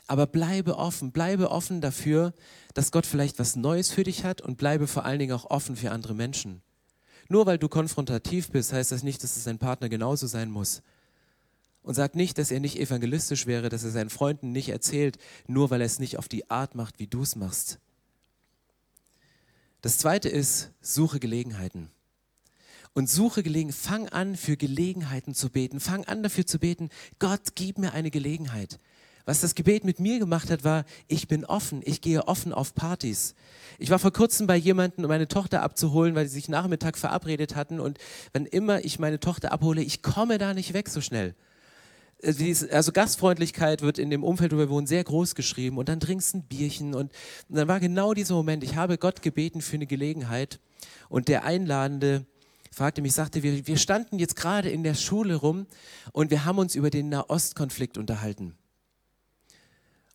Aber 0.07 0.27
bleibe 0.27 0.77
offen. 0.77 1.13
Bleibe 1.13 1.51
offen 1.51 1.81
dafür, 1.81 2.35
dass 2.75 2.93
Gott 2.93 3.07
vielleicht 3.07 3.39
was 3.39 3.57
Neues 3.57 3.91
für 3.91 4.05
dich 4.05 4.25
hat 4.25 4.41
und 4.41 4.59
bleibe 4.59 4.87
vor 4.87 5.05
allen 5.05 5.19
Dingen 5.19 5.33
auch 5.33 5.51
offen 5.51 5.77
für 5.77 5.91
andere 5.91 6.15
Menschen. 6.15 6.63
Nur 7.29 7.47
weil 7.47 7.59
du 7.59 7.69
konfrontativ 7.69 8.51
bist, 8.51 8.73
heißt 8.73 8.93
das 8.93 9.03
nicht, 9.03 9.23
dass 9.23 9.37
es 9.37 9.45
dein 9.45 9.59
Partner 9.59 9.89
genauso 9.89 10.27
sein 10.27 10.51
muss. 10.51 10.83
Und 11.83 11.95
sag 11.95 12.15
nicht, 12.15 12.39
dass 12.39 12.51
er 12.51 12.61
nicht 12.61 12.79
evangelistisch 12.79 13.47
wäre, 13.47 13.69
dass 13.69 13.85
er 13.85 13.91
seinen 13.91 14.11
Freunden 14.11 14.53
nicht 14.53 14.71
erzählt, 14.71 15.19
nur 15.47 15.71
weil 15.71 15.81
er 15.81 15.87
es 15.87 15.99
nicht 15.99 16.19
auf 16.19 16.29
die 16.29 16.51
Art 16.51 16.75
macht, 16.75 16.99
wie 16.99 17.07
du 17.07 17.23
es 17.23 17.37
machst. 17.37 17.79
Das 19.81 19.99
zweite 19.99 20.29
ist, 20.31 20.71
suche 20.81 21.21
Gelegenheiten. 21.21 21.91
und 22.95 23.11
suche 23.11 23.43
Gelegenheit. 23.43 23.75
Fang 23.75 24.09
an, 24.09 24.37
für 24.37 24.57
Gelegenheiten 24.57 25.35
zu 25.35 25.51
beten. 25.51 25.81
Fang 25.81 26.05
an, 26.05 26.23
dafür 26.23 26.47
zu 26.47 26.59
beten. 26.59 26.89
Gott, 27.19 27.55
gib 27.55 27.79
mir 27.79 27.93
eine 27.93 28.11
Gelegenheit. 28.11 28.79
Was 29.27 29.41
das 29.41 29.55
Gebet 29.55 29.85
mit 29.85 30.01
mir 30.01 30.19
gemacht 30.19 30.51
hat, 30.51 30.65
war, 30.65 30.85
ich 31.09 31.29
bin 31.29 31.47
offen, 31.47 31.81
ich 31.85 32.03
gehe 32.03 32.29
offen 32.29 32.53
auf 32.53 32.75
Partys. 32.75 33.35
Ich 33.79 33.89
war 33.89 33.99
vor 33.99 34.13
kurzem 34.13 34.47
bei 34.47 34.57
jemandem, 34.57 35.05
um 35.05 35.09
meine 35.09 35.29
Tochter 35.29 35.63
abzuholen, 35.63 36.15
weil 36.15 36.27
sie 36.27 36.35
sich 36.35 36.49
Nachmittag 36.49 36.99
verabredet 36.99 37.57
hatten. 37.57 37.81
Und 37.81 37.99
wenn 38.33 38.45
immer 38.45 38.85
ich 38.85 38.99
meine 38.99 39.21
Tochter 39.21 39.51
abhole, 39.51 39.83
ich 39.83 40.03
komme 40.03 40.37
da 40.37 40.53
nicht 40.53 40.75
weg 40.75 40.91
so 40.91 41.01
schnell. 41.01 41.35
Also 42.23 42.93
Gastfreundlichkeit 42.93 43.83
wird 43.83 43.99
in 43.99 44.11
dem 44.11 44.25
Umfeld, 44.25 44.53
wo 44.53 44.59
wir 44.59 44.71
wohnen, 44.71 44.87
sehr 44.87 45.05
groß 45.05 45.35
geschrieben. 45.35 45.79
Und 45.79 45.89
dann 45.89 46.01
trinkst 46.01 46.35
du 46.35 46.39
ein 46.39 46.43
Bierchen. 46.43 46.95
Und, 46.95 47.13
und 47.49 47.57
dann 47.57 47.69
war 47.69 47.81
genau 47.81 48.15
dieser 48.15 48.35
Moment, 48.35 48.63
ich 48.63 48.77
habe 48.77 48.99
Gott 48.99 49.23
gebeten 49.23 49.63
für 49.63 49.77
eine 49.77 49.87
Gelegenheit. 49.87 50.61
Und 51.09 51.29
der 51.29 51.45
Einladende 51.45 52.27
fragte 52.71 53.01
mich, 53.01 53.15
sagte, 53.15 53.43
wir, 53.43 53.67
wir 53.67 53.77
standen 53.79 54.19
jetzt 54.19 54.37
gerade 54.37 54.69
in 54.71 54.83
der 54.83 54.95
Schule 54.95 55.37
rum 55.37 55.67
und 56.13 56.31
wir 56.31 56.45
haben 56.45 56.59
uns 56.59 56.75
über 56.75 56.91
den 56.91 57.09
Nahostkonflikt 57.09 57.99
unterhalten. 57.99 58.55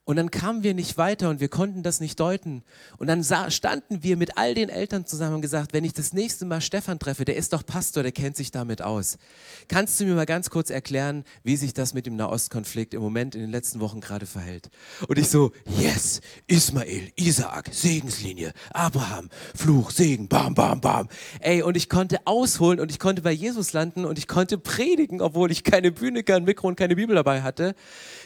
Und 0.10 0.16
dann 0.16 0.32
kamen 0.32 0.64
wir 0.64 0.74
nicht 0.74 0.98
weiter 0.98 1.30
und 1.30 1.40
wir 1.40 1.50
konnten 1.50 1.84
das 1.84 2.00
nicht 2.00 2.20
deuten. 2.20 2.64
Und 2.98 3.06
dann 3.06 3.24
standen 3.52 4.02
wir 4.02 4.18
mit 4.18 4.40
all 4.40 4.56
den 4.56 4.70
Eltern 4.70 5.06
zusammen 5.06 5.36
und 5.36 5.42
gesagt, 5.42 5.72
wenn 5.72 5.84
ich 5.84 5.94
das 5.94 6.14
nächste 6.14 6.46
Mal 6.46 6.62
Stefan 6.62 6.98
treffe, 6.98 7.26
der 7.26 7.36
ist 7.36 7.54
doch 7.54 7.64
Pastor, 7.64 8.02
der 8.02 8.12
kennt 8.12 8.36
sich 8.36 8.50
damit 8.50 8.82
aus. 8.82 9.20
Kannst 9.68 10.00
du 10.00 10.06
mir 10.06 10.16
mal 10.16 10.26
ganz 10.26 10.50
kurz 10.50 10.72
erklären, 10.72 11.26
wie 11.44 11.58
sich 11.58 11.76
das 11.76 11.94
mit 11.94 12.08
dem 12.08 12.16
Nahostkonflikt 12.16 12.96
im 12.96 13.04
Moment 13.04 13.36
in 13.36 13.42
den 13.42 13.52
letzten 13.52 13.82
Wochen 13.82 14.02
gerade 14.02 14.26
verhält? 14.26 14.72
Und 15.08 15.20
ich 15.20 15.30
so, 15.30 15.52
yes, 15.80 16.22
Ismael, 16.48 17.12
Isaak, 17.16 17.70
Segenslinie, 17.72 18.54
Abraham, 18.72 19.30
Fluch, 19.54 19.92
Segen, 19.92 20.28
bam, 20.28 20.56
bam, 20.56 20.82
bam. 20.82 21.08
Ey, 21.40 21.62
und 21.62 21.78
ich 21.78 21.88
konnte 21.88 22.26
ausholen 22.26 22.80
und 22.80 22.90
ich 22.90 22.98
konnte 22.98 23.22
bei 23.22 23.32
Jesus 23.32 23.74
landen 23.74 24.06
und 24.06 24.18
ich 24.18 24.28
konnte 24.28 24.58
predigen, 24.58 25.22
obwohl 25.22 25.52
ich 25.52 25.64
keine 25.64 25.92
Bühne, 25.92 26.24
kein 26.24 26.46
Mikro 26.46 26.68
und 26.68 26.78
keine 26.78 26.96
Bibel 26.96 27.14
dabei 27.14 27.44
hatte, 27.44 27.76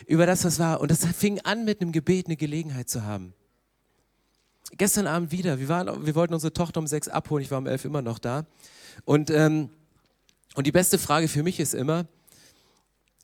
über 0.07 0.25
das, 0.25 0.45
was 0.45 0.59
war. 0.59 0.79
Und 0.79 0.89
das 0.89 1.05
fing 1.05 1.41
an 1.41 1.65
mit 1.65 1.72
mit 1.73 1.81
einem 1.81 1.91
Gebet 1.91 2.27
eine 2.27 2.35
Gelegenheit 2.35 2.89
zu 2.89 3.03
haben. 3.03 3.33
Gestern 4.77 5.07
Abend 5.07 5.31
wieder, 5.31 5.59
wir, 5.59 5.69
waren, 5.69 6.05
wir 6.05 6.15
wollten 6.15 6.33
unsere 6.33 6.53
Tochter 6.53 6.79
um 6.79 6.87
sechs 6.87 7.07
abholen, 7.07 7.43
ich 7.43 7.51
war 7.51 7.57
um 7.57 7.67
elf 7.67 7.85
immer 7.85 8.01
noch 8.01 8.19
da. 8.19 8.45
Und, 9.05 9.29
ähm, 9.29 9.69
und 10.55 10.67
die 10.67 10.71
beste 10.71 10.97
Frage 10.97 11.27
für 11.27 11.43
mich 11.43 11.59
ist 11.59 11.73
immer, 11.73 12.05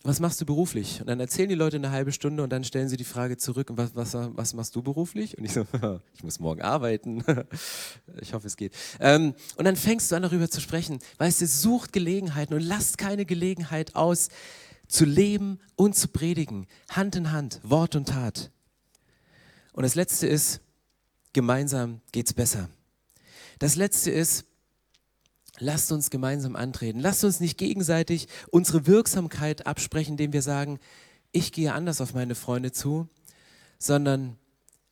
was 0.03 0.19
machst 0.19 0.39
du 0.39 0.45
beruflich? 0.45 1.01
Und 1.01 1.07
dann 1.07 1.19
erzählen 1.19 1.49
die 1.49 1.55
Leute 1.55 1.75
eine 1.75 1.91
halbe 1.91 2.11
Stunde 2.11 2.41
und 2.41 2.49
dann 2.51 2.63
stellen 2.63 2.87
sie 2.87 2.97
die 2.97 3.03
Frage 3.03 3.37
zurück, 3.37 3.67
was, 3.73 3.95
was, 3.95 4.13
was 4.13 4.53
machst 4.53 4.75
du 4.75 4.81
beruflich? 4.81 5.37
Und 5.37 5.45
ich 5.45 5.53
so, 5.53 5.65
ich 6.13 6.23
muss 6.23 6.39
morgen 6.39 6.61
arbeiten. 6.61 7.23
ich 8.21 8.33
hoffe, 8.33 8.47
es 8.47 8.55
geht. 8.55 8.73
Ähm, 8.99 9.35
und 9.57 9.65
dann 9.65 9.75
fängst 9.75 10.11
du 10.11 10.15
an, 10.15 10.23
darüber 10.23 10.49
zu 10.49 10.61
sprechen. 10.61 10.99
Weißt 11.17 11.41
du, 11.41 11.47
sucht 11.47 11.93
Gelegenheiten 11.93 12.53
und 12.53 12.61
lasst 12.61 12.97
keine 12.97 13.25
Gelegenheit 13.25 13.95
aus, 13.95 14.29
zu 14.89 15.05
leben 15.05 15.59
und 15.77 15.95
zu 15.95 16.09
predigen, 16.09 16.67
Hand 16.89 17.15
in 17.15 17.31
Hand, 17.31 17.61
Wort 17.63 17.95
und 17.95 18.09
Tat. 18.09 18.51
Und 19.71 19.83
das 19.83 19.95
Letzte 19.95 20.27
ist, 20.27 20.59
gemeinsam 21.31 22.01
geht's 22.11 22.33
besser. 22.33 22.69
Das 23.59 23.75
Letzte 23.75 24.11
ist, 24.11 24.45
lasst 25.59 25.91
uns 25.91 26.09
gemeinsam 26.09 26.55
antreten. 26.55 26.99
Lasst 26.99 27.23
uns 27.23 27.39
nicht 27.39 27.57
gegenseitig 27.57 28.27
unsere 28.49 28.87
Wirksamkeit 28.87 29.67
absprechen, 29.67 30.11
indem 30.13 30.33
wir 30.33 30.41
sagen, 30.41 30.79
ich 31.31 31.51
gehe 31.51 31.73
anders 31.73 32.01
auf 32.01 32.13
meine 32.13 32.35
Freunde 32.35 32.71
zu, 32.71 33.07
sondern 33.77 34.37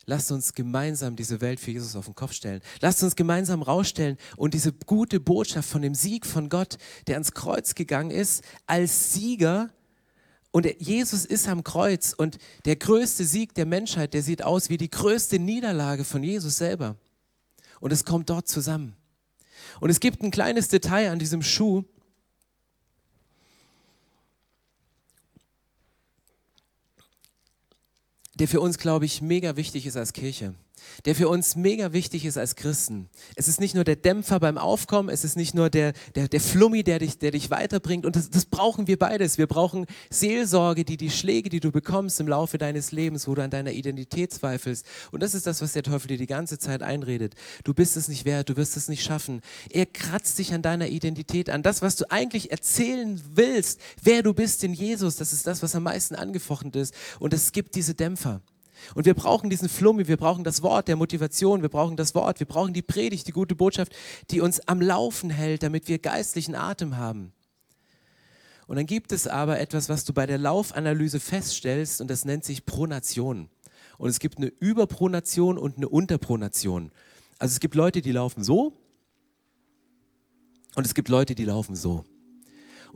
lasst 0.06 0.32
uns 0.32 0.54
gemeinsam 0.54 1.16
diese 1.16 1.42
Welt 1.42 1.60
für 1.60 1.72
Jesus 1.72 1.96
auf 1.96 2.06
den 2.06 2.16
Kopf 2.16 2.34
stellen. 2.34 2.62
Lasst 2.82 3.02
uns 3.02 3.16
gemeinsam 3.16 3.62
rausstellen 3.64 4.18
und 4.36 4.54
diese 4.54 4.74
gute 4.74 5.20
Botschaft 5.20 5.70
von 5.70 5.82
dem 5.82 5.96
Sieg 5.96 6.26
von 6.26 6.50
Gott, 6.50 6.78
der 7.08 7.16
ans 7.16 7.32
Kreuz 7.34 7.74
gegangen 7.74 8.12
ist, 8.12 8.44
als 8.68 9.14
Sieger 9.14 9.72
und 10.52 10.68
Jesus 10.80 11.26
ist 11.26 11.48
am 11.48 11.64
Kreuz 11.64 12.14
und 12.14 12.38
der 12.66 12.76
größte 12.76 13.26
Sieg 13.26 13.54
der 13.54 13.66
Menschheit, 13.66 14.14
der 14.14 14.24
sieht 14.24 14.44
aus 14.44 14.70
wie 14.70 14.78
die 14.78 14.90
größte 14.90 15.40
Niederlage 15.40 16.04
von 16.04 16.24
Jesus 16.24 16.58
selber. 16.58 16.96
Und 17.80 17.94
es 17.94 18.06
kommt 18.06 18.30
dort 18.30 18.48
zusammen. 18.48 18.96
Und 19.80 19.90
es 19.90 20.00
gibt 20.00 20.24
ein 20.24 20.32
kleines 20.32 20.68
Detail 20.68 21.12
an 21.12 21.20
diesem 21.20 21.42
Schuh. 21.42 21.84
der 28.40 28.48
für 28.48 28.62
uns, 28.62 28.78
glaube 28.78 29.06
ich, 29.06 29.24
mega 29.24 29.56
wichtig 29.56 29.88
ist 29.88 29.98
als 29.98 30.14
Kirche 30.14 30.54
der 31.06 31.16
für 31.16 31.30
uns 31.30 31.56
mega 31.56 31.94
wichtig 31.94 32.26
ist 32.26 32.38
als 32.38 32.56
Christen. 32.56 33.10
Es 33.36 33.48
ist 33.48 33.60
nicht 33.60 33.76
nur 33.76 33.84
der 33.84 33.96
Dämpfer 33.96 34.40
beim 34.40 34.58
Aufkommen, 34.58 35.10
es 35.10 35.24
ist 35.24 35.36
nicht 35.36 35.54
nur 35.54 35.70
der, 35.70 35.94
der, 36.16 36.28
der 36.28 36.42
Flummi, 36.42 36.84
der 36.84 37.00
dich, 37.00 37.18
der 37.20 37.32
dich 37.32 37.50
weiterbringt. 37.50 38.06
Und 38.06 38.16
das, 38.16 38.30
das 38.30 38.46
brauchen 38.46 38.88
wir 38.88 38.98
beides. 38.98 39.38
Wir 39.38 39.48
brauchen 39.48 39.86
Seelsorge, 40.10 40.86
die 40.86 40.98
die 40.98 41.10
Schläge, 41.10 41.50
die 41.50 41.60
du 41.60 41.72
bekommst 41.72 42.20
im 42.20 42.28
Laufe 42.28 42.58
deines 42.58 42.92
Lebens, 42.92 43.28
wo 43.28 43.36
du 43.36 43.44
an 43.44 43.50
deiner 43.50 43.72
Identität 43.72 44.34
zweifelst. 44.34 44.86
Und 45.12 45.24
das 45.24 45.34
ist 45.34 45.48
das, 45.48 45.62
was 45.62 45.74
der 45.74 45.84
Teufel 45.84 46.08
dir 46.08 46.18
die 46.18 46.28
ganze 46.28 46.60
Zeit 46.60 46.82
einredet. 46.82 47.36
Du 47.64 47.74
bist 47.74 47.98
es 47.98 48.08
nicht 48.08 48.26
wert, 48.26 48.50
du 48.50 48.58
wirst 48.58 48.78
es 48.78 48.88
nicht 48.88 49.04
schaffen. 49.04 49.42
Er 49.70 49.86
kratzt 49.86 50.40
dich 50.40 50.54
an 50.54 50.62
deiner 50.62 50.88
Identität 50.88 51.50
an. 51.50 51.64
Das, 51.64 51.82
was 51.82 51.96
du 51.96 52.10
eigentlich 52.12 52.52
erzählen 52.52 53.22
willst, 53.34 53.80
wer 54.02 54.24
du 54.24 54.34
bist 54.34 54.64
in 54.64 54.74
Jesus, 54.74 55.16
das 55.16 55.34
ist 55.34 55.48
das, 55.48 55.62
was 55.64 55.76
am 55.76 55.84
meisten 55.84 56.16
angefochten 56.16 56.72
ist. 56.74 56.94
Und 57.20 57.34
es 57.34 57.52
gibt 57.52 57.76
diese 57.76 57.94
Dämpfer. 57.94 58.42
Und 58.96 59.06
wir 59.06 59.14
brauchen 59.14 59.50
diesen 59.50 59.70
Flummi, 59.70 60.08
wir 60.08 60.18
brauchen 60.18 60.44
das 60.44 60.62
Wort 60.62 60.88
der 60.88 60.96
Motivation, 60.96 61.62
wir 61.62 61.70
brauchen 61.70 61.98
das 61.98 62.16
Wort, 62.16 62.40
wir 62.40 62.48
brauchen 62.48 62.74
die 62.74 62.82
Predigt, 62.82 63.28
die 63.28 63.32
gute 63.32 63.56
Botschaft, 63.56 63.94
die 64.32 64.42
uns 64.42 64.60
am 64.68 64.82
Laufen 64.82 65.30
hält, 65.30 65.64
damit 65.64 65.88
wir 65.88 66.00
geistlichen 66.00 66.56
Atem 66.56 66.98
haben. 66.98 67.34
Und 68.68 68.76
dann 68.76 68.86
gibt 68.86 69.12
es 69.12 69.28
aber 69.28 69.60
etwas, 69.60 69.88
was 69.88 70.04
du 70.04 70.14
bei 70.14 70.26
der 70.26 70.38
Laufanalyse 70.38 71.20
feststellst, 71.20 72.02
und 72.02 72.10
das 72.10 72.26
nennt 72.26 72.44
sich 72.44 72.66
Pronation. 72.66 73.50
Und 73.98 74.10
es 74.10 74.20
gibt 74.20 74.38
eine 74.38 74.48
Überpronation 74.60 75.58
und 75.58 75.78
eine 75.78 75.88
Unterpronation. 75.90 76.92
Also 77.40 77.54
es 77.54 77.60
gibt 77.60 77.76
Leute, 77.76 78.02
die 78.02 78.12
laufen 78.12 78.44
so, 78.44 78.74
und 80.76 80.86
es 80.86 80.94
gibt 80.94 81.10
Leute, 81.10 81.34
die 81.34 81.46
laufen 81.46 81.76
so. 81.76 82.06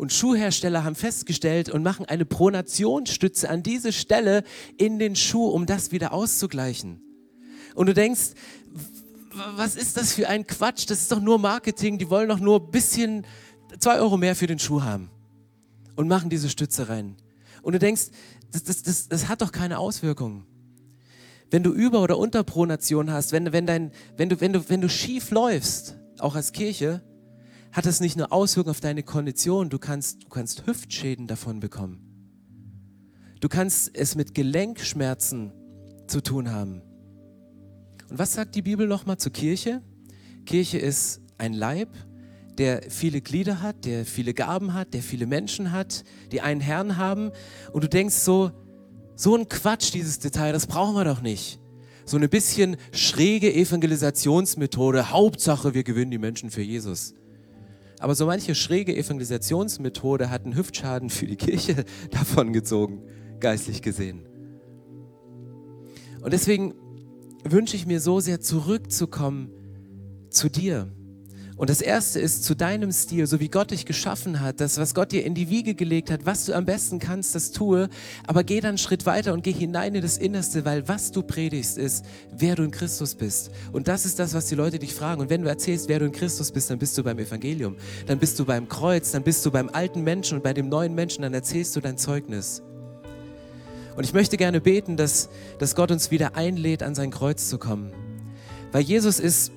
Und 0.01 0.11
Schuhhersteller 0.11 0.83
haben 0.83 0.95
festgestellt 0.95 1.69
und 1.69 1.83
machen 1.83 2.07
eine 2.07 2.25
Pronationsstütze 2.25 3.47
an 3.47 3.61
diese 3.61 3.93
Stelle 3.93 4.43
in 4.75 4.97
den 4.97 5.15
Schuh, 5.15 5.45
um 5.45 5.67
das 5.67 5.91
wieder 5.91 6.11
auszugleichen. 6.11 6.99
Und 7.75 7.85
du 7.85 7.93
denkst, 7.93 8.31
was 9.55 9.75
ist 9.75 9.97
das 9.97 10.13
für 10.13 10.27
ein 10.27 10.47
Quatsch? 10.47 10.89
Das 10.89 11.01
ist 11.01 11.11
doch 11.11 11.21
nur 11.21 11.37
Marketing. 11.37 11.99
Die 11.99 12.09
wollen 12.09 12.29
doch 12.29 12.39
nur 12.39 12.61
ein 12.61 12.71
bisschen 12.71 13.27
zwei 13.77 13.99
Euro 13.99 14.17
mehr 14.17 14.35
für 14.35 14.47
den 14.47 14.57
Schuh 14.57 14.81
haben 14.81 15.11
und 15.95 16.07
machen 16.07 16.31
diese 16.31 16.49
Stütze 16.49 16.89
rein. 16.89 17.15
Und 17.61 17.73
du 17.73 17.77
denkst, 17.77 18.07
das, 18.51 18.63
das, 18.63 18.81
das, 18.81 19.07
das 19.07 19.27
hat 19.27 19.43
doch 19.43 19.51
keine 19.51 19.77
Auswirkungen. 19.77 20.47
Wenn 21.51 21.61
du 21.61 21.71
Über- 21.73 22.01
oder 22.01 22.17
Unterpronation 22.17 23.11
hast, 23.11 23.33
wenn, 23.33 23.53
wenn, 23.53 23.67
dein, 23.67 23.91
wenn, 24.17 24.29
du, 24.29 24.41
wenn, 24.41 24.53
du, 24.53 24.67
wenn 24.67 24.81
du 24.81 24.89
schief 24.89 25.29
läufst, 25.29 25.95
auch 26.17 26.33
als 26.33 26.53
Kirche, 26.53 27.03
hat 27.71 27.86
das 27.86 28.01
nicht 28.01 28.17
nur 28.17 28.31
Auswirkungen 28.34 28.71
auf 28.71 28.81
deine 28.81 29.03
Kondition, 29.03 29.69
du 29.69 29.79
kannst, 29.79 30.23
du 30.23 30.29
kannst 30.29 30.67
Hüftschäden 30.67 31.27
davon 31.27 31.60
bekommen. 31.60 32.12
Du 33.39 33.49
kannst 33.49 33.91
es 33.95 34.15
mit 34.15 34.36
Gelenkschmerzen 34.36 35.51
zu 36.07 36.21
tun 36.21 36.51
haben. 36.51 36.81
Und 38.10 38.19
was 38.19 38.34
sagt 38.34 38.55
die 38.55 38.62
Bibel 38.62 38.88
nochmal 38.88 39.17
zur 39.17 39.31
Kirche? 39.31 39.81
Kirche 40.45 40.77
ist 40.77 41.21
ein 41.38 41.53
Leib, 41.53 41.89
der 42.57 42.84
viele 42.89 43.21
Glieder 43.21 43.62
hat, 43.62 43.86
der 43.86 44.05
viele 44.05 44.34
Gaben 44.34 44.73
hat, 44.73 44.93
der 44.93 45.01
viele 45.01 45.25
Menschen 45.25 45.71
hat, 45.71 46.03
die 46.31 46.41
einen 46.41 46.62
Herrn 46.62 46.97
haben. 46.97 47.31
Und 47.71 47.84
du 47.84 47.89
denkst 47.89 48.15
so, 48.15 48.51
so 49.15 49.36
ein 49.36 49.47
Quatsch, 49.47 49.93
dieses 49.93 50.19
Detail, 50.19 50.51
das 50.51 50.67
brauchen 50.67 50.93
wir 50.93 51.05
doch 51.05 51.21
nicht. 51.21 51.60
So 52.05 52.17
eine 52.17 52.27
bisschen 52.27 52.75
schräge 52.91 53.53
Evangelisationsmethode. 53.53 55.12
Hauptsache, 55.12 55.73
wir 55.73 55.84
gewinnen 55.84 56.12
die 56.12 56.17
Menschen 56.17 56.49
für 56.49 56.62
Jesus. 56.62 57.13
Aber 58.01 58.15
so 58.15 58.25
manche 58.25 58.55
schräge 58.55 58.95
Evangelisationsmethode 58.97 60.31
hat 60.31 60.43
einen 60.43 60.55
Hüftschaden 60.55 61.11
für 61.11 61.27
die 61.27 61.35
Kirche 61.35 61.85
davongezogen, 62.09 63.03
geistlich 63.39 63.83
gesehen. 63.83 64.25
Und 66.19 66.33
deswegen 66.33 66.73
wünsche 67.43 67.75
ich 67.75 67.85
mir 67.85 67.99
so 67.99 68.19
sehr 68.19 68.41
zurückzukommen 68.41 69.52
zu 70.31 70.49
dir 70.49 70.91
und 71.62 71.69
das 71.69 71.79
erste 71.79 72.19
ist 72.19 72.43
zu 72.43 72.55
deinem 72.55 72.91
Stil, 72.91 73.27
so 73.27 73.39
wie 73.39 73.47
Gott 73.47 73.69
dich 73.69 73.85
geschaffen 73.85 74.39
hat, 74.39 74.59
das, 74.59 74.79
was 74.79 74.95
Gott 74.95 75.12
dir 75.12 75.23
in 75.23 75.35
die 75.35 75.51
Wiege 75.51 75.75
gelegt 75.75 76.09
hat, 76.09 76.25
was 76.25 76.45
du 76.45 76.55
am 76.55 76.65
besten 76.65 76.97
kannst, 76.97 77.35
das 77.35 77.51
tue. 77.51 77.87
Aber 78.25 78.43
geh 78.43 78.62
dann 78.62 78.69
einen 78.69 78.77
Schritt 78.79 79.05
weiter 79.05 79.31
und 79.31 79.43
geh 79.43 79.51
hinein 79.51 79.93
in 79.93 80.01
das 80.01 80.17
Innerste, 80.17 80.65
weil 80.65 80.87
was 80.87 81.12
du 81.12 81.21
predigst, 81.21 81.77
ist, 81.77 82.03
wer 82.35 82.55
du 82.55 82.63
in 82.63 82.71
Christus 82.71 83.13
bist. 83.13 83.51
Und 83.73 83.87
das 83.87 84.05
ist 84.05 84.17
das, 84.17 84.33
was 84.33 84.47
die 84.47 84.55
Leute 84.55 84.79
dich 84.79 84.95
fragen. 84.95 85.21
Und 85.21 85.29
wenn 85.29 85.43
du 85.43 85.49
erzählst, 85.49 85.87
wer 85.87 85.99
du 85.99 86.05
in 86.05 86.12
Christus 86.12 86.51
bist, 86.51 86.71
dann 86.71 86.79
bist 86.79 86.97
du 86.97 87.03
beim 87.03 87.19
Evangelium. 87.19 87.75
Dann 88.07 88.17
bist 88.17 88.39
du 88.39 88.45
beim 88.45 88.67
Kreuz, 88.67 89.12
dann 89.12 89.21
bist 89.21 89.45
du 89.45 89.51
beim 89.51 89.69
alten 89.69 90.01
Menschen 90.01 90.37
und 90.37 90.43
bei 90.43 90.53
dem 90.53 90.67
neuen 90.67 90.95
Menschen, 90.95 91.21
dann 91.21 91.35
erzählst 91.35 91.75
du 91.75 91.79
dein 91.79 91.99
Zeugnis. 91.99 92.63
Und 93.95 94.03
ich 94.03 94.13
möchte 94.13 94.35
gerne 94.35 94.62
beten, 94.62 94.97
dass, 94.97 95.29
dass 95.59 95.75
Gott 95.75 95.91
uns 95.91 96.09
wieder 96.09 96.35
einlädt, 96.35 96.81
an 96.81 96.95
sein 96.95 97.12
Kreuz 97.12 97.49
zu 97.49 97.59
kommen. 97.59 97.93
Weil 98.71 98.81
Jesus 98.81 99.19
ist 99.19 99.51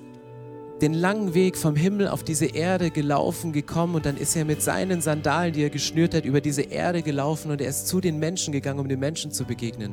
den 0.80 0.92
langen 0.92 1.34
Weg 1.34 1.56
vom 1.56 1.76
Himmel 1.76 2.08
auf 2.08 2.24
diese 2.24 2.46
Erde 2.46 2.90
gelaufen, 2.90 3.52
gekommen 3.52 3.94
und 3.94 4.06
dann 4.06 4.16
ist 4.16 4.34
er 4.34 4.44
mit 4.44 4.60
seinen 4.60 5.00
Sandalen, 5.00 5.52
die 5.52 5.62
er 5.62 5.70
geschnürt 5.70 6.14
hat, 6.14 6.24
über 6.24 6.40
diese 6.40 6.62
Erde 6.62 7.02
gelaufen 7.02 7.50
und 7.50 7.60
er 7.60 7.68
ist 7.68 7.86
zu 7.86 8.00
den 8.00 8.18
Menschen 8.18 8.52
gegangen, 8.52 8.80
um 8.80 8.88
den 8.88 8.98
Menschen 8.98 9.30
zu 9.30 9.44
begegnen. 9.44 9.92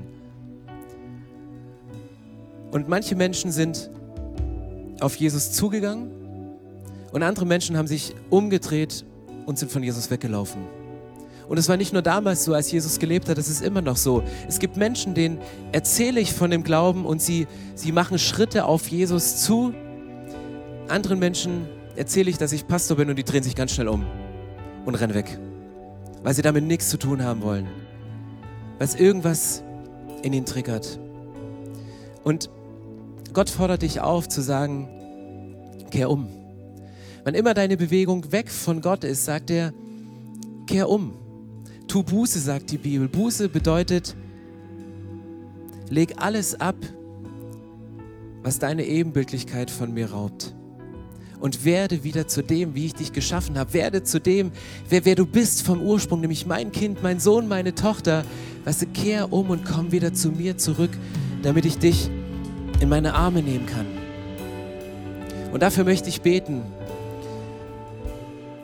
Und 2.72 2.88
manche 2.90 3.16
Menschen 3.16 3.52
sind 3.52 3.92
auf 5.02 5.16
Jesus 5.16 5.52
zugegangen 5.52 6.10
und 7.12 7.22
andere 7.22 7.46
Menschen 7.46 7.78
haben 7.78 7.88
sich 7.88 8.16
umgedreht 8.30 9.06
und 9.46 9.60
sind 9.60 9.72
von 9.72 9.84
Jesus 9.84 10.10
weggelaufen. 10.10 10.62
Und 11.50 11.58
es 11.58 11.68
war 11.68 11.76
nicht 11.76 11.92
nur 11.92 12.02
damals 12.02 12.46
so, 12.46 12.54
als 12.54 12.72
Jesus 12.72 12.98
gelebt 12.98 13.28
hat, 13.28 13.38
es 13.38 13.50
ist 13.50 13.62
immer 13.62 13.82
noch 13.82 13.98
so. 13.98 14.24
Es 14.48 14.58
gibt 14.58 14.78
Menschen, 14.78 15.14
denen 15.14 15.38
erzähle 15.74 16.22
ich 16.22 16.32
von 16.32 16.50
dem 16.50 16.64
Glauben 16.64 17.06
und 17.06 17.22
sie, 17.22 17.46
sie 17.76 17.92
machen 17.92 18.18
Schritte 18.18 18.64
auf 18.64 18.88
Jesus 18.88 19.44
zu. 19.44 19.74
Anderen 20.92 21.20
Menschen 21.20 21.68
erzähle 21.96 22.30
ich, 22.30 22.38
dass 22.38 22.52
ich 22.52 22.68
Pastor 22.68 22.98
bin 22.98 23.10
und 23.10 23.16
die 23.16 23.24
drehen 23.24 23.44
sich 23.44 23.56
ganz 23.56 23.72
schnell 23.72 23.88
um 23.88 24.06
und 24.86 24.96
rennen 24.96 25.14
weg, 25.14 25.40
weil 26.22 26.34
sie 26.34 26.42
damit 26.42 26.66
nichts 26.66 26.90
zu 26.90 26.98
tun 26.98 27.24
haben 27.24 27.42
wollen, 27.42 27.66
weil 28.78 28.88
es 28.88 28.96
irgendwas 28.96 29.64
in 30.22 30.34
ihnen 30.34 30.46
triggert. 30.46 31.00
Und 32.26 32.50
Gott 33.32 33.50
fordert 33.50 33.84
dich 33.84 34.02
auf 34.02 34.28
zu 34.28 34.42
sagen, 34.42 34.90
kehr 35.92 36.10
um. 36.10 36.28
Wann 37.24 37.36
immer 37.36 37.54
deine 37.54 37.78
Bewegung 37.78 38.30
weg 38.34 38.50
von 38.50 38.82
Gott 38.82 39.06
ist, 39.06 39.24
sagt 39.24 39.50
er, 39.50 39.72
kehr 40.68 40.90
um. 40.90 41.14
Tu 41.88 42.04
Buße, 42.04 42.40
sagt 42.40 42.70
die 42.70 42.78
Bibel. 42.78 43.08
Buße 43.08 43.48
bedeutet, 43.48 44.14
leg 45.90 46.16
alles 46.18 46.60
ab, 46.60 46.76
was 48.44 48.60
deine 48.60 48.84
Ebenbildlichkeit 48.84 49.72
von 49.72 49.94
mir 49.94 50.12
raubt. 50.12 50.54
Und 51.42 51.66
werde 51.66 52.04
wieder 52.04 52.28
zu 52.28 52.42
dem, 52.42 52.76
wie 52.76 52.86
ich 52.86 52.94
dich 52.94 53.12
geschaffen 53.12 53.58
habe. 53.58 53.74
Werde 53.74 54.04
zu 54.04 54.22
dem, 54.22 54.52
wer, 54.88 55.04
wer 55.04 55.16
du 55.16 55.26
bist 55.26 55.64
vom 55.64 55.82
Ursprung, 55.82 56.22
nämlich 56.22 56.46
mein 56.46 56.72
Kind, 56.72 57.04
mein 57.04 57.20
Sohn, 57.20 57.48
meine 57.48 57.76
Tochter. 57.76 58.24
Weißt 58.64 58.84
du, 58.84 58.86
kehr 58.86 59.34
um 59.34 59.50
und 59.50 59.66
komm 59.66 59.92
wieder 59.92 60.14
zu 60.14 60.30
mir 60.30 60.58
zurück, 60.58 60.92
damit 61.42 61.66
ich 61.66 61.80
dich 61.80 62.10
in 62.80 62.88
meine 62.90 63.16
Arme 63.16 63.42
nehmen 63.42 63.66
kann. 63.66 63.88
Und 65.52 65.62
dafür 65.62 65.84
möchte 65.84 66.10
ich 66.10 66.22
beten. 66.22 66.62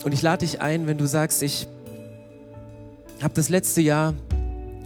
Und 0.05 0.13
ich 0.13 0.21
lade 0.21 0.45
dich 0.45 0.61
ein, 0.61 0.87
wenn 0.87 0.97
du 0.97 1.07
sagst, 1.07 1.43
ich 1.43 1.67
habe 3.21 3.33
das 3.33 3.49
letzte 3.49 3.81
Jahr 3.81 4.13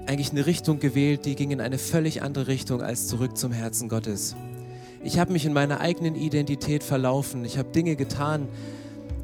eigentlich 0.07 0.31
eine 0.31 0.45
Richtung 0.45 0.79
gewählt, 0.79 1.25
die 1.25 1.35
ging 1.35 1.51
in 1.51 1.61
eine 1.61 1.77
völlig 1.77 2.21
andere 2.21 2.47
Richtung 2.47 2.81
als 2.81 3.07
zurück 3.07 3.37
zum 3.37 3.51
Herzen 3.51 3.87
Gottes. 3.87 4.35
Ich 5.03 5.17
habe 5.17 5.33
mich 5.33 5.45
in 5.45 5.53
meiner 5.53 5.79
eigenen 5.79 6.15
Identität 6.15 6.83
verlaufen. 6.83 7.43
Ich 7.43 7.57
habe 7.57 7.69
Dinge 7.69 7.95
getan, 7.95 8.47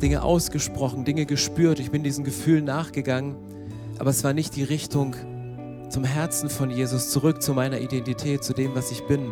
Dinge 0.01 0.23
ausgesprochen, 0.23 1.05
Dinge 1.05 1.25
gespürt. 1.25 1.80
Ich 1.80 1.91
bin 1.91 2.03
diesen 2.03 2.23
Gefühlen 2.23 2.65
nachgegangen. 2.65 3.36
Aber 3.99 4.09
es 4.09 4.23
war 4.23 4.34
nicht 4.34 4.55
die 4.55 4.63
Richtung 4.63 5.15
zum 5.89 6.03
Herzen 6.03 6.49
von 6.49 6.69
Jesus, 6.69 7.11
zurück 7.11 7.41
zu 7.41 7.53
meiner 7.53 7.80
Identität, 7.80 8.43
zu 8.43 8.53
dem, 8.53 8.75
was 8.75 8.91
ich 8.91 9.03
bin. 9.03 9.32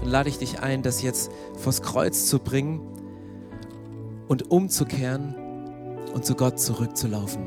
Dann 0.00 0.10
lade 0.10 0.28
ich 0.28 0.38
dich 0.38 0.60
ein, 0.60 0.82
das 0.82 1.02
jetzt 1.02 1.30
vors 1.56 1.82
Kreuz 1.82 2.26
zu 2.26 2.38
bringen 2.38 2.80
und 4.28 4.50
umzukehren 4.50 5.34
und 6.14 6.24
zu 6.24 6.34
Gott 6.34 6.60
zurückzulaufen. 6.60 7.42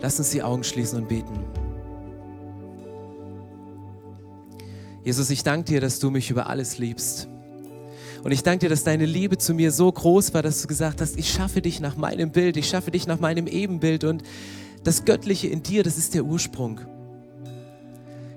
Lass 0.00 0.18
uns 0.18 0.30
die 0.30 0.42
Augen 0.42 0.64
schließen 0.64 0.98
und 0.98 1.08
beten. 1.08 1.44
Jesus, 5.04 5.30
ich 5.30 5.42
danke 5.42 5.64
dir, 5.64 5.80
dass 5.80 5.98
du 5.98 6.10
mich 6.10 6.30
über 6.30 6.48
alles 6.48 6.78
liebst. 6.78 7.29
Und 8.22 8.32
ich 8.32 8.42
danke 8.42 8.66
dir, 8.66 8.68
dass 8.68 8.84
deine 8.84 9.06
Liebe 9.06 9.38
zu 9.38 9.54
mir 9.54 9.72
so 9.72 9.90
groß 9.90 10.34
war, 10.34 10.42
dass 10.42 10.60
du 10.60 10.68
gesagt 10.68 11.00
hast, 11.00 11.18
ich 11.18 11.30
schaffe 11.30 11.62
dich 11.62 11.80
nach 11.80 11.96
meinem 11.96 12.30
Bild, 12.30 12.56
ich 12.56 12.68
schaffe 12.68 12.90
dich 12.90 13.06
nach 13.06 13.18
meinem 13.18 13.46
Ebenbild 13.46 14.04
und 14.04 14.22
das 14.84 15.04
Göttliche 15.04 15.48
in 15.48 15.62
dir, 15.62 15.82
das 15.82 15.96
ist 15.96 16.14
der 16.14 16.24
Ursprung. 16.24 16.80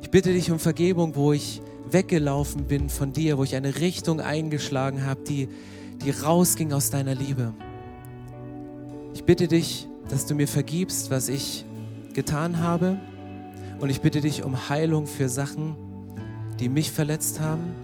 Ich 0.02 0.10
bitte 0.10 0.32
dich 0.32 0.52
um 0.52 0.60
Vergebung, 0.60 1.16
wo 1.16 1.34
ich 1.34 1.62
weggelaufen 1.90 2.66
bin 2.66 2.90
von 2.90 3.12
dir, 3.12 3.38
wo 3.38 3.44
ich 3.44 3.56
eine 3.56 3.80
Richtung 3.80 4.22
eingeschlagen 4.22 5.06
habe, 5.06 5.22
die, 5.24 5.50
die 6.04 6.12
rausging 6.12 6.72
aus 6.72 6.90
deiner 6.90 7.16
Liebe. 7.16 7.54
Ich 9.14 9.26
bitte 9.26 9.48
dich, 9.48 9.88
dass 10.10 10.26
du 10.26 10.34
mir 10.34 10.48
vergibst, 10.48 11.12
was 11.12 11.28
ich 11.30 11.66
getan 12.14 12.60
habe. 12.60 12.98
Und 13.80 13.90
ich 13.90 14.02
bitte 14.02 14.22
dich 14.22 14.44
um 14.44 14.70
Heilung 14.70 15.08
für 15.08 15.28
Sachen, 15.28 15.76
die 16.60 16.70
mich 16.70 16.92
verletzt 16.92 17.42
haben 17.42 17.83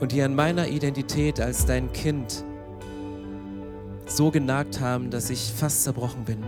und 0.00 0.12
die 0.12 0.22
an 0.22 0.34
meiner 0.34 0.68
Identität 0.68 1.40
als 1.40 1.66
dein 1.66 1.92
Kind 1.92 2.44
so 4.06 4.30
genagt 4.30 4.80
haben, 4.80 5.10
dass 5.10 5.30
ich 5.30 5.52
fast 5.54 5.84
zerbrochen 5.84 6.24
bin. 6.24 6.38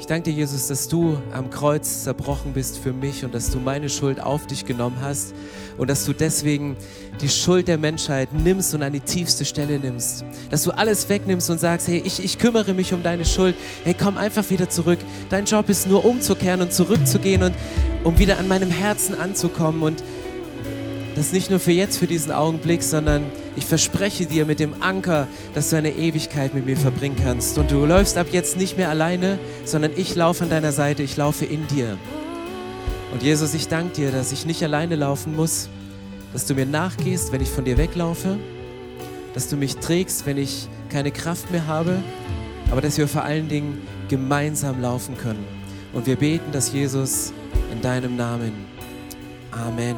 Ich 0.00 0.06
danke 0.06 0.30
dir, 0.30 0.36
Jesus, 0.36 0.68
dass 0.68 0.86
du 0.86 1.18
am 1.32 1.50
Kreuz 1.50 2.04
zerbrochen 2.04 2.52
bist 2.52 2.78
für 2.78 2.92
mich 2.92 3.24
und 3.24 3.34
dass 3.34 3.50
du 3.50 3.58
meine 3.58 3.88
Schuld 3.88 4.20
auf 4.20 4.46
dich 4.46 4.64
genommen 4.64 4.96
hast 5.02 5.34
und 5.76 5.90
dass 5.90 6.04
du 6.04 6.12
deswegen 6.12 6.76
die 7.20 7.28
Schuld 7.28 7.66
der 7.66 7.78
Menschheit 7.78 8.32
nimmst 8.32 8.74
und 8.74 8.84
an 8.84 8.92
die 8.92 9.00
tiefste 9.00 9.44
Stelle 9.44 9.80
nimmst. 9.80 10.24
Dass 10.50 10.62
du 10.62 10.70
alles 10.70 11.08
wegnimmst 11.08 11.50
und 11.50 11.58
sagst, 11.58 11.88
hey, 11.88 12.00
ich, 12.04 12.22
ich 12.24 12.38
kümmere 12.38 12.74
mich 12.74 12.94
um 12.94 13.02
deine 13.02 13.24
Schuld. 13.24 13.56
Hey, 13.82 13.94
komm 13.98 14.16
einfach 14.18 14.48
wieder 14.50 14.70
zurück. 14.70 15.00
Dein 15.30 15.46
Job 15.46 15.68
ist 15.68 15.88
nur 15.88 16.04
umzukehren 16.04 16.60
und 16.60 16.72
zurückzugehen 16.72 17.42
und 17.42 17.54
um 18.04 18.20
wieder 18.20 18.38
an 18.38 18.46
meinem 18.46 18.70
Herzen 18.70 19.18
anzukommen 19.18 19.82
und 19.82 20.04
das 21.18 21.32
nicht 21.32 21.50
nur 21.50 21.58
für 21.58 21.72
jetzt, 21.72 21.98
für 21.98 22.06
diesen 22.06 22.32
Augenblick, 22.32 22.82
sondern 22.82 23.24
ich 23.56 23.66
verspreche 23.66 24.26
dir 24.26 24.46
mit 24.46 24.60
dem 24.60 24.82
Anker, 24.82 25.26
dass 25.54 25.70
du 25.70 25.76
eine 25.76 25.90
Ewigkeit 25.90 26.54
mit 26.54 26.64
mir 26.64 26.76
verbringen 26.76 27.16
kannst. 27.22 27.58
Und 27.58 27.70
du 27.70 27.84
läufst 27.84 28.16
ab 28.16 28.28
jetzt 28.30 28.56
nicht 28.56 28.76
mehr 28.76 28.88
alleine, 28.88 29.38
sondern 29.64 29.90
ich 29.96 30.14
laufe 30.14 30.44
an 30.44 30.50
deiner 30.50 30.72
Seite, 30.72 31.02
ich 31.02 31.16
laufe 31.16 31.44
in 31.44 31.66
dir. 31.66 31.98
Und 33.12 33.22
Jesus, 33.22 33.54
ich 33.54 33.68
danke 33.68 33.94
dir, 33.94 34.12
dass 34.12 34.32
ich 34.32 34.46
nicht 34.46 34.62
alleine 34.62 34.96
laufen 34.96 35.34
muss, 35.34 35.68
dass 36.32 36.46
du 36.46 36.54
mir 36.54 36.66
nachgehst, 36.66 37.32
wenn 37.32 37.40
ich 37.40 37.48
von 37.48 37.64
dir 37.64 37.78
weglaufe, 37.78 38.36
dass 39.34 39.48
du 39.48 39.56
mich 39.56 39.76
trägst, 39.76 40.26
wenn 40.26 40.36
ich 40.36 40.68
keine 40.88 41.10
Kraft 41.10 41.50
mehr 41.50 41.66
habe, 41.66 42.02
aber 42.70 42.80
dass 42.80 42.98
wir 42.98 43.08
vor 43.08 43.24
allen 43.24 43.48
Dingen 43.48 43.80
gemeinsam 44.08 44.80
laufen 44.80 45.16
können. 45.16 45.44
Und 45.92 46.06
wir 46.06 46.16
beten 46.16 46.52
das, 46.52 46.72
Jesus, 46.72 47.32
in 47.72 47.80
deinem 47.80 48.16
Namen. 48.16 48.52
Amen. 49.50 49.96